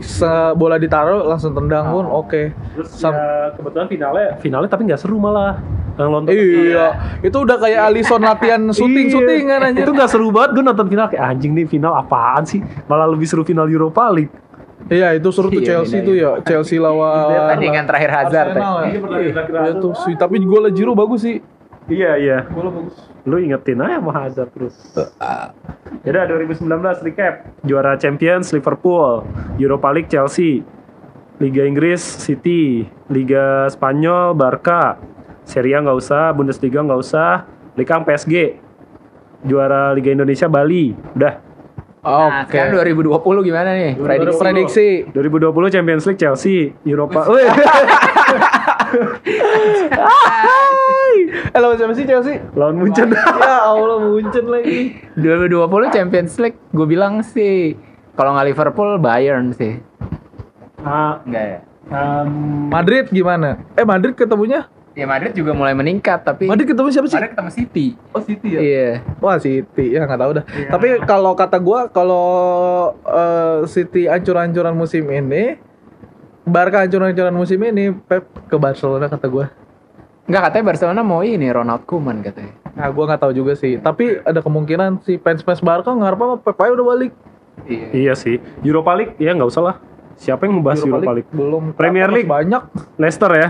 Se 0.00 0.26
bola 0.52 0.74
ditaruh 0.74 1.22
langsung 1.22 1.52
tendang 1.52 1.86
pun 1.88 2.04
Oh. 2.04 2.20
oke. 2.20 2.50
Terus 2.74 2.88
Sam- 2.90 3.12
ya 3.12 3.52
kebetulan 3.52 3.86
finalnya 3.86 4.26
finalnya 4.38 4.66
tapi 4.66 4.82
nggak 4.84 4.98
seru 4.98 5.16
malah. 5.16 5.60
Yang 5.94 6.08
nonton 6.10 6.30
Iya, 6.34 6.86
itu 7.22 7.36
udah 7.36 7.56
kayak 7.56 7.80
Alisson 7.86 8.18
latihan 8.20 8.62
syuting-syuting 8.74 9.44
kan 9.46 9.60
anjir. 9.64 9.86
Itu 9.86 9.94
nggak 9.94 10.10
seru 10.10 10.28
banget 10.28 10.58
gue 10.58 10.64
nonton 10.64 10.86
final 10.88 11.06
kayak 11.06 11.24
anjing 11.24 11.54
nih 11.54 11.64
final 11.64 11.94
apaan 11.94 12.42
sih? 12.42 12.58
Malah 12.84 13.06
lebih 13.06 13.24
seru 13.24 13.42
final 13.42 13.66
Europa 13.66 14.10
League. 14.10 14.34
Iya, 14.84 15.14
itu 15.14 15.30
seru 15.30 15.48
tuh 15.48 15.62
Iya, 15.62 15.80
Chelsea 15.80 15.96
iya, 15.96 16.04
tuh 16.04 16.14
ya. 16.14 16.30
Chelsea 16.42 16.76
lawan 16.76 17.30
Pertandingan 17.30 17.84
terakhir 17.86 18.10
Hazard 18.10 18.34
ya. 18.34 18.42
Arsenal 18.52 18.74
ya. 18.74 18.84
Iya, 18.84 18.98
terakhir 19.32 19.52
Iya 19.54 19.72
tuh, 19.78 19.92
sih. 19.96 20.14
tapi 20.14 20.36
gol 20.42 20.66
Giroud 20.68 20.92
bagus 20.94 21.20
sih. 21.22 21.38
Iya 21.84 22.16
iya. 22.16 22.38
Bagus. 22.48 22.96
Lu 23.28 23.36
ingetin 23.40 23.80
aja 23.80 24.00
sama 24.00 24.12
Hazard 24.16 24.50
terus. 24.56 24.76
Yaudah 26.04 26.24
2019 26.28 27.04
recap. 27.04 27.34
Juara 27.64 27.96
Champions 28.00 28.52
Liverpool, 28.52 29.24
Europa 29.60 29.88
League 29.92 30.08
Chelsea, 30.08 30.64
Liga 31.40 31.64
Inggris 31.64 32.00
City, 32.00 32.88
Liga 33.12 33.68
Spanyol 33.68 34.36
Barca, 34.36 34.96
Serie 35.44 35.76
A 35.76 35.84
nggak 35.84 35.98
usah, 36.00 36.32
Bundesliga 36.32 36.80
nggak 36.80 37.00
usah, 37.00 37.44
Liga 37.76 38.00
PSG, 38.00 38.60
juara 39.44 39.92
Liga 39.92 40.12
Indonesia 40.12 40.48
Bali, 40.48 40.96
udah. 41.16 41.34
Nah, 42.04 42.44
Oke. 42.44 42.52
sekarang 42.52 43.00
2020 43.00 43.48
gimana 43.48 43.72
nih? 43.72 43.96
Prediksi. 43.96 44.36
Prediksi. 44.36 44.88
2020 45.16 45.72
Champions 45.72 46.04
League 46.04 46.20
Chelsea, 46.20 46.76
Europa. 46.84 47.24
Eh 51.54 51.60
lawan 51.62 51.78
siapa 51.78 51.94
sih 51.94 52.02
Chelsea? 52.02 52.42
lawan 52.52 52.74
Munchen. 52.74 53.14
ya 53.40 53.70
Allah 53.70 54.02
Munchen 54.02 54.50
lagi. 54.50 54.98
2020 55.14 55.54
Champions 55.88 56.34
League 56.36 56.58
gue 56.68 56.82
bilang 56.84 57.22
sih 57.22 57.78
kalau 58.12 58.34
nggak 58.34 58.46
Liverpool 58.50 58.98
Bayern 58.98 59.54
sih. 59.54 59.78
Ah, 60.82 61.22
Enggak 61.22 61.44
ya. 61.46 61.58
em, 61.86 62.28
Madrid 62.68 63.06
gimana? 63.08 63.62
Eh 63.72 63.86
Madrid 63.86 64.12
ketemunya? 64.12 64.66
Ya 64.94 65.06
Madrid 65.06 65.30
juga 65.30 65.50
mulai 65.50 65.74
meningkat 65.74 66.22
tapi 66.22 66.46
Madrid 66.46 66.66
ketemu 66.66 66.86
siapa 66.88 67.06
sih? 67.06 67.16
Madrid 67.16 67.30
ketemu 67.32 67.50
City. 67.50 67.86
Oh 68.10 68.18
City 68.20 68.48
Iya. 68.52 69.02
Wah 69.18 69.38
City 69.38 69.84
ya 69.90 70.02
nggak 70.02 70.20
tahu 70.20 70.32
dah. 70.34 70.44
Tapi 70.44 70.86
kalau 71.02 71.34
kata 71.34 71.58
gua 71.58 71.86
kalau 71.86 72.26
eh, 73.00 73.58
City 73.66 74.06
ancur-ancuran 74.06 74.70
musim 74.72 75.06
ini, 75.06 75.54
Barca 76.42 76.82
ancur-ancuran 76.82 77.30
musim 77.30 77.58
ini, 77.60 77.90
Pep 77.90 78.26
ke 78.46 78.56
Barcelona 78.56 79.06
kata 79.06 79.26
gua. 79.26 79.46
Enggak 80.24 80.42
katanya 80.50 80.64
Barcelona 80.72 81.00
mau 81.04 81.20
ini 81.20 81.46
Ronald 81.52 81.84
Koeman 81.84 82.24
katanya. 82.24 82.56
Nah 82.72 82.88
gua 82.88 83.04
nggak 83.12 83.20
tahu 83.20 83.32
juga 83.36 83.52
sih. 83.54 83.76
Tapi 83.76 84.24
ada 84.24 84.40
kemungkinan 84.40 85.04
si 85.04 85.20
fans-fans 85.20 85.60
Barca 85.60 85.92
ngarep 85.92 86.18
apa 86.18 86.36
Pep 86.40 86.58
aja 86.64 86.72
udah 86.72 86.86
balik. 86.96 87.12
Iya. 87.68 87.86
iya 87.92 88.14
sih. 88.16 88.40
Europa 88.64 88.92
League 88.96 89.14
ya 89.20 89.36
nggak 89.36 89.50
usah 89.52 89.62
lah. 89.62 89.76
Siapa 90.16 90.46
yang 90.46 90.58
membahas 90.62 90.80
Europa, 90.80 91.12
League? 91.12 91.30
belum. 91.30 91.64
Premier 91.76 92.08
League. 92.08 92.30
banyak. 92.30 92.62
Leicester 92.96 93.30
ya. 93.36 93.48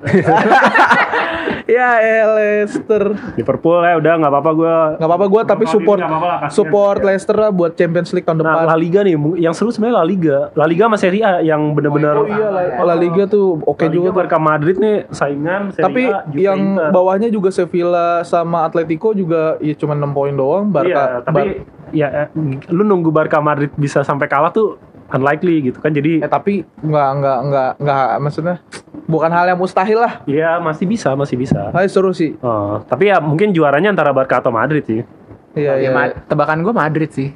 ya 1.70 1.88
eh, 1.98 2.22
Leicester. 2.26 3.02
Liverpool 3.34 3.80
ya 3.80 3.96
udah 3.96 4.12
nggak 4.16 4.32
apa-apa 4.32 4.50
gue. 4.52 4.74
Nggak 4.96 5.08
apa-apa 5.08 5.26
gua 5.26 5.42
tapi 5.44 5.64
support 5.64 5.98
support 6.48 7.00
Leicester 7.00 7.36
lah 7.36 7.50
buat 7.50 7.74
Champions 7.74 8.10
League 8.10 8.24
tahun 8.24 8.40
Nah, 8.40 8.46
depan. 8.56 8.64
La 8.66 8.76
Liga 8.76 9.00
nih, 9.00 9.14
yang 9.38 9.52
seru 9.52 9.68
sebenarnya 9.68 9.96
La 9.96 10.06
Liga. 10.06 10.36
La 10.54 10.64
Liga 10.64 10.82
sama 10.86 10.96
Serie 10.96 11.22
A 11.22 11.40
yang 11.40 11.72
benar-benar. 11.72 12.14
Oh 12.16 12.26
iya 12.26 12.48
La, 12.48 12.62
La 12.84 12.96
Liga 12.96 13.24
tuh 13.24 13.60
oke 13.60 13.80
La 13.80 13.88
Liga 13.88 13.96
juga. 14.02 14.10
Barca 14.16 14.38
Madrid 14.38 14.76
nih 14.76 15.06
saingan 15.08 15.70
Serie 15.70 15.84
Tapi 15.84 16.02
A, 16.06 16.18
Juve, 16.26 16.40
yang 16.40 16.60
Inter. 16.74 16.88
bawahnya 16.90 17.28
juga 17.28 17.48
Sevilla 17.50 18.22
sama 18.22 18.62
Atletico 18.62 19.12
juga 19.12 19.56
ya 19.58 19.74
cuma 19.74 19.92
6 19.92 20.10
poin 20.10 20.32
doang. 20.32 20.64
Iya, 20.66 20.72
Barca 20.72 21.02
tapi 21.22 21.40
Bar- 21.56 21.58
ya 21.90 22.06
eh, 22.08 22.28
lu 22.68 22.82
nunggu 22.82 23.10
Barca 23.10 23.38
Madrid 23.38 23.70
bisa 23.74 24.00
sampai 24.00 24.26
kalah 24.26 24.50
tuh 24.50 24.78
unlikely 25.10 25.70
gitu 25.70 25.78
kan. 25.78 25.90
Jadi 25.90 26.18
eh 26.18 26.30
tapi 26.30 26.62
nggak 26.62 27.08
nggak 27.18 27.38
nggak 27.46 27.70
nggak 27.78 28.06
maksudnya 28.18 28.56
bukan 29.04 29.30
hal 29.30 29.46
yang 29.46 29.58
mustahil 29.58 29.98
lah. 29.98 30.22
ya 30.24 30.58
masih 30.58 30.86
bisa, 30.86 31.12
masih 31.14 31.34
bisa. 31.34 31.70
Hai 31.70 31.90
seru 31.90 32.10
sih. 32.10 32.38
Oh, 32.40 32.82
tapi 32.84 33.10
ya 33.10 33.18
mungkin 33.18 33.50
juaranya 33.50 33.90
antara 33.90 34.10
Barca 34.10 34.38
atau 34.38 34.50
Madrid 34.50 34.82
sih. 34.82 35.02
Iya 35.52 35.74
Ya, 35.76 35.82
iya. 35.82 35.90
Ma- 35.90 36.14
tebakan 36.14 36.62
gue 36.62 36.70
Madrid 36.70 37.10
sih. 37.10 37.34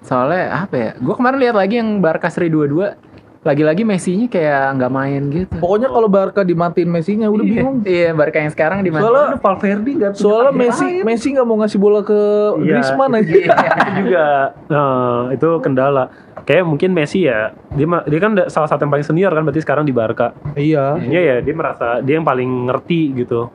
Soalnya 0.00 0.64
apa 0.64 0.76
ya? 0.76 0.90
Gue 0.96 1.12
kemarin 1.12 1.40
lihat 1.40 1.56
lagi 1.56 1.76
yang 1.76 2.00
Barca 2.00 2.28
seri 2.28 2.48
22 2.48 3.09
lagi-lagi 3.40 3.88
Messi-nya 3.88 4.28
kayak 4.28 4.76
nggak 4.76 4.92
main 4.92 5.22
gitu. 5.32 5.54
Pokoknya 5.64 5.88
kalau 5.88 6.08
Barca 6.12 6.44
dimatiin 6.44 6.92
Messi-nya 6.92 7.32
udah 7.32 7.40
bingung. 7.40 7.80
Iya, 7.88 8.12
Barca 8.12 8.36
yang 8.36 8.52
sekarang 8.52 8.84
di 8.84 8.92
mana? 8.92 9.00
Soalnya 9.00 9.40
Valverde 9.40 9.90
nggak 9.96 10.12
punya 10.12 10.20
soalnya 10.20 10.52
Messi 10.52 10.84
lain. 10.84 11.04
Messi 11.08 11.26
nggak 11.32 11.46
mau 11.48 11.56
ngasih 11.56 11.78
bola 11.80 12.00
ke 12.04 12.20
Iya. 12.60 12.68
Griezmann 12.68 13.12
aja. 13.16 13.32
Iya. 13.32 13.56
itu 13.80 13.90
juga 14.04 14.24
nah, 14.68 15.32
itu 15.32 15.48
kendala 15.64 16.04
kayak 16.44 16.64
mungkin 16.68 16.90
Messi 16.92 17.24
ya 17.24 17.56
dia 17.72 17.86
dia 18.04 18.20
kan 18.20 18.32
salah 18.52 18.68
satu 18.68 18.84
yang 18.84 18.92
paling 18.92 19.06
senior 19.08 19.32
kan 19.32 19.40
berarti 19.40 19.62
sekarang 19.64 19.84
di 19.88 19.94
Barca 19.96 20.36
iya. 20.52 21.00
Iya 21.00 21.20
ya 21.20 21.36
dia 21.40 21.54
merasa 21.56 22.04
dia 22.04 22.20
yang 22.20 22.26
paling 22.26 22.68
ngerti 22.68 23.16
gitu 23.16 23.48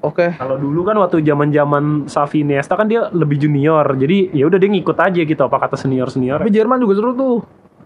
Oke. 0.00 0.32
kalau 0.32 0.56
dulu 0.56 0.80
kan 0.88 0.96
waktu 0.96 1.20
zaman 1.20 1.52
zaman 1.52 1.84
Xavi 2.08 2.40
Iniesta 2.40 2.72
kan 2.72 2.88
dia 2.88 3.12
lebih 3.12 3.36
junior 3.36 3.84
jadi 3.92 4.32
ya 4.32 4.48
udah 4.48 4.56
dia 4.56 4.70
ngikut 4.72 4.96
aja 4.96 5.20
gitu 5.20 5.42
apa 5.44 5.56
kata 5.60 5.76
senior 5.76 6.08
senior 6.08 6.40
Tapi 6.40 6.48
Jerman 6.48 6.80
juga 6.80 6.96
seru 6.96 7.12
tuh. 7.12 7.36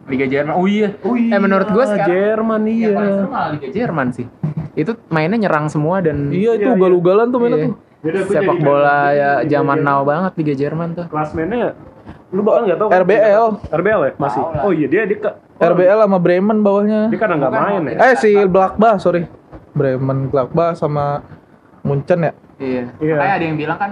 Liga 0.04 0.26
Jerman. 0.28 0.54
Oh 0.56 0.66
iya. 0.68 0.88
eh 1.32 1.40
menurut 1.40 1.68
gue 1.72 1.84
sekarang 1.88 2.08
Jerman 2.12 2.60
yang 2.68 2.92
paling 2.92 3.08
iya 3.08 3.16
seru 3.16 3.28
malah 3.32 3.50
Liga 3.56 3.68
Jerman 3.72 4.06
sih. 4.12 4.26
Itu 4.74 4.92
mainnya 5.08 5.38
nyerang 5.38 5.66
semua 5.70 6.02
dan 6.04 6.28
Iya 6.28 6.58
itu 6.58 6.66
Iya, 6.66 6.72
iya. 6.72 6.76
ugal-ugalan 6.76 7.26
tuh 7.32 7.38
mainnya 7.40 7.58
Iya. 7.58 7.66
tuh. 7.70 7.74
Yaudah, 8.04 8.22
sepak 8.28 8.58
bola 8.60 8.98
ya 9.16 9.30
zaman 9.48 9.80
now 9.80 10.04
banget 10.04 10.32
Liga 10.36 10.54
Jerman 10.54 10.88
tuh. 10.92 11.06
Klasmennya 11.08 11.72
lu 12.34 12.42
bahkan 12.42 12.62
nggak 12.66 12.78
tahu 12.82 12.88
kan? 12.90 12.98
RBL. 13.06 13.46
RBL 13.70 14.00
ya 14.04 14.12
masih. 14.18 14.42
Oh 14.60 14.72
iya 14.74 14.86
dia 14.90 15.02
dia 15.06 15.18
ke 15.22 15.30
oh, 15.30 15.68
RBL 15.72 15.98
sama 16.04 16.18
Bremen 16.20 16.58
bawahnya. 16.60 17.00
Dia 17.08 17.18
kan 17.22 17.30
nggak 17.32 17.52
Bukan, 17.54 17.64
main 17.64 17.82
ya. 17.88 17.96
Eh 18.10 18.14
si 18.18 18.30
Gladbach, 18.34 18.98
sorry. 19.00 19.24
Bremen 19.72 20.28
Gladbach 20.28 20.76
sama 20.76 21.22
Munchen 21.80 22.28
ya. 22.28 22.32
Iya. 22.60 22.82
Iya. 23.00 23.14
Makanya 23.16 23.34
ada 23.40 23.44
yang 23.46 23.56
bilang 23.56 23.78
kan 23.80 23.90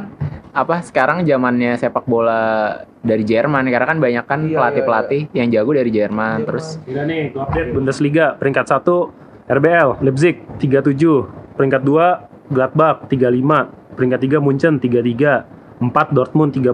apa 0.52 0.84
sekarang 0.84 1.24
zamannya 1.24 1.80
sepak 1.80 2.04
bola 2.04 2.76
dari 3.00 3.24
Jerman 3.24 3.64
karena 3.72 3.86
kan 3.88 3.98
banyak 3.98 4.24
kan 4.28 4.40
Iya, 4.44 4.60
pelatih-pelatih 4.60 5.22
yang 5.32 5.48
jago 5.48 5.72
dari 5.72 5.88
Jerman 5.88 6.44
terus 6.44 6.76
Udah 6.84 7.04
nih, 7.08 7.32
gua 7.32 7.48
update 7.48 7.72
Bundesliga 7.72 8.36
peringkat 8.36 8.68
1 8.68 9.48
RBL 9.48 9.88
Leipzig 10.04 10.44
37, 10.60 11.56
peringkat 11.56 11.82
2 11.82 12.52
Gladbach 12.52 13.08
35, 13.08 13.96
peringkat 13.96 14.20
3 14.22 14.44
Munchen 14.44 14.76
33, 14.78 15.82
4 15.82 16.16
Dortmund 16.16 16.52
30. 16.52 16.72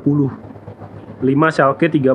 5 1.19 1.27
Schalke 1.51 1.91
30, 1.91 2.15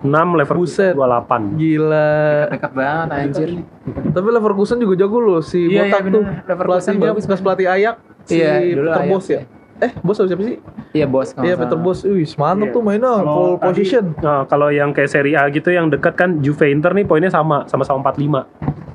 6 0.00 0.38
Leverkusen 0.40 0.96
Buset. 0.96 0.96
28. 0.96 1.60
Gila. 1.60 2.12
dekat 2.48 2.72
banget 2.72 3.08
anjir. 3.12 3.48
Tapi 3.84 4.28
Leverkusen 4.32 4.80
juga 4.80 4.94
jago 4.96 5.20
loh 5.20 5.40
si 5.44 5.68
Iya, 5.68 5.92
botak 5.92 6.00
iya, 6.00 6.12
tuh. 6.12 6.22
Leverkusen 6.48 6.92
Pelatihnya 6.96 7.08
bagus, 7.12 7.24
bekas 7.28 7.40
pelatih 7.44 7.66
Ayak 7.68 7.94
si 8.24 8.40
Iya, 8.40 8.52
dulu 8.80 8.88
Peter 8.88 9.02
Ajax, 9.04 9.10
Bos 9.12 9.26
ya. 9.28 9.40
Eh, 9.80 9.92
Bos 9.98 10.16
siapa 10.16 10.40
sih? 10.40 10.56
Iya 10.90 11.06
bos. 11.06 11.32
Iya, 11.34 11.54
Peter. 11.54 11.74
Bos. 11.74 12.02
Wih, 12.02 12.28
mantap 12.36 12.68
Iya. 12.68 12.74
tuh 12.74 12.82
mainnya 12.82 13.12
full 13.18 13.56
position. 13.56 14.04
Nah, 14.18 14.44
kalau 14.44 14.68
yang 14.68 14.90
kayak 14.90 15.08
Serie 15.08 15.34
A 15.34 15.48
gitu 15.48 15.68
yang 15.68 15.88
dekat 15.88 16.14
kan 16.14 16.38
Juve 16.38 16.66
Inter 16.66 16.92
nih 16.92 17.02
poinnya 17.02 17.28
sama, 17.28 17.64
sama-sama 17.64 18.04
45 18.04 18.44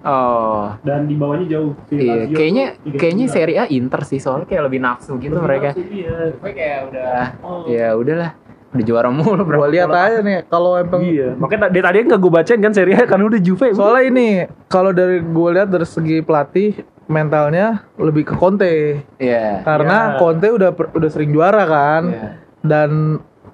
Oh. 0.02 0.70
dan 0.82 1.10
di 1.10 1.18
bawahnya 1.18 1.50
jauh. 1.50 1.74
Iya, 1.90 2.30
kayaknya 2.30 2.66
tuh 2.76 2.94
39. 2.94 3.00
kayaknya 3.00 3.26
Serie 3.28 3.58
A 3.58 3.66
Inter 3.68 4.02
sih 4.04 4.20
soalnya 4.20 4.46
kayak 4.46 4.64
lebih 4.64 4.78
nafsu 4.80 5.18
gitu 5.18 5.34
Lebih 5.34 5.42
mereka. 5.42 5.70
nafsu, 5.72 5.82
Iya. 5.90 6.16
Gue 6.36 6.52
kayak 6.54 6.80
udah 6.86 7.14
Oh. 7.42 7.64
ya 7.66 7.88
udahlah 7.92 8.32
udah 8.70 8.86
juara 8.86 9.10
mulu 9.10 9.42
bro. 9.42 9.58
Gua 9.58 9.70
lihat 9.72 9.90
aja 9.90 10.20
nih 10.20 10.46
kalau 10.46 10.76
emang 10.76 11.02
Iya, 11.02 11.34
makanya 11.34 11.72
dari 11.72 11.82
tadi 11.82 11.98
nggak 12.06 12.20
gue 12.20 12.30
bacain 12.30 12.60
kan 12.60 12.70
Serie 12.70 12.94
A 12.94 13.04
kan 13.04 13.18
udah 13.20 13.40
Juve. 13.40 13.72
Soalnya 13.72 14.04
ini 14.06 14.28
kalau 14.68 14.92
dari 14.92 15.18
gue 15.20 15.50
lihat 15.50 15.68
dari 15.68 15.88
segi 15.88 16.22
pelatih 16.22 16.86
mentalnya 17.06 17.86
lebih 17.96 18.26
ke 18.26 18.34
Conte 18.34 19.06
Iya. 19.18 19.62
karena 19.62 20.14
Iya. 20.14 20.18
Conte 20.18 20.48
udah 20.50 20.70
udah 20.74 21.10
sering 21.10 21.30
juara 21.30 21.64
kan 21.64 22.04
Iya. 22.08 22.28
dan 22.62 22.92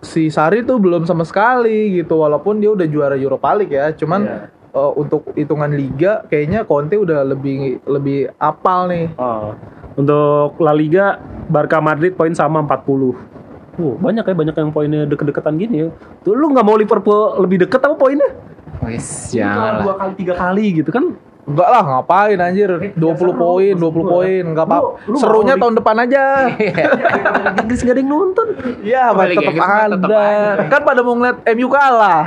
si 0.01 0.27
Sari 0.27 0.63
tuh 0.63 0.77
belum 0.77 1.03
sama 1.03 1.21
sekali 1.21 1.93
gitu 1.93 2.17
walaupun 2.17 2.57
dia 2.57 2.71
udah 2.71 2.87
juara 2.87 3.13
Europa 3.13 3.53
League 3.53 3.71
ya 3.71 3.91
cuman 3.91 4.21
Iya. 4.23 4.39
eh, 4.71 4.91
untuk 4.95 5.35
hitungan 5.35 5.69
liga 5.69 6.23
kayaknya 6.25 6.63
Conte 6.63 6.95
udah 6.95 7.21
lebih 7.23 7.83
lebih 7.83 8.31
apal 8.35 8.87
nih 8.87 9.11
Oh. 9.15 9.51
Untuk 9.91 10.55
La 10.57 10.71
Liga, 10.71 11.19
Barca 11.51 11.83
Madrid 11.83 12.15
poin 12.15 12.31
sama 12.31 12.63
40. 12.63 13.11
Uh, 13.75 13.99
banyak 13.99 14.23
ya 14.23 14.31
banyak 14.31 14.55
yang 14.55 14.71
poinnya 14.71 15.03
deket-deketan 15.03 15.59
gini 15.59 15.83
ya. 15.83 15.87
Tuh 16.23 16.31
lu 16.31 16.47
nggak 16.47 16.63
mau 16.63 16.79
Liverpool 16.79 17.35
lebih 17.39 17.67
deket 17.67 17.83
apa 17.83 17.99
poinnya? 17.99 18.31
Jangan 19.29 19.71
lah. 19.77 19.81
dua 19.83 19.93
kali 19.99 20.13
tiga 20.15 20.33
kali 20.33 20.65
gitu 20.79 20.89
kan? 20.89 21.11
Enggak 21.43 21.67
lah 21.67 21.81
ngapain 21.83 22.37
anjir? 22.37 22.69
20 22.93 23.01
seru, 23.15 23.31
poin 23.33 23.73
maksud 23.73 23.85
20 23.87 23.97
gua. 23.97 24.09
poin 24.13 24.43
enggak 24.45 24.65
apa 24.65 24.77
Lu- 24.77 24.93
lu 25.07 25.17
serunya 25.17 25.55
tahun 25.55 25.73
depan 25.75 25.95
aja. 25.99 26.23
Inggris 27.57 27.81
nggak 27.81 27.91
ada 27.91 27.99
yang 27.99 28.09
nonton. 28.09 28.47
ya 28.81 29.01
Oh, 29.03 29.13
apa 29.13 29.21
Liga 29.25 29.41
tetap 29.41 29.55
ada 29.57 29.95
kan 30.67 30.81
pada 30.81 30.99
mau 30.99 31.13
ngeliat 31.13 31.37
MU 31.51 31.67
kalah. 31.67 32.23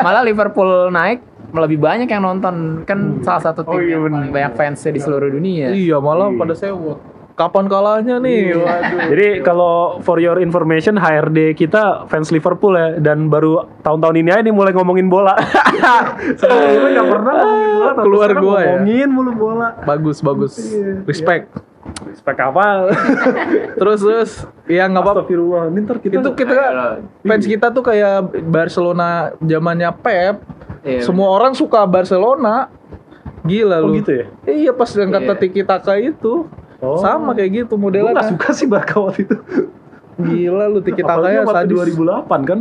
Malah 0.00 0.22
Liverpool 0.22 0.70
naik 0.90 1.18
lebih 1.52 1.78
banyak 1.78 2.06
yang 2.06 2.22
nonton. 2.24 2.82
Kan 2.82 3.22
salah 3.22 3.42
satu 3.44 3.62
tim 3.62 3.70
Oh, 3.70 3.78
iya 3.78 3.94
yang 3.94 4.02
paling 4.04 4.32
banyak 4.32 4.52
fansnya 4.54 4.90
di 4.90 4.98
seluruh 4.98 5.30
dunia. 5.30 5.70
iya 5.70 5.96
malah 5.96 6.28
Iya. 6.28 6.36
pada 6.36 6.54
sewot 6.54 6.98
kapan 7.34 7.66
kalahnya 7.66 8.22
nih 8.22 8.54
waduh 8.54 9.10
Jadi 9.10 9.28
kalau 9.42 9.98
for 10.00 10.22
your 10.22 10.38
information 10.38 10.94
HRD 10.94 11.54
kita 11.54 12.06
fans 12.06 12.30
Liverpool 12.30 12.72
ya 12.72 13.02
dan 13.02 13.26
baru 13.26 13.66
tahun-tahun 13.82 14.16
ini 14.16 14.30
aja 14.30 14.42
nih 14.42 14.54
mulai 14.54 14.70
ngomongin 14.70 15.10
bola. 15.10 15.34
Sebelumnya 16.40 16.90
nggak 16.94 17.08
pernah 17.10 17.32
ngomongin 17.34 17.70
bola. 17.74 17.90
tapi 17.90 18.04
Keluar 18.06 18.28
sekarang 18.30 18.44
gua 18.44 18.56
ya. 18.56 18.66
Ngomongin 18.70 19.08
mulu 19.10 19.32
bola. 19.34 19.68
bagus 19.82 20.18
bagus 20.18 20.52
respect 21.04 21.50
Spek 22.14 22.38
apa? 22.40 22.88
terus 23.78 24.00
terus 24.00 24.30
ya 24.64 24.88
nggak 24.88 25.02
apa 25.02 25.10
Astagfirullah. 25.20 25.62
Ini 25.68 25.78
ntar 25.84 25.96
kita 26.00 26.12
itu 26.16 26.30
kita 26.32 26.54
fans 27.20 27.44
kita 27.44 27.66
tuh 27.68 27.82
kayak 27.82 28.14
Barcelona 28.46 29.34
zamannya 29.38 29.90
Pep 29.92 30.38
Iya, 30.84 31.00
semua 31.00 31.32
orang 31.32 31.56
suka 31.56 31.80
Barcelona 31.88 32.68
gila 33.40 33.80
Oh 33.80 33.88
lu 33.88 34.00
gitu 34.00 34.20
ya? 34.20 34.26
iya 34.44 34.68
pas 34.68 34.88
yang 34.92 35.08
kata 35.08 35.32
Iya. 35.32 35.40
Tiki 35.40 35.62
Taka 35.64 35.96
itu 35.96 36.44
Oh. 36.84 36.98
sama 36.98 37.32
kayak 37.32 37.64
gitu 37.64 37.74
Gue 37.74 37.82
modelnya 37.82 38.12
gak 38.14 38.30
suka 38.30 38.48
sih 38.52 38.66
Barca 38.66 39.00
waktu 39.00 39.24
itu. 39.24 39.36
gila 40.16 40.68
lu 40.68 40.78
Tiki 40.78 41.00
Taka 41.00 41.16
Apalagi 41.16 41.34
ya 41.34 41.42
waktu 41.42 41.74
sadis 41.74 41.96
2008 41.96 42.44
kan? 42.44 42.60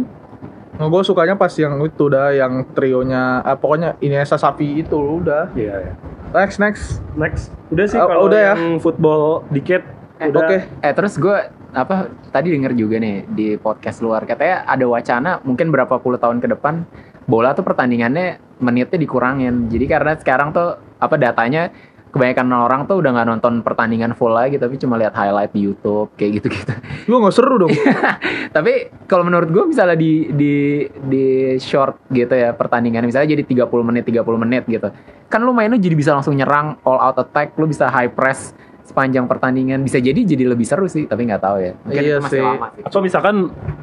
Nah, 0.74 0.88
gue 0.90 1.02
sukanya 1.02 1.36
pas 1.36 1.54
yang 1.54 1.78
itu 1.80 2.06
dah 2.08 2.34
yang 2.34 2.66
trionya 2.74 3.40
ah, 3.40 3.54
pokoknya 3.54 3.94
Iniesta 4.00 4.36
Sapi 4.36 4.82
itu 4.82 4.98
udah 4.98 5.54
Iya 5.54 5.76
ya. 5.78 5.92
next 6.34 6.58
next 6.58 6.86
Next. 7.14 7.54
Udah 7.70 7.86
sih 7.86 7.96
Oh, 7.96 8.08
kalau 8.08 8.26
udah 8.26 8.40
ya? 8.42 8.54
yang 8.58 8.80
football 8.80 9.46
dikit. 9.48 9.86
Eh, 10.18 10.28
udah. 10.28 10.42
oke. 10.42 10.58
Eh 10.82 10.94
terus 10.94 11.14
gue 11.16 11.38
apa 11.70 11.96
tadi 12.30 12.50
denger 12.50 12.74
juga 12.74 12.98
nih 12.98 13.26
di 13.28 13.48
podcast 13.56 13.98
luar 14.00 14.24
katanya 14.24 14.62
ada 14.64 14.86
wacana 14.86 15.42
mungkin 15.42 15.70
berapa 15.70 15.98
puluh 15.98 16.18
tahun 16.18 16.38
ke 16.38 16.50
depan 16.50 16.86
bola 17.24 17.50
tuh 17.52 17.62
pertandingannya 17.62 18.42
menitnya 18.58 18.98
dikurangin. 18.98 19.70
Jadi 19.70 19.86
karena 19.86 20.14
sekarang 20.16 20.50
tuh 20.50 20.74
apa 20.98 21.16
datanya 21.16 21.70
kebanyakan 22.14 22.46
orang 22.54 22.82
tuh 22.86 23.02
udah 23.02 23.10
nggak 23.10 23.28
nonton 23.28 23.54
pertandingan 23.66 24.14
full 24.14 24.30
lagi 24.30 24.62
tapi 24.62 24.78
cuma 24.78 25.02
lihat 25.02 25.18
highlight 25.18 25.50
di 25.50 25.66
YouTube 25.66 26.14
kayak 26.14 26.38
gitu-gitu. 26.40 26.74
lu 27.10 27.18
nggak 27.18 27.34
seru 27.34 27.58
dong 27.58 27.74
tapi 28.56 28.94
kalau 29.10 29.26
menurut 29.26 29.50
gue 29.50 29.64
misalnya 29.66 29.98
di 29.98 30.30
di 30.30 30.86
di 31.10 31.26
short 31.58 32.06
gitu 32.14 32.38
ya 32.38 32.54
pertandingan 32.54 33.02
misalnya 33.02 33.34
jadi 33.34 33.66
30 33.66 33.90
menit 33.90 34.04
30 34.06 34.22
menit 34.38 34.64
gitu. 34.70 34.94
Kan 35.26 35.42
lu 35.42 35.50
mainnya 35.58 35.82
jadi 35.82 35.98
bisa 35.98 36.14
langsung 36.14 36.38
nyerang 36.38 36.78
all 36.86 37.02
out 37.02 37.18
attack, 37.18 37.58
lu 37.58 37.66
bisa 37.66 37.90
high 37.90 38.14
press 38.14 38.54
sepanjang 38.84 39.26
pertandingan 39.26 39.82
bisa 39.82 39.98
jadi 39.98 40.14
jadi 40.14 40.44
lebih 40.44 40.68
seru 40.68 40.86
sih 40.86 41.08
tapi 41.08 41.24
nggak 41.24 41.40
tahu 41.42 41.58
ya 41.58 41.74
mungkin 41.88 42.04
Iya 42.04 42.16
masih 42.20 42.38
sih. 42.38 42.44
lama 42.44 42.68
sih 42.76 42.84
Atau 42.84 43.00
misalkan 43.00 43.36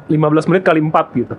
15 0.07 0.47
menit 0.47 0.63
kali 0.63 0.79
4 0.79 1.19
gitu. 1.19 1.35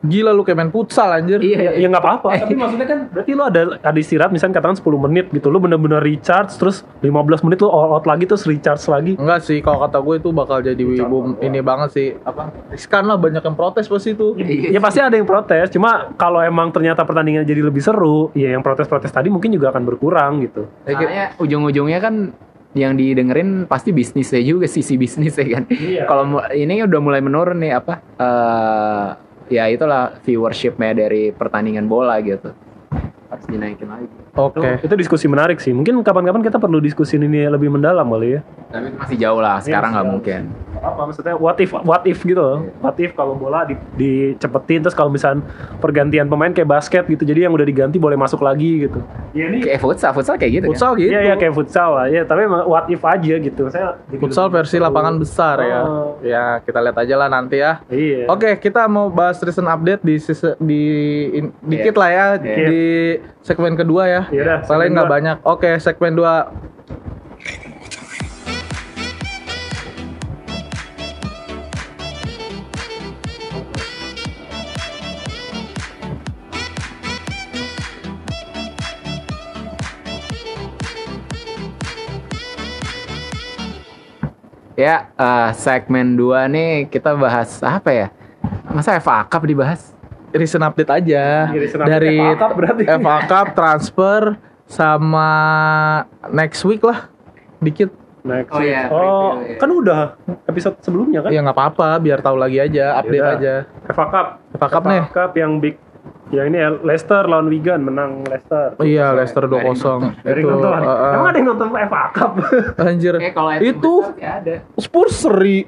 Gila 0.00 0.32
lu 0.32 0.40
kayak 0.40 0.56
main 0.56 0.70
futsal 0.70 1.12
anjir 1.12 1.36
iya 1.38 1.76
Ya 1.76 1.86
nggak 1.86 2.00
apa-apa. 2.00 2.28
Tapi 2.40 2.56
maksudnya 2.56 2.86
kan 2.86 2.98
berarti 3.06 3.32
lu 3.32 3.42
ada 3.42 3.60
ada 3.78 3.98
istirahat 3.98 4.30
misalnya 4.30 4.56
katakan 4.56 4.72
10 4.74 4.96
menit 4.98 5.28
gitu. 5.28 5.46
Lu 5.46 5.58
bener-bener 5.58 6.00
recharge 6.00 6.56
terus 6.56 6.80
15 6.98 7.12
menit 7.44 7.60
lu 7.60 7.68
all 7.68 7.92
out 7.92 8.04
lagi 8.04 8.24
terus 8.24 8.44
recharge 8.44 8.80
lagi. 8.86 9.12
Enggak 9.14 9.44
sih, 9.44 9.60
kalau 9.60 9.84
kata 9.84 10.00
gue 10.00 10.14
itu 10.16 10.28
bakal 10.30 10.60
jadi 10.60 10.80
boom 11.02 11.36
ini 11.38 11.60
banget 11.60 11.88
sih. 11.92 12.08
Apa? 12.18 12.48
Riskan 12.68 13.04
lah 13.04 13.16
banyak 13.16 13.40
yang 13.40 13.52
protes 13.54 13.86
pasti 13.86 14.12
itu. 14.12 14.32
Ya 14.70 14.80
pasti 14.80 14.98
ada 14.98 15.12
yang 15.12 15.24
protes. 15.24 15.68
Cuma 15.68 16.12
kalau 16.14 16.40
emang 16.40 16.70
ternyata 16.70 17.04
pertandingan 17.04 17.44
jadi 17.44 17.60
lebih 17.62 17.80
seru, 17.80 18.32
ya 18.32 18.50
yang 18.50 18.60
protes-protes 18.60 19.10
tadi 19.10 19.28
mungkin 19.28 19.52
juga 19.52 19.68
akan 19.68 19.84
berkurang 19.84 20.40
gitu. 20.40 20.64
Ya, 20.82 20.96
kayak- 20.96 21.00
Soalnya 21.00 21.26
ujung-ujungnya 21.36 21.98
kan 21.98 22.14
yang 22.70 22.94
didengerin 22.94 23.66
pasti 23.66 23.90
bisnisnya 23.90 24.38
juga 24.40 24.64
sisi 24.64 24.94
bisnisnya 24.94 25.42
kan 25.50 25.64
Iya. 25.66 26.06
kalau 26.06 26.22
ini 26.48 26.78
udah 26.80 27.00
mulai 27.02 27.18
menurun 27.18 27.58
nih 27.58 27.74
apa 27.74 27.98
eh 28.14 29.08
ya 29.50 29.66
itulah 29.66 30.16
viewershipnya 30.22 30.94
dari 30.94 31.34
pertandingan 31.34 31.90
bola 31.90 32.22
gitu. 32.22 32.54
Harus 33.28 33.46
dinaikin 33.50 33.90
lagi 33.90 34.06
Oke. 34.32 34.78
Itu 34.80 34.94
diskusi 34.94 35.26
menarik 35.26 35.58
sih. 35.58 35.70
Mungkin 35.70 35.98
kapan-kapan 36.00 36.40
kita 36.40 36.56
perlu 36.56 36.78
diskusi 36.78 37.16
ini 37.16 37.44
lebih 37.44 37.68
mendalam 37.68 38.06
kali 38.06 38.36
ya. 38.36 38.42
tapi 38.70 38.86
masih 38.94 39.18
jauh 39.18 39.42
lah 39.42 39.58
sekarang 39.58 39.90
nggak 39.90 40.04
jauh. 40.04 40.12
mungkin 40.14 40.42
Apa 40.80 41.02
maksudnya 41.02 41.34
what 41.34 41.58
if 41.58 41.74
what 41.74 42.02
if 42.04 42.22
gitu 42.22 42.38
loh. 42.38 42.62
What 42.78 42.94
if 42.96 43.12
kalau 43.12 43.34
bola 43.34 43.66
di, 43.66 43.74
dicepetin 43.94 44.80
terus 44.80 44.94
kalau 44.94 45.10
misalnya 45.10 45.42
pergantian 45.76 46.24
pemain 46.24 46.48
kayak 46.48 46.70
basket 46.70 47.04
gitu. 47.04 47.20
Jadi 47.20 47.42
yang 47.42 47.52
udah 47.52 47.62
diganti 47.62 47.98
boleh 47.98 48.14
masuk 48.14 48.40
lagi 48.40 48.86
gitu. 48.86 49.02
Ya 49.32 49.46
ini 49.46 49.60
kayak 49.60 49.76
futsal 49.76 50.10
futsal 50.10 50.34
kayak 50.36 50.52
gitu 50.54 50.64
kan 50.64 50.70
Futsal 50.70 50.92
gitu. 50.96 51.10
Iya 51.10 51.20
ya 51.24 51.34
kayak 51.34 51.52
futsal 51.52 51.90
lah. 51.92 52.06
Ya 52.06 52.22
tapi 52.22 52.46
what 52.46 52.86
if 52.86 53.02
aja 53.02 53.34
gitu. 53.36 53.62
Saya 53.68 53.98
Futsal 54.14 54.46
versi 54.48 54.78
lapangan 54.78 55.18
besar 55.18 55.56
ya. 55.60 55.80
Oh. 55.82 56.14
Ya, 56.20 56.60
kita 56.60 56.78
lihat 56.78 56.96
aja 56.96 57.14
lah 57.16 57.28
nanti 57.28 57.58
ya. 57.58 57.80
Iya. 57.86 58.28
Oke, 58.28 58.54
kita 58.56 58.86
mau 58.86 59.08
bahas 59.08 59.40
recent 59.40 59.66
update 59.66 60.00
di 60.00 60.14
sise- 60.16 60.56
di 60.58 60.82
in- 61.34 61.54
dikit 61.60 61.94
lah 61.94 62.08
ya 62.08 62.26
Iya. 62.36 62.66
di 62.66 62.82
segmen 63.40 63.74
kedua 63.74 64.04
ya. 64.06 64.19
Yaudah, 64.28 64.58
Paling 64.68 64.90
nggak 64.92 65.08
banyak. 65.08 65.36
Oke, 65.48 65.80
segmen 65.80 66.12
2. 66.12 66.70
ya 84.80 85.12
eh, 85.12 85.50
segmen 85.60 86.16
2 86.16 86.48
nih 86.48 86.72
kita 86.88 87.12
bahas 87.12 87.60
apa 87.60 87.92
ya 87.92 88.06
masa 88.72 88.96
FA 88.96 89.28
Cup 89.28 89.44
dibahas 89.44 89.89
Recent 90.32 90.62
update 90.62 90.90
aja 90.92 91.48
Iya, 91.48 91.58
recent 91.58 91.80
update 91.80 91.92
dari 91.92 92.16
FA 92.16 92.34
Cup 92.36 92.50
berarti. 92.54 92.82
FA 92.86 93.16
Cup 93.24 93.46
transfer 93.52 94.22
sama 94.64 95.28
next 96.28 96.62
week 96.62 96.80
lah. 96.80 97.10
Dikit. 97.58 97.90
Next 98.20 98.52
Oh, 98.52 98.60
week. 98.60 98.68
iya, 98.68 98.82
oh 98.86 99.00
preview, 99.32 99.48
iya. 99.48 99.56
kan 99.56 99.70
udah 99.72 100.00
episode 100.44 100.76
sebelumnya 100.80 101.20
kan? 101.20 101.30
Ya 101.30 101.40
nggak 101.40 101.56
apa-apa, 101.56 101.96
biar 101.98 102.20
tahu 102.20 102.36
lagi 102.36 102.60
aja, 102.60 102.94
update 102.94 103.16
Yaudah. 103.18 103.40
aja. 103.40 103.54
FA 103.88 104.06
Cup. 104.06 104.26
FA 104.54 104.68
Cup 104.68 104.82
nih. 104.84 105.02
Cup 105.08 105.32
yang 105.34 105.56
big 105.56 105.80
yang 106.30 106.46
ini 106.46 106.58
ya 106.58 106.70
Leicester 106.78 107.24
lawan 107.24 107.48
Wigan 107.48 107.80
menang 107.82 108.22
Leicester. 108.22 108.76
Oh 108.76 108.84
iya, 108.84 109.10
Leicester 109.10 109.42
Nggak 109.42 109.56
ada 109.56 109.66
yang 109.66 109.74
2-0. 109.74 110.22
Dari 110.22 110.40
Itu 110.40 110.48
nonton. 110.48 110.70
uh, 110.70 110.84
uh, 110.86 111.10
Emang 111.10 111.26
ada 111.26 111.36
yang 111.36 111.48
nonton 111.48 111.68
FA 111.72 112.02
Cup? 112.12 112.30
anjir. 112.78 113.14
Eh 113.18 113.32
kalau 113.32 113.50
Itu 113.56 113.92
sih 114.06 114.22
ada. 114.22 114.54
Spurs 114.76 115.14
seri. 115.18 115.58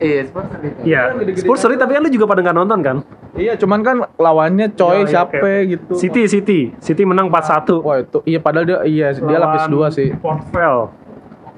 Iya, 0.00 0.24
Spurs 0.24 0.48
ada 0.48 0.64
itu. 0.64 0.80
Iya. 0.82 1.02
Gede-gede 1.14 1.40
Spurs 1.44 1.60
seri 1.60 1.76
tapi 1.76 1.92
kan 1.92 2.02
lu 2.02 2.08
juga 2.08 2.24
pada 2.24 2.40
nggak 2.40 2.56
nonton 2.56 2.78
kan? 2.80 2.96
Iya, 3.32 3.52
cuman 3.54 3.80
kan 3.80 3.96
lawannya 4.16 4.72
coy 4.72 4.88
Iya, 4.90 4.98
iya, 4.98 5.06
siapa 5.06 5.36
oke. 5.36 5.54
gitu. 5.68 5.92
City 5.94 6.22
City 6.24 6.60
City 6.78 7.02
menang 7.04 7.28
4-1. 7.28 7.78
Wah, 7.78 8.00
itu 8.00 8.18
iya 8.24 8.40
padahal 8.40 8.64
dia 8.64 8.78
iya 8.82 9.06
dia 9.12 9.38
lapis 9.38 9.68
dua 9.68 9.92
sih. 9.92 10.08
Port 10.14 10.40
Vale. 10.48 10.88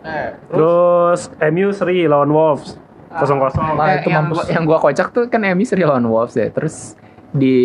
Eh, 0.03 0.29
Terus 0.51 1.21
MU 1.41 1.71
seri 1.71 2.05
lawan 2.05 2.29
Wolves. 2.29 2.75
Kosong 3.09 3.39
kosong. 3.39 3.63
Nah, 3.73 3.87
Eh, 3.89 4.01
itu 4.01 4.09
yang, 4.09 4.27
mampus. 4.27 4.51
yang 4.51 4.65
gua 4.65 4.79
kocak 4.81 5.09
tuh 5.09 5.31
kan 5.31 5.39
MU 5.49 5.63
seri 5.63 5.83
lawan 5.83 6.03
Wolves 6.03 6.35
ya. 6.35 6.51
Terus 6.51 6.99
di 7.31 7.57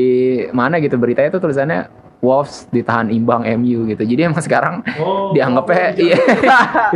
mana 0.52 0.78
gitu 0.78 0.96
beritanya 0.96 1.28
tuh 1.30 1.42
tulisannya 1.42 1.90
Wolves 2.18 2.66
ditahan 2.74 3.14
imbang 3.14 3.46
MU 3.62 3.86
gitu. 3.86 4.02
Jadi 4.02 4.26
emang 4.26 4.42
sekarang 4.42 4.82
Oh, 4.98 5.30
dianggapnya 5.38 5.94
iya 6.02 6.18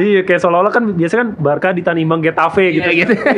iya 0.02 0.22
kayak 0.26 0.42
seolah-olah 0.42 0.74
kan 0.74 0.98
biasa 0.98 1.14
kan 1.14 1.28
Barca 1.38 1.70
ditahan 1.70 2.02
imbang 2.02 2.26
Getafe 2.26 2.74
gitu. 2.74 2.90
gitu. 2.90 3.14
gitu. 3.14 3.22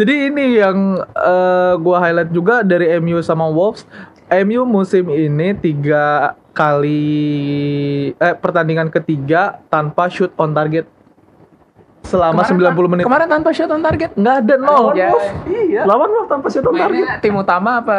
Jadi 0.00 0.14
ini 0.32 0.56
yang 0.56 1.04
eh, 1.04 1.72
gua 1.76 2.00
highlight 2.00 2.32
juga 2.32 2.64
dari 2.64 2.88
MU 3.04 3.20
sama 3.20 3.44
Wolves. 3.52 3.84
MU 4.30 4.62
musim 4.64 5.10
ini 5.10 5.52
tiga 5.58 6.38
kali 6.50 8.10
eh 8.14 8.34
pertandingan 8.34 8.88
ketiga 8.88 9.60
tanpa 9.68 10.08
shoot 10.08 10.32
on 10.38 10.50
target 10.50 10.86
selama 12.00 12.42
Kemarin 12.42 12.74
90 12.80 12.92
menit. 12.96 13.04
Kemarin 13.04 13.28
tanpa 13.28 13.50
shot 13.52 13.70
on 13.70 13.82
target. 13.84 14.10
Nggak 14.16 14.36
ada 14.46 14.54
nol. 14.56 14.84
Ya. 14.96 15.12
Iya. 15.46 15.82
Lawan 15.84 16.08
Wolves 16.08 16.30
tanpa 16.32 16.46
shoot 16.48 16.64
on 16.64 16.74
target. 16.74 16.96
Mainnya 16.96 17.20
tim 17.20 17.34
utama 17.36 17.84
apa? 17.84 17.98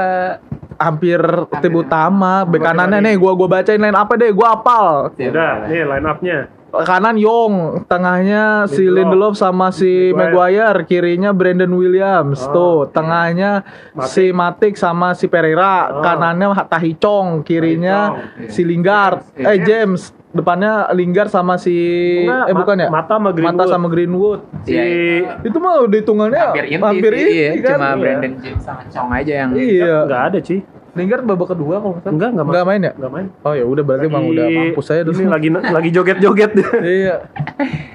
Hampir 0.82 1.22
tim 1.62 1.78
utama, 1.78 2.42
bek 2.42 2.58
kanannya 2.60 3.06
nih 3.06 3.16
gua 3.16 3.38
gua 3.38 3.48
bacain 3.48 3.78
line 3.78 3.94
apa 3.94 4.18
deh, 4.18 4.34
gua 4.34 4.58
apal. 4.58 5.14
Udah, 5.14 5.70
nih 5.70 5.86
line 5.86 6.08
up-nya. 6.10 6.40
Kanan 6.72 7.20
Yong, 7.20 7.84
tengahnya 7.86 8.64
si 8.66 8.88
Lindelof. 8.88 8.96
Lindelof 8.96 9.34
sama 9.36 9.76
si 9.76 10.16
Maguire. 10.16 10.32
Maguire, 10.72 10.80
kirinya 10.88 11.36
Brandon 11.36 11.68
Williams. 11.68 12.48
Oh, 12.48 12.88
Tuh, 12.88 12.96
tengahnya 12.96 13.68
Matic. 13.92 14.08
si 14.08 14.26
Matic 14.32 14.74
sama 14.80 15.12
si 15.12 15.28
Pereira, 15.28 15.92
Oh. 15.92 16.00
kanannya 16.00 16.48
Tahi 16.64 16.96
Chong, 16.96 17.44
kirinya 17.44 18.16
Tahi 18.16 18.48
Chong. 18.48 18.52
si 18.56 18.62
Lingard, 18.64 19.20
James. 19.36 19.46
eh 19.46 19.58
James, 19.62 20.02
depannya 20.32 20.88
Lingard 20.96 21.28
sama 21.28 21.60
si 21.60 21.76
Enggak, 22.24 22.46
eh 22.48 22.56
bukan 22.56 22.76
ya? 22.80 22.88
Mata 22.88 23.20
sama 23.20 23.30
Greenwood. 23.36 23.56
Mata 23.60 23.64
sama 23.68 23.88
Greenwood. 23.92 24.40
Si 24.64 24.72
Iya, 24.72 25.44
Itu 25.44 25.58
mah 25.60 25.84
udah 25.84 25.98
hitungannya 26.00 26.42
hampir 26.42 26.66
inti, 26.68 26.80
hampir 26.80 27.12
sih, 27.12 27.24
inti 27.28 27.36
iya. 27.36 27.50
kan? 27.60 27.76
Cuma 27.76 27.88
Iya. 27.88 27.96
Brandon 28.00 28.34
James 28.40 28.64
sama 28.64 28.82
Chong 28.88 29.12
aja 29.12 29.34
yang 29.44 29.50
Iya. 29.54 29.96
Enggak 30.08 30.22
ada, 30.32 30.40
Ci. 30.40 30.58
Lingard 30.92 31.24
babak 31.24 31.56
kedua 31.56 31.80
kalau 31.80 31.96
nggak. 31.96 32.12
Enggak, 32.12 32.30
enggak 32.36 32.46
Enggak 32.52 32.66
main 32.68 32.82
ya? 32.84 32.92
Enggak 33.00 33.12
main. 33.16 33.28
Oh 33.48 33.54
ya 33.56 33.64
udah 33.64 33.84
berarti 33.84 34.06
emang 34.12 34.24
udah 34.28 34.48
mampus 34.52 34.86
saya 34.88 35.02
dulu. 35.08 35.16
Ini 35.16 35.28
lagi 35.32 35.48
lagi 35.52 35.90
joget-joget. 35.92 36.52
Iya, 36.84 37.16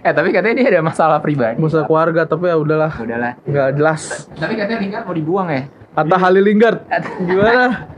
Eh 0.01 0.13
tapi 0.17 0.29
katanya 0.33 0.55
dia 0.57 0.69
ada 0.73 0.81
masalah 0.81 1.19
pribadi. 1.21 1.61
musuh 1.61 1.85
keluarga 1.85 2.25
tapi 2.25 2.49
ya 2.49 2.57
udahlah. 2.57 2.97
Udahlah. 2.97 3.37
Nggak 3.45 3.69
jelas. 3.77 4.03
Tapi 4.33 4.57
katanya 4.57 4.81
Lingard 4.81 5.05
mau 5.05 5.13
dibuang 5.13 5.49
ya. 5.53 5.63
Atta 5.93 6.17
Halilinggard 6.17 6.85
gimana? 7.21 7.89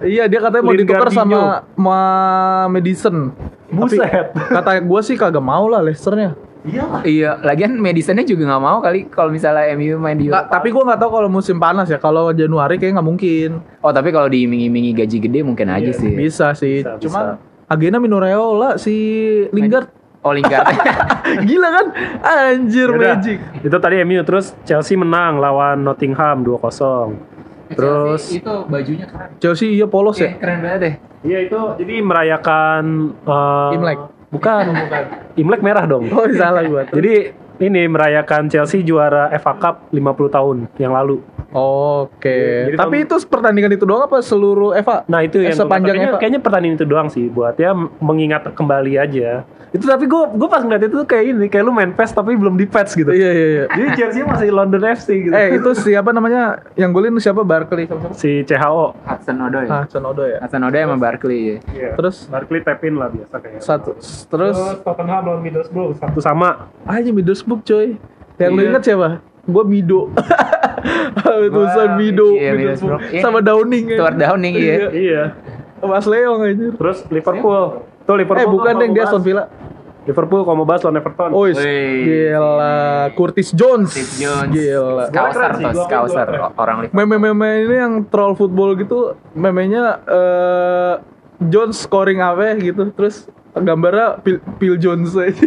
Iya 0.00 0.24
dia 0.26 0.40
katanya 0.40 0.62
mau 0.64 0.74
ditukar 0.74 1.08
sama 1.10 1.66
sama 1.66 2.00
Madison. 2.70 3.16
Buset. 3.70 4.02
Tapi 4.30 4.50
kata 4.50 4.70
gue 4.78 5.00
sih 5.00 5.14
kagak 5.14 5.40
mau 5.40 5.66
lah 5.66 5.80
Leicesternya. 5.80 6.34
Iya, 7.00 7.40
lagian 7.40 7.72
Madisonnya 7.74 8.20
juga 8.20 8.44
nggak 8.44 8.60
mau 8.60 8.78
kali 8.78 9.08
kalau 9.08 9.32
misalnya 9.32 9.72
MU 9.72 9.96
main 9.96 10.12
di 10.14 10.28
Eropa. 10.28 10.44
tapi 10.50 10.68
gue 10.68 10.82
nggak 10.82 11.00
tahu 11.00 11.10
kalau 11.10 11.28
musim 11.28 11.56
panas 11.56 11.88
ya. 11.88 11.96
Kalau 11.96 12.28
Januari 12.30 12.76
kayak 12.76 12.94
nggak 12.94 13.08
mungkin. 13.08 13.64
Oh 13.80 13.88
tapi 13.88 14.10
kalau 14.10 14.28
diiming-imingi 14.28 14.92
gaji 14.92 15.18
gede 15.18 15.40
mungkin 15.40 15.66
aja 15.66 15.88
Iya, 15.88 15.96
sih. 15.96 16.12
Bisa 16.12 16.52
sih. 16.52 16.84
Bisa, 16.84 17.00
Cuman 17.00 17.40
agennya 17.64 17.96
Minoreola 17.96 18.76
si 18.76 18.92
Lingard. 19.50 19.88
Oh 20.20 20.36
Lingard. 20.36 20.68
Gila 21.48 21.68
kan? 21.72 21.86
Anjir 22.20 22.92
Yaudah. 22.92 23.16
magic. 23.16 23.38
Itu 23.64 23.76
tadi 23.80 23.96
MU 24.04 24.20
terus 24.20 24.52
Chelsea 24.62 24.92
menang 24.92 25.40
lawan 25.40 25.80
Nottingham 25.80 26.44
2-0. 26.44 27.29
Terus 27.70 28.22
itu 28.30 28.54
bajunya 28.66 29.06
keren. 29.06 29.30
Chelsea 29.38 29.70
iya 29.70 29.86
polos 29.86 30.16
ya. 30.16 30.34
keren 30.34 30.58
banget 30.60 30.80
deh. 30.80 30.94
Iya 31.22 31.38
itu 31.44 31.58
jadi 31.78 31.94
merayakan 32.00 32.82
eh, 33.20 33.76
Imlek. 33.76 33.98
Bukan. 34.30 34.64
Imlek 35.40 35.60
merah 35.60 35.84
dong. 35.84 36.06
Oh 36.08 36.26
salah 36.30 36.62
gue. 36.62 36.82
Jadi 36.96 37.14
ini 37.60 37.84
merayakan 37.84 38.48
Chelsea 38.48 38.80
juara 38.80 39.28
FA 39.36 39.52
Cup 39.54 39.74
50 39.90 40.00
tahun 40.30 40.56
yang 40.76 40.90
lalu. 40.90 41.20
Oke. 41.50 42.70
Jadi 42.70 42.78
Tapi 42.78 42.96
itu 43.02 43.14
pertandingan 43.26 43.74
itu 43.74 43.84
doang 43.84 44.06
apa 44.06 44.22
seluruh 44.22 44.72
Eva? 44.72 45.02
Nah 45.04 45.20
itu 45.20 45.38
Eh, 45.38 45.50
yang 45.50 45.58
sepanjang 45.58 45.92
kayaknya, 45.92 46.08
Eva. 46.08 46.18
kayaknya 46.18 46.40
pertandingan 46.40 46.76
itu 46.78 46.86
doang 46.86 47.08
sih 47.10 47.26
buat 47.26 47.54
ya 47.54 47.74
mengingat 47.98 48.46
kembali 48.48 48.92
aja. 48.96 49.44
Itu 49.70 49.86
tapi 49.86 50.04
gue 50.04 50.22
gue 50.34 50.48
pas 50.50 50.60
ngeliat 50.60 50.82
itu 50.82 50.94
tuh 50.94 51.06
kayak 51.06 51.24
ini 51.30 51.46
kayak 51.46 51.62
lu 51.62 51.70
main 51.70 51.94
PES 51.94 52.10
tapi 52.10 52.34
belum 52.34 52.58
di 52.58 52.66
patch 52.66 52.98
gitu. 52.98 53.14
Iya 53.14 53.30
iya 53.30 53.46
iya. 53.46 53.64
Jadi 53.70 53.88
jersey 53.94 54.22
masih 54.22 54.50
London 54.50 54.82
FC 54.82 55.08
gitu. 55.22 55.30
Eh 55.30 55.56
itu 55.56 55.70
siapa 55.78 56.10
namanya 56.10 56.58
yang 56.74 56.90
golin 56.90 57.14
siapa 57.16 57.46
Barkley 57.46 57.86
siapa? 57.86 58.10
si 58.12 58.42
CHO. 58.42 58.98
Hudson 59.00 59.38
Odoi. 59.38 59.70
Ah, 59.70 59.86
Sonodo 59.86 60.26
ya. 60.26 60.42
Hudson 60.42 60.66
Odoi 60.66 60.82
sama 60.82 60.98
Barkley 60.98 61.38
ya. 61.38 61.56
Iya. 61.70 61.90
Terus 61.94 62.26
Barkley 62.26 62.60
tap 62.60 62.82
in 62.82 62.98
lah 62.98 63.08
biasa 63.08 63.34
kayak. 63.38 63.62
satu 63.62 63.94
terus 64.26 64.58
Tottenham 64.82 65.22
lawan 65.22 65.40
Middlesbrough 65.40 65.94
satu 65.94 66.18
sama. 66.18 66.66
aja 66.82 67.06
Middlesbrough 67.06 67.62
coy. 67.62 67.94
Yang 68.36 68.50
lu 68.50 68.58
Iya. 68.58 68.68
inget 68.68 68.82
siapa? 68.84 69.08
Gua 69.46 69.62
Mido. 69.62 70.10
Tulisan 71.54 71.90
Mido, 71.94 72.34
iya, 72.34 72.52
Middlesbrough. 72.56 72.98
Middlesbrough. 72.98 73.00
Iya. 73.12 73.22
Sama 73.22 73.38
Downing 73.40 73.84
ya. 73.86 73.96
Stuart 73.96 74.16
Downing, 74.16 74.54
iya. 74.56 74.74
Iya. 74.90 75.22
Mas 75.80 76.04
Leong 76.04 76.40
anjir. 76.42 76.72
Terus 76.76 76.98
Liverpool. 77.08 77.86
Tuh 78.10 78.16
Liverpool. 78.16 78.42
Eh 78.42 78.48
bukan 78.48 78.72
kalau 78.72 78.80
deh 78.80 78.88
dia 78.90 79.04
Aston 79.04 79.22
Villa. 79.22 79.44
Liverpool 80.00 80.42
kalau 80.42 80.56
mau 80.56 80.66
bahas 80.66 80.80
lawan 80.80 80.96
Everton. 80.96 81.30
Oh, 81.30 81.44
Wih. 81.44 81.54
gila. 81.54 82.74
Curtis 83.12 83.52
Jones. 83.52 83.92
Steve 83.92 84.14
Jones. 84.18 84.50
Gila. 84.50 85.04
Skauser 85.06 86.26
gua- 86.26 86.50
orang 86.56 86.76
Liverpool. 86.82 87.06
Meme-meme 87.06 87.48
ini 87.62 87.76
yang 87.76 87.94
troll 88.04 88.34
football 88.34 88.74
gitu, 88.74 88.98
memenya 89.32 90.00
eh 90.02 90.94
Jones 91.42 91.78
scoring 91.78 92.18
apa 92.18 92.58
gitu, 92.58 92.90
terus 92.90 93.24
gambarnya 93.52 94.18
Phil, 94.20 94.36
Phil 94.56 94.76
Jones 94.76 95.14
aja. 95.14 95.36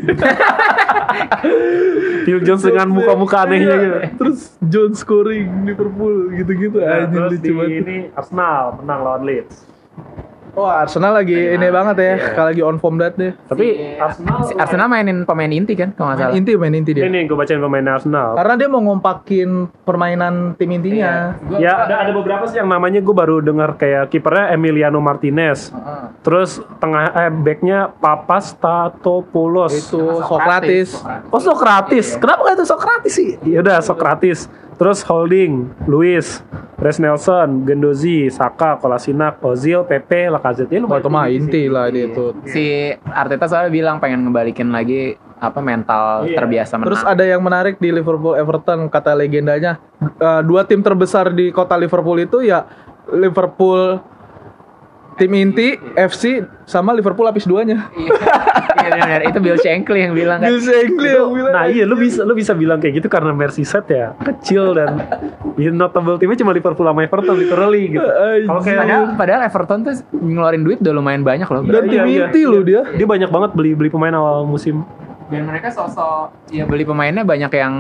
Phil 2.24 2.40
Jones 2.42 2.64
dengan 2.64 2.88
muka-muka 2.90 3.44
anehnya 3.44 3.68
Iya, 3.68 3.78
gitu. 3.78 3.98
Terus 4.18 4.40
Jones 4.62 4.98
scoring 4.98 5.66
Liverpool 5.66 6.32
gitu-gitu 6.32 6.78
Nah, 6.78 7.04
aja 7.04 7.10
terus 7.10 7.32
lucu 7.36 7.52
banget. 7.54 7.80
ini 7.80 7.96
Arsenal 8.12 8.80
menang 8.80 9.00
lawan 9.02 9.24
Leeds. 9.24 9.56
Oh, 10.54 10.70
Arsenal 10.70 11.18
lagi 11.18 11.34
ini 11.34 11.68
banget 11.68 11.98
ya, 11.98 12.06
Iya. 12.14 12.38
kalau 12.38 12.48
lagi 12.54 12.62
on 12.62 12.78
form 12.78 13.02
banget 13.02 13.14
deh. 13.18 13.32
Tapi 13.50 13.98
Arsenal 13.98 14.38
Si 14.46 14.54
Arsenal 14.54 14.86
mainin 14.86 15.26
pemain 15.26 15.50
inti 15.50 15.74
kan 15.74 15.90
kalau 15.92 16.14
nggak 16.14 16.30
salah. 16.30 16.38
inti, 16.38 16.52
main 16.54 16.78
inti 16.78 16.94
dia. 16.94 17.10
ini 17.10 17.26
gue 17.26 17.34
bacain 17.34 17.58
pemain 17.58 17.82
Arsenal. 17.90 18.38
Karena 18.38 18.54
dia 18.54 18.70
mau 18.70 18.78
ngompakin 18.80 19.50
permainan 19.82 20.54
tim 20.54 20.70
intinya. 20.70 21.34
Ya 21.58 21.84
ada 21.84 22.06
ada 22.06 22.12
beberapa 22.14 22.46
sih 22.46 22.62
yang 22.62 22.70
namanya 22.70 23.02
gue 23.02 23.16
baru 23.18 23.42
dengar 23.42 23.82
kayak 23.82 24.14
kipernya 24.14 24.54
Emiliano 24.54 25.02
Martinez. 25.02 25.74
Terus 26.22 26.62
tengah 26.78 27.10
eh 27.18 27.34
backnya 27.34 27.90
Papas 27.90 28.54
Tatopoulos. 28.54 29.74
Itu 29.74 30.22
Socrates. 30.22 31.02
Oh 31.34 31.42
Sokratis. 31.42 32.14
Kenapa 32.16 32.46
nggak 32.46 32.56
itu 32.56 32.66
Sokratis 32.66 33.14
sih? 33.14 33.30
Ya 33.42 33.66
udah 33.66 33.82
Sokratis. 33.82 34.46
Terus 34.74 35.06
Holding, 35.06 35.70
Luis, 35.86 36.42
Res 36.82 36.98
Nelson, 36.98 37.62
Gendozi, 37.62 38.26
Saka, 38.28 38.82
Kolasinac, 38.82 39.38
Ozil, 39.46 39.86
Pepe, 39.86 40.34
Lacazette. 40.44 40.76
Ya, 40.76 40.84
itu 40.84 41.10
mah 41.10 41.26
inti 41.32 41.64
lah 41.72 41.88
dia 41.88 42.04
Iya. 42.04 42.12
itu. 42.12 42.26
Si 42.44 42.64
Arteta 43.08 43.48
soalnya 43.48 43.72
bilang 43.72 43.98
pengen 43.98 44.28
ngebalikin 44.28 44.70
lagi 44.70 45.16
apa 45.40 45.60
mental 45.60 46.28
Iya. 46.28 46.36
terbiasa 46.36 46.76
menang. 46.76 46.88
Terus 46.92 47.04
ada 47.04 47.24
yang 47.24 47.40
menarik 47.40 47.80
di 47.80 47.90
Liverpool 47.90 48.36
Everton 48.36 48.88
kata 48.88 49.16
legendanya 49.16 49.80
eh, 50.20 50.42
dua 50.44 50.68
tim 50.68 50.84
terbesar 50.84 51.32
di 51.32 51.48
kota 51.50 51.76
Liverpool 51.76 52.20
itu 52.20 52.44
ya 52.44 52.68
Liverpool 53.08 54.00
tim 55.16 55.32
inti 55.34 55.76
FC 55.94 56.42
sama 56.66 56.92
Liverpool 56.92 57.24
lapis 57.24 57.46
duanya. 57.46 57.88
Iya 58.84 58.90
benar, 59.00 59.22
itu 59.24 59.40
Bill 59.40 59.56
Shankly 59.56 60.00
yang 60.04 60.14
bilang 60.14 60.44
kan. 60.44 60.50
Bill 60.52 60.60
Shankly 60.60 61.10
yang 61.14 61.32
bilang. 61.32 61.54
Nah 61.56 61.66
iya 61.68 61.84
lu 61.88 61.96
bisa 61.96 62.28
lu 62.28 62.34
bisa 62.34 62.52
bilang 62.52 62.84
kayak 62.84 63.00
gitu 63.00 63.08
karena 63.08 63.32
Merseyside 63.32 63.88
ya 63.88 64.08
kecil 64.20 64.76
dan 64.76 65.00
ya, 65.56 65.72
notable 65.72 66.20
timnya 66.20 66.36
cuma 66.36 66.52
Liverpool 66.52 66.84
sama 66.84 67.06
Everton 67.06 67.36
literally 67.38 67.84
gitu. 67.94 68.04
Kalau 68.04 68.60
kayak 68.60 68.80
Padahal, 68.84 69.04
padahal 69.16 69.42
Everton 69.48 69.80
tuh 69.86 69.94
ngeluarin 70.12 70.64
duit 70.64 70.78
udah 70.84 70.94
lumayan 70.94 71.24
banyak 71.24 71.48
loh. 71.48 71.62
Dan 71.64 71.84
tim 71.88 72.04
Iya, 72.04 72.04
iya. 72.04 72.24
inti 72.28 72.42
loh 72.44 72.62
dia. 72.62 72.82
dia 72.92 73.08
banyak 73.08 73.30
banget 73.32 73.50
beli 73.56 73.72
beli 73.78 73.90
pemain 73.90 74.12
awal 74.12 74.44
musim. 74.44 74.84
Dan 75.32 75.48
mereka 75.48 75.72
sosok 75.72 76.52
ya 76.52 76.68
beli 76.68 76.84
pemainnya 76.84 77.24
banyak 77.24 77.52
yang 77.56 77.74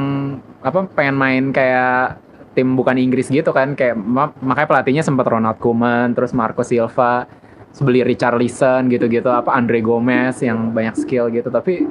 apa 0.63 0.87
pengen 0.95 1.15
main 1.19 1.43
kayak 1.51 2.15
tim 2.53 2.77
bukan 2.77 2.97
Inggris 2.97 3.29
gitu 3.29 3.49
kan 3.49 3.73
kayak 3.73 3.97
ma- 3.97 4.33
makanya 4.41 4.69
pelatihnya 4.69 5.03
sempat 5.05 5.25
Ronald 5.25 5.57
Koeman 5.57 6.13
terus 6.13 6.33
Marco 6.33 6.61
Silva 6.61 7.25
terus 7.73 7.81
beli 7.81 8.05
Richard 8.05 8.37
Listen 8.37 8.89
gitu-gitu 8.89 9.29
apa 9.29 9.53
Andre 9.53 9.81
Gomez 9.81 10.37
yang 10.45 10.73
banyak 10.73 10.93
skill 10.93 11.33
gitu 11.33 11.49
tapi 11.49 11.89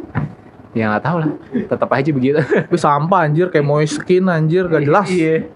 Ya 0.73 0.89
nggak 0.89 1.05
tahu 1.05 1.17
lah. 1.21 1.31
Tetap 1.69 1.89
aja 1.93 2.11
begitu. 2.13 2.41
Tapi 2.69 2.79
sampah 2.81 3.29
anjir 3.29 3.53
kayak 3.53 3.65
Moiskin 3.65 4.25
anjir 4.25 4.65
gak 4.73 4.85
jelas. 4.89 5.09
Iya. 5.13 5.53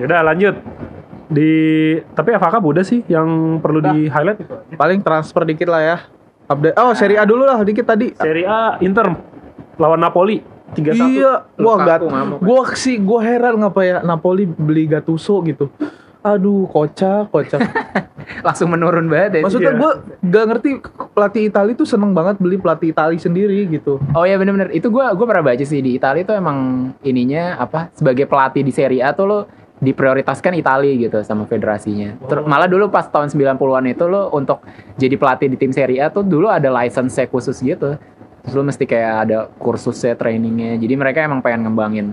Yaudah 0.00 0.20
lanjut. 0.32 0.56
Di 1.26 1.52
tapi 2.14 2.32
FA 2.38 2.48
Cup 2.48 2.64
udah 2.64 2.84
sih 2.86 3.04
yang 3.12 3.60
perlu 3.60 3.84
di 3.84 4.08
highlight. 4.08 4.40
Paling 4.78 5.04
transfer 5.04 5.44
dikit 5.44 5.68
lah 5.68 5.82
ya. 5.84 5.96
Update. 6.48 6.76
Oh, 6.80 6.96
Serie 6.96 7.18
A 7.20 7.28
dulu 7.28 7.44
lah 7.44 7.60
dikit 7.60 7.84
tadi. 7.84 8.16
Serie 8.16 8.48
A 8.48 8.80
Inter 8.80 9.12
lawan 9.76 10.00
Napoli 10.00 10.40
3-1. 10.72 11.14
Iya, 11.14 11.32
wah 11.56 11.76
Lukaku 11.78 11.86
gak, 11.86 11.98
ngamuk. 12.10 12.38
gua 12.42 12.62
sih 12.74 12.96
gua 12.98 13.20
heran 13.22 13.54
ngapa 13.56 13.80
ya 13.80 13.96
Napoli 14.00 14.44
beli 14.44 14.86
Gattuso 14.86 15.38
gitu. 15.42 15.70
Aduh, 16.20 16.66
kocak, 16.66 17.30
kocak. 17.30 17.62
Langsung 18.46 18.66
menurun 18.68 19.06
banget 19.06 19.38
ya. 19.38 19.40
Maksudnya 19.46 19.70
Iya. 19.70 19.78
gua 19.78 19.90
gak 20.20 20.44
ngerti 20.50 20.70
pelatih 21.14 21.42
Itali 21.46 21.72
tuh 21.72 21.86
seneng 21.86 22.10
banget 22.10 22.42
beli 22.42 22.58
pelatih 22.58 22.90
Itali 22.90 23.14
sendiri 23.16 23.62
gitu. 23.70 24.02
Oh 24.10 24.26
ya 24.26 24.34
bener-bener 24.34 24.74
itu 24.74 24.90
gua 24.90 25.14
gua 25.14 25.22
pernah 25.24 25.46
baca 25.46 25.62
sih 25.62 25.78
di 25.78 25.94
Italia 25.94 26.26
tuh 26.26 26.34
emang 26.34 26.90
ininya 27.00 27.54
apa 27.56 27.94
sebagai 27.94 28.26
pelatih 28.26 28.60
di 28.60 28.74
Serie 28.74 29.00
A 29.00 29.14
tuh 29.14 29.24
lo 29.24 29.38
diprioritaskan 29.76 30.56
Italia 30.56 30.88
gitu 30.98 31.20
sama 31.20 31.44
federasinya. 31.44 32.16
Ter- 32.26 32.42
malah 32.42 32.66
dulu 32.66 32.88
pas 32.88 33.06
tahun 33.06 33.28
90-an 33.28 33.84
itu 33.86 34.08
lo 34.08 34.32
untuk 34.32 34.64
jadi 34.96 35.14
pelatih 35.14 35.46
di 35.46 35.56
tim 35.56 35.70
Serie 35.70 36.00
A 36.00 36.08
tuh 36.08 36.24
dulu 36.24 36.48
ada 36.48 36.66
license 36.74 37.22
khusus 37.28 37.60
gitu. 37.60 37.94
Terus 38.46 38.54
lo 38.54 38.62
mesti 38.62 38.84
kayak 38.84 39.12
ada 39.20 39.38
kursusnya, 39.52 40.14
trainingnya. 40.14 40.78
Jadi 40.78 40.94
mereka 40.94 41.18
emang 41.20 41.42
pengen 41.42 41.66
ngembangin 41.66 42.06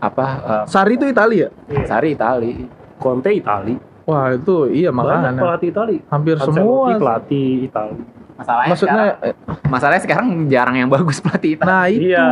apa 0.00 0.24
Sari 0.64 0.96
itu 0.96 1.04
Itali 1.04 1.44
ya? 1.44 1.48
eh, 1.68 1.84
Sari 1.84 2.16
Italia. 2.16 2.64
Conte 2.96 3.28
Itali. 3.30 3.76
Wah, 4.02 4.32
itu 4.32 4.66
iya 4.66 4.88
Banyak 4.88 5.30
makanya. 5.30 5.40
pelatih 5.44 5.68
Itali. 5.68 5.96
Hampir 6.08 6.34
Ancelotti 6.34 6.56
semua. 6.56 6.96
pelatih 6.96 7.46
Itali. 7.62 7.96
Masalahnya 8.40 8.70
Maksudnya 8.72 8.94
sekarang, 8.96 9.28
eh, 9.28 9.34
masalahnya 9.68 10.02
sekarang 10.02 10.26
jarang 10.48 10.76
yang 10.76 10.88
bagus 10.88 11.20
pelatih 11.24 11.50
Italia. 11.54 11.68
nah 11.68 11.84
itu. 11.86 12.00
Iya, 12.08 12.28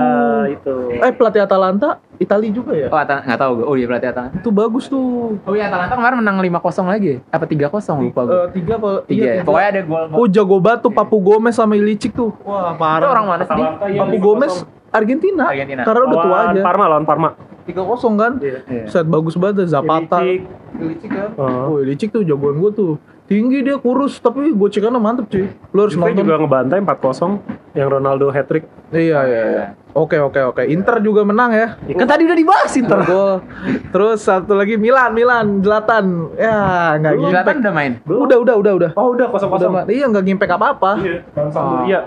itu. 0.48 0.74
Eh 0.96 1.12
pelatih 1.12 1.42
Atalanta 1.42 1.90
Itali 2.16 2.48
juga 2.48 2.72
ya? 2.72 2.88
Oh, 2.88 2.96
Atal- 2.96 3.22
nggak 3.22 3.38
tahu 3.38 3.52
gue. 3.54 3.64
Oh, 3.64 3.74
iya 3.74 3.86
pelatih 3.86 4.08
Atalanta. 4.08 4.34
Itu 4.34 4.50
bagus 4.50 4.88
tuh. 4.88 5.36
Oh 5.38 5.52
iya, 5.52 5.68
Atalanta 5.68 5.94
kemarin 5.94 6.16
menang 6.18 6.36
5-0 6.40 6.58
lagi. 6.88 7.20
Apa 7.28 7.44
3-0 7.44 7.68
lupa 8.00 8.20
gue. 8.24 8.32
Eh, 8.32 8.46
tiga 8.56 8.72
apa? 8.74 8.90
Tiga. 9.04 9.20
iya, 9.20 9.30
ya. 9.36 9.42
Pokoknya 9.44 9.68
ada 9.68 9.82
gol. 9.84 10.04
Oh 10.10 10.26
jago 10.26 10.56
banget 10.58 10.80
tuh 10.82 10.92
Papu 10.92 11.16
Gomez 11.20 11.52
sama 11.52 11.76
Ilicic 11.76 12.10
tuh. 12.10 12.32
Wah 12.42 12.72
Itu 12.72 12.80
parah. 12.80 13.08
orang 13.12 13.26
mana 13.28 13.42
sih? 13.44 13.52
Atalanta, 13.52 13.84
iya, 13.86 14.00
Papu 14.00 14.16
5-0. 14.16 14.24
Gomez 14.24 14.52
Argentina. 14.88 15.44
Argentina. 15.46 15.82
Karena 15.84 16.02
udah 16.02 16.18
tua 16.18 16.32
Lawan 16.32 16.48
aja. 16.50 16.60
Parma 16.64 16.84
lawan 16.88 17.04
Parma. 17.04 17.28
3-0 17.68 17.76
kan? 18.16 18.32
Iya. 18.40 18.58
Set 18.88 19.04
bagus 19.04 19.36
banget 19.36 19.68
Zapata. 19.68 20.24
Ilicic. 20.24 20.40
Ilicic 20.74 21.10
kan? 21.12 21.28
Oh. 21.36 21.76
Oh, 21.76 21.78
Ilicic 21.78 22.08
tuh 22.08 22.24
jagoan 22.24 22.56
gue 22.58 22.72
tuh. 22.72 22.92
Tinggi 23.28 23.60
dia 23.60 23.76
kurus 23.76 24.16
tapi 24.16 24.50
gocekannya 24.50 24.96
mantep 24.96 25.28
cuy. 25.28 25.44
Lu 25.68 25.78
harus 25.78 25.92
Juve 25.92 26.00
nonton. 26.08 26.24
juga 26.24 26.34
ngebantai 26.38 26.80
4-0 26.80 27.44
yang 27.74 27.88
Ronaldo 27.90 28.32
hat 28.32 28.48
trick. 28.48 28.64
Iya 28.88 29.20
iya 29.22 29.42
iya. 29.46 29.64
Oke 29.92 30.16
oke 30.16 30.40
oke. 30.46 30.62
Inter 30.64 30.96
juga 30.98 31.22
menang 31.22 31.52
ya. 31.52 31.76
Kan 31.76 32.06
tadi 32.06 32.24
udah 32.24 32.32
dibahas 32.34 32.72
Inter 32.72 33.04
gol. 33.04 33.44
Terus 33.90 34.22
satu 34.22 34.52
lagi 34.52 34.74
Milan 34.74 35.12
Milan 35.12 35.60
Zlatan. 35.60 36.32
Ya 36.34 36.56
nggak 36.96 37.12
Zlatan 37.12 37.28
ngimpact. 37.28 37.58
udah 37.60 37.72
main. 37.74 37.92
Udah 38.02 38.38
udah 38.38 38.54
udah 38.56 38.72
udah. 38.74 38.90
Oh, 38.94 39.12
udah 39.12 39.28
Udah 39.28 39.68
0-0. 39.68 39.68
ma- 39.68 39.84
iya 39.86 40.04
nggak 40.06 40.24
ngimpact 40.24 40.52
apa-apa. 40.54 40.90
Iya, 40.98 41.16
lawan 41.30 41.50
Sampdoria. 41.52 42.00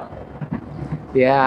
Ya, 1.12 1.44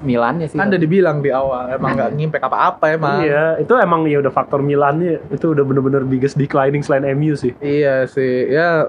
Milan 0.00 0.38
ya 0.38 0.46
sih. 0.46 0.58
Kan 0.58 0.70
udah 0.70 0.80
dibilang 0.80 1.18
di 1.18 1.34
awal 1.34 1.74
emang 1.74 1.98
nggak 1.98 2.10
ngimpact 2.18 2.44
apa-apa 2.46 2.84
emang. 2.94 3.26
Iya, 3.26 3.58
itu 3.58 3.72
emang 3.74 4.06
ya 4.06 4.22
udah 4.22 4.30
faktor 4.30 4.62
Milannya 4.62 5.18
itu 5.28 5.50
udah 5.50 5.64
bener-bener 5.66 6.06
biggest 6.06 6.38
declining 6.38 6.80
selain 6.80 7.02
MU 7.14 7.34
sih. 7.34 7.52
Iya 7.58 8.06
sih. 8.06 8.46
Ya 8.48 8.86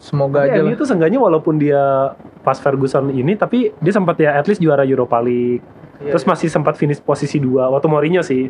semoga 0.00 0.48
aja 0.48 0.60
MU 0.60 0.72
lah. 0.72 0.78
tuh 0.80 0.86
seenggaknya 0.88 1.20
walaupun 1.20 1.60
dia 1.60 2.12
pas 2.40 2.56
Ferguson 2.56 3.12
ini 3.12 3.36
tapi 3.36 3.74
dia 3.76 3.92
sempat 3.92 4.16
ya 4.16 4.36
at 4.36 4.48
least 4.48 4.60
juara 4.60 4.82
Europa 4.82 5.20
League. 5.20 5.60
Iya, 5.98 6.14
Terus 6.14 6.24
masih 6.24 6.48
sempat 6.48 6.78
finish 6.78 7.02
posisi 7.02 7.36
2 7.36 7.68
waktu 7.68 7.86
Mourinho 7.90 8.22
sih. 8.22 8.48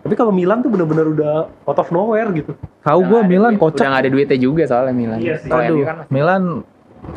Tapi 0.00 0.14
kalau 0.16 0.32
Milan 0.32 0.62
tuh 0.62 0.70
bener-bener 0.72 1.12
udah 1.12 1.34
out 1.66 1.76
of 1.76 1.90
nowhere 1.90 2.30
gitu. 2.32 2.56
Tahu 2.80 3.00
gue 3.04 3.20
Milan 3.26 3.58
Udah 3.58 3.62
kocak. 3.68 3.84
nggak 3.84 4.02
ada 4.06 4.10
duitnya 4.10 4.38
juga 4.38 4.62
soalnya 4.64 4.94
Milan. 4.96 5.18
Iya 5.20 5.34
sih. 5.36 5.50
Aduh, 5.50 5.84
kan 5.84 5.96
Milan 6.08 6.42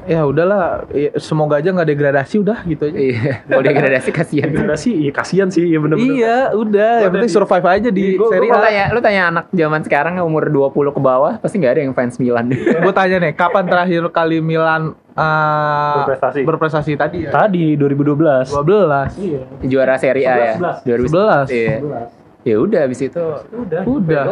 ya 0.03 0.23
udahlah 0.23 0.83
ya, 0.89 1.15
semoga 1.15 1.57
aja 1.57 1.69
nggak 1.69 1.87
degradasi 1.87 2.35
udah 2.39 2.59
gitu 2.63 2.83
aja. 2.85 2.97
Iya, 2.97 3.33
kalau 3.43 3.61
degradasi 3.61 4.09
kasihan. 4.09 4.47
Degradasi, 4.49 4.89
iya 4.93 5.11
kasihan 5.11 5.47
sih, 5.47 5.63
ya 5.65 5.77
bener-bener. 5.77 6.13
Iya, 6.13 6.37
udah. 6.51 6.93
Yang 7.01 7.11
penting 7.13 7.31
survive 7.31 7.65
aja 7.65 7.89
di 7.89 8.05
Gua- 8.13 8.29
Serie 8.29 8.47
gua 8.47 8.57
A. 8.57 8.63
tanya, 8.63 8.83
lu 8.89 8.99
tanya 8.99 9.21
anak 9.29 9.45
zaman 9.49 9.81
sekarang 9.81 10.13
yang 10.15 10.25
umur 10.25 10.43
20 10.45 10.71
ke 10.89 10.99
bawah, 10.99 11.33
pasti 11.37 11.55
nggak 11.57 11.73
ada 11.73 11.81
yang 11.81 11.93
fans 11.93 12.15
Milan. 12.15 12.51
Gue 12.51 12.93
tanya 12.93 13.17
nih, 13.19 13.33
kapan 13.33 13.63
terakhir 13.65 14.03
kali 14.09 14.37
Milan 14.39 14.91
uh, 15.13 15.95
Berprestasi. 16.01 16.39
berprestasi 16.41 16.91
tadi 16.93 17.17
ya? 17.23 17.31
Tadi 17.31 17.75
2012. 17.75 18.49
12. 18.49 19.19
Iya. 19.19 19.41
Juara 19.63 19.95
Serie 19.95 20.25
A 20.25 20.35
ya. 20.35 20.53
11. 20.57 20.83
2011. 20.83 21.47
Iya. 21.49 21.75
Ya 22.43 22.59
udah 22.59 22.79
habis 22.83 22.99
itu 22.99 23.23
Udah. 23.55 23.81
Udah. 23.83 24.23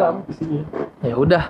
Ya 0.99 1.15
udah. 1.15 1.43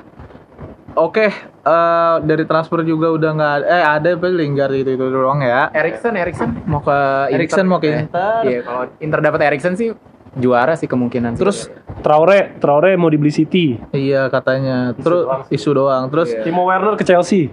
Oke, 0.94 1.28
eh, 1.28 2.16
dari 2.22 2.44
transfer 2.44 2.84
juga 2.84 3.08
udah 3.10 3.32
nggak 3.32 3.52
ada. 3.54 3.66
Eh 3.66 3.84
ada 3.84 4.10
apa 4.12 4.28
Lingard 4.28 4.76
itu 4.76 4.92
itu 4.92 5.06
doang 5.08 5.40
ya. 5.40 5.72
Erikson, 5.72 6.14
Erikson 6.14 6.50
mau 6.66 6.80
ke 6.80 6.98
Inter. 7.28 7.36
Erikson 7.38 7.66
mau 7.66 7.80
ke 7.80 7.88
Inter. 7.88 8.42
Iya, 8.44 8.60
kalau 8.62 8.82
Inter 9.00 9.20
dapat 9.22 9.40
Erikson 9.48 9.74
sih 9.74 9.96
juara 10.34 10.76
sih 10.76 10.88
kemungkinan. 10.88 11.36
sih. 11.36 11.40
Terus 11.40 11.60
Traore, 12.02 12.60
Traore 12.60 12.96
mau 12.96 13.08
dibeli 13.08 13.32
City. 13.32 13.80
iya 13.92 14.28
katanya. 14.28 14.92
Terus 14.94 15.24
doang 15.24 15.42
isu 15.48 15.70
doang. 15.72 16.04
Terus 16.08 16.30
Iya. 16.30 16.44
Timo 16.44 16.64
Werner 16.64 16.96
ke 16.96 17.04
Chelsea. 17.04 17.52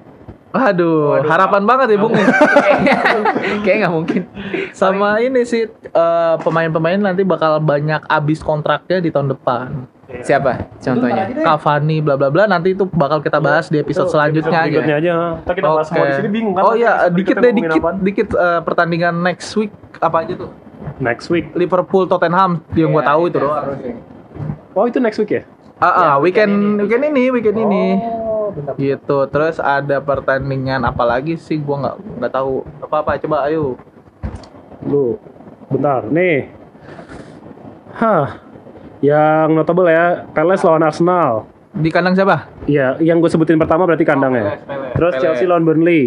Aduh, 0.51 1.21
harapan 1.23 1.63
banget 1.63 1.87
ya 1.93 1.99
Bung. 1.99 2.15
kayak 3.65 3.77
nggak 3.79 3.93
mungkin. 3.93 4.23
Sama 4.73 5.19
ini 5.19 5.45
sih 5.45 5.65
eh, 5.69 6.35
pemain-pemain 6.39 6.99
nanti 6.99 7.23
bakal 7.23 7.59
banyak 7.59 8.05
abis 8.05 8.41
kontraknya 8.41 8.99
di 8.99 9.09
tahun 9.09 9.33
depan. 9.33 9.87
Siapa 10.09 10.73
contohnya? 10.81 11.29
Cavani 11.37 12.01
bla 12.01 12.17
bla 12.17 12.33
bla 12.33 12.49
nanti 12.49 12.73
itu 12.73 12.89
bakal 12.89 13.21
kita 13.21 13.39
bahas 13.39 13.69
di 13.69 13.77
episode 13.77 14.09
Itu 14.09 14.17
selanjutnya 14.17 14.49
episode 14.49 14.65
aja. 14.65 14.73
berikutnya 14.73 14.97
aja. 14.97 15.13
Ntar 15.45 15.55
kita 15.55 15.69
bahas 15.69 15.87
semua 15.87 16.05
di 16.05 16.15
sini 16.17 16.31
bingung 16.33 16.55
kan. 16.57 16.63
Oh 16.65 16.73
iya, 16.73 16.93
dikit 17.09 17.37
deh 17.37 17.53
dikit 17.53 17.73
apaan. 17.77 17.95
dikit 18.01 18.29
eh, 18.33 18.61
pertandingan 18.65 19.15
next 19.21 19.53
week 19.53 19.69
apa 20.01 20.25
aja 20.25 20.33
tuh? 20.35 20.51
Next 20.97 21.29
week. 21.29 21.53
Liverpool 21.53 22.09
Tottenham 22.09 22.65
yang 22.73 22.91
gua 22.91 23.05
Iya, 23.05 23.11
tahu 23.13 23.21
iya, 23.21 23.29
itu 23.29 23.39
doang. 23.39 23.65
ya. 23.77 23.95
Oh 24.73 24.85
itu 24.89 24.99
next 24.99 25.19
week 25.19 25.31
ya? 25.31 25.43
Ah, 25.77 25.85
ah, 25.85 25.93
Ya, 25.93 26.13
weekend 26.19 26.81
weekend 26.81 26.81
weekend 26.81 27.03
ini, 27.07 27.25
weekend 27.29 27.59
ini. 27.61 27.85
Oh. 28.01 28.38
Gitu. 28.77 29.19
Terus 29.31 29.57
ada 29.59 30.03
pertandingan 30.03 30.83
apa 30.83 31.03
lagi 31.07 31.39
sih 31.39 31.59
gua 31.59 31.77
nggak 31.83 31.97
nggak 32.23 32.33
tahu. 32.33 32.67
Apa-apa 32.83 33.19
coba 33.23 33.47
ayo. 33.47 33.79
Lu, 34.87 35.19
bentar. 35.69 36.07
Nih. 36.07 36.51
Hah. 37.99 38.49
Yang 38.99 39.49
notable 39.55 39.87
ya, 39.87 40.27
Palace 40.35 40.67
lawan 40.67 40.83
Arsenal. 40.83 41.47
Di 41.71 41.87
kandang 41.95 42.19
siapa? 42.19 42.51
Iya, 42.67 42.99
yang 42.99 43.23
gue 43.23 43.31
sebutin 43.31 43.55
pertama 43.55 43.87
berarti 43.87 44.03
kandang 44.03 44.35
ya. 44.35 44.59
Palace, 44.59 44.65
Palace. 44.67 44.95
Terus 44.99 45.13
Palace. 45.15 45.23
Chelsea 45.23 45.47
lawan 45.47 45.63
Burnley. 45.63 46.05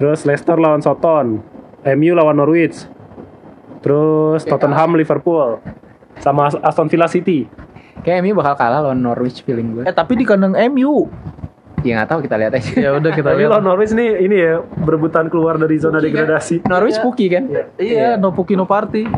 Terus 0.00 0.24
Leicester 0.24 0.56
lawan 0.56 0.80
Soton. 0.80 1.44
MU 1.84 2.12
lawan 2.16 2.40
Norwich. 2.40 2.88
Terus 3.84 4.48
Tottenham 4.48 4.96
Liverpool. 4.96 5.60
Sama 6.24 6.48
As- 6.48 6.60
Aston 6.64 6.88
Villa 6.88 7.04
City. 7.04 7.44
Kayak 8.00 8.24
MU 8.24 8.32
bakal 8.40 8.56
kalah 8.56 8.80
lawan 8.80 9.04
Norwich 9.04 9.44
feeling 9.44 9.76
gue. 9.76 9.84
Eh 9.84 9.92
tapi 9.92 10.16
di 10.16 10.24
kandang 10.24 10.56
MU. 10.72 11.04
Ya 11.80 11.92
nggak 12.00 12.10
tahu 12.12 12.20
kita 12.24 12.36
lihat 12.36 12.52
aja. 12.56 12.72
Ya 12.76 12.90
udah 12.92 13.10
kita 13.12 13.32
Tapi 13.32 13.42
lawan 13.48 13.64
lihat. 13.64 13.68
Norwich 13.72 13.92
nih 13.96 14.10
ini 14.20 14.36
ya 14.36 14.54
berebutan 14.60 15.32
keluar 15.32 15.56
dari 15.56 15.80
zona 15.80 15.96
degradasi. 15.96 16.68
Norwich 16.68 17.00
Puki 17.00 17.26
kan? 17.32 17.44
Iya, 17.80 18.20
no 18.20 18.36
Puki 18.36 18.52
no 18.52 18.68
party. 18.68 19.08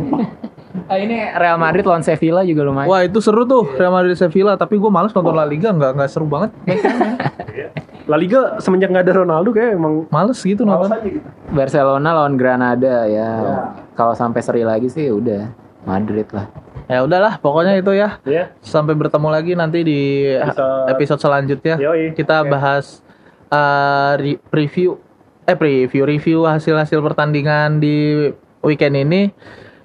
Ah, 0.88 0.96
ini 0.96 1.20
Real 1.36 1.60
Madrid 1.60 1.84
lawan 1.84 2.00
Sevilla 2.00 2.40
juga 2.42 2.64
lumayan. 2.64 2.88
Wah 2.88 3.04
itu 3.04 3.20
seru 3.20 3.44
tuh 3.44 3.68
Real 3.76 3.92
Madrid 3.92 4.16
Sevilla 4.16 4.56
tapi 4.56 4.80
gue 4.80 4.88
males 4.88 5.12
nonton 5.12 5.36
La 5.36 5.44
Liga 5.44 5.68
nggak 5.68 6.00
nggak 6.00 6.10
seru 6.10 6.24
banget 6.24 6.48
La 8.10 8.16
Liga 8.16 8.56
semenjak 8.58 8.88
nggak 8.88 9.04
ada 9.04 9.14
Ronaldo 9.20 9.52
kayak 9.52 9.76
emang 9.76 10.08
males 10.08 10.40
gitu 10.40 10.64
males 10.64 10.88
nonton 10.88 10.96
aja 10.96 11.08
gitu. 11.08 11.28
Barcelona 11.52 12.08
lawan 12.16 12.34
Granada 12.40 13.04
ya. 13.04 13.30
Kalau 13.92 14.16
sampai 14.16 14.40
seri 14.40 14.64
lagi 14.64 14.88
sih 14.88 15.12
udah 15.12 15.52
Madrid 15.84 16.26
lah. 16.32 16.48
Ya 16.92 17.00
udahlah 17.00 17.34
pokoknya 17.36 17.72
itu 17.74 17.92
ya 17.92 18.20
Ya. 18.22 18.52
sampai 18.60 18.92
bertemu 18.92 19.28
lagi 19.28 19.52
nanti 19.54 19.80
di 19.80 20.00
Episode- 20.28 20.84
episode 20.90 21.20
selanjutnya 21.20 21.76
Yoi. 21.78 22.12
kita 22.12 22.44
bahas 22.44 23.00
uh, 23.48 24.14
re- 24.14 24.40
preview 24.46 25.00
eh 25.42 25.56
preview 25.56 26.04
review 26.04 26.44
hasil 26.44 26.76
hasil 26.76 27.00
pertandingan 27.00 27.80
di 27.80 28.28
weekend 28.60 28.94
ini 28.94 29.32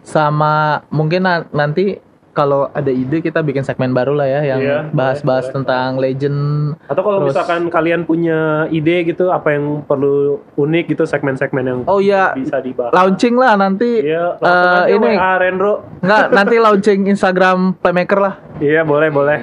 sama 0.01 0.83
mungkin 0.87 1.23
na- 1.23 1.47
nanti 1.49 1.97
kalau 2.37 2.69
ada 2.69 2.87
ide 2.87 3.17
kita 3.19 3.41
bikin 3.41 3.65
segmen 3.65 3.89
baru 3.89 4.13
lah 4.13 4.29
ya 4.29 4.41
yang 4.45 4.61
Iya, 4.61 4.77
bahas-bahas 4.93 5.49
boleh, 5.49 5.55
tentang 5.57 5.89
legend 5.97 6.39
Atau 6.85 7.01
kalau 7.01 7.17
Terus- 7.19 7.33
misalkan 7.33 7.61
kalian 7.67 8.05
punya 8.05 8.37
ide 8.69 9.01
gitu 9.03 9.33
apa 9.33 9.51
yang 9.51 9.81
perlu 9.81 10.37
unik 10.53 10.93
gitu 10.93 11.03
segmen-segmen 11.03 11.63
yang 11.65 11.79
oh 11.83 11.97
ya 11.97 12.37
bisa 12.37 12.61
dibahas. 12.61 12.93
launching 12.93 13.33
lah 13.33 13.57
nanti 13.57 14.05
Iya, 14.05 14.37
eh, 14.37 14.43
langsung 14.45 14.69
aja 14.69 14.93
ini 14.93 15.09
WA 15.11 15.33
Rendro. 15.37 15.73
Nggak, 15.99 16.25
nanti 16.29 16.55
launching 16.57 16.99
Instagram 17.07 17.57
Playmaker 17.75 18.19
lah. 18.21 18.33
Iya, 18.57 18.85
boleh, 18.85 19.09
boleh. 19.09 19.39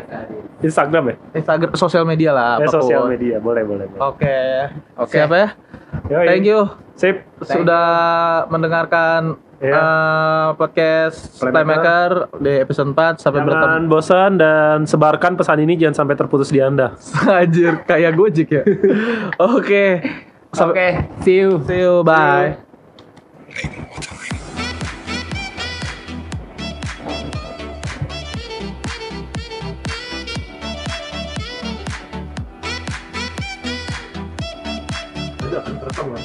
Instagram 0.60 1.02
ya? 1.04 1.14
Instagram 1.34 1.74
sosial 1.74 2.04
media 2.04 2.30
lah. 2.30 2.56
Apa 2.56 2.70
pun. 2.70 2.74
sosial 2.78 3.04
media, 3.06 3.36
boleh, 3.36 3.66
boleh. 3.66 3.84
Oke. 3.98 4.38
Oke. 4.94 5.18
Siapa 5.18 5.34
ya? 5.34 5.48
Yoi. 6.06 6.26
Thank 6.26 6.44
you 6.44 6.60
Sip. 6.94 7.26
sudah 7.40 7.86
mendengarkan 8.48 9.34
Iya. 9.62 9.74
Eh, 9.76 10.48
podcast 10.58 11.38
Playmaker. 11.38 11.62
Playmaker 11.62 12.10
di 12.42 12.52
episode 12.58 12.90
4 12.94 13.22
sampai 13.22 13.40
bertemu. 13.42 13.62
Jangan 13.64 13.84
bosan 13.86 14.30
dan 14.38 14.78
sebarkan 14.86 15.32
pesan 15.38 15.58
ini 15.62 15.74
jangan 15.78 16.04
sampai 16.04 16.14
terputus 16.18 16.48
di 16.50 16.58
Anda. 16.58 16.94
Anjir, 17.28 17.82
kayak 17.86 18.12
Gojek 18.18 18.48
ya. 18.50 18.62
Oke. 19.54 20.02
Oke, 20.54 20.54
Sampai 20.54 21.10
see 21.26 21.42
you. 21.42 21.58
see 21.66 21.82
you, 21.82 22.06
bye. 22.06 22.54
Terekam, 35.84 36.14
Bang. 36.14 36.23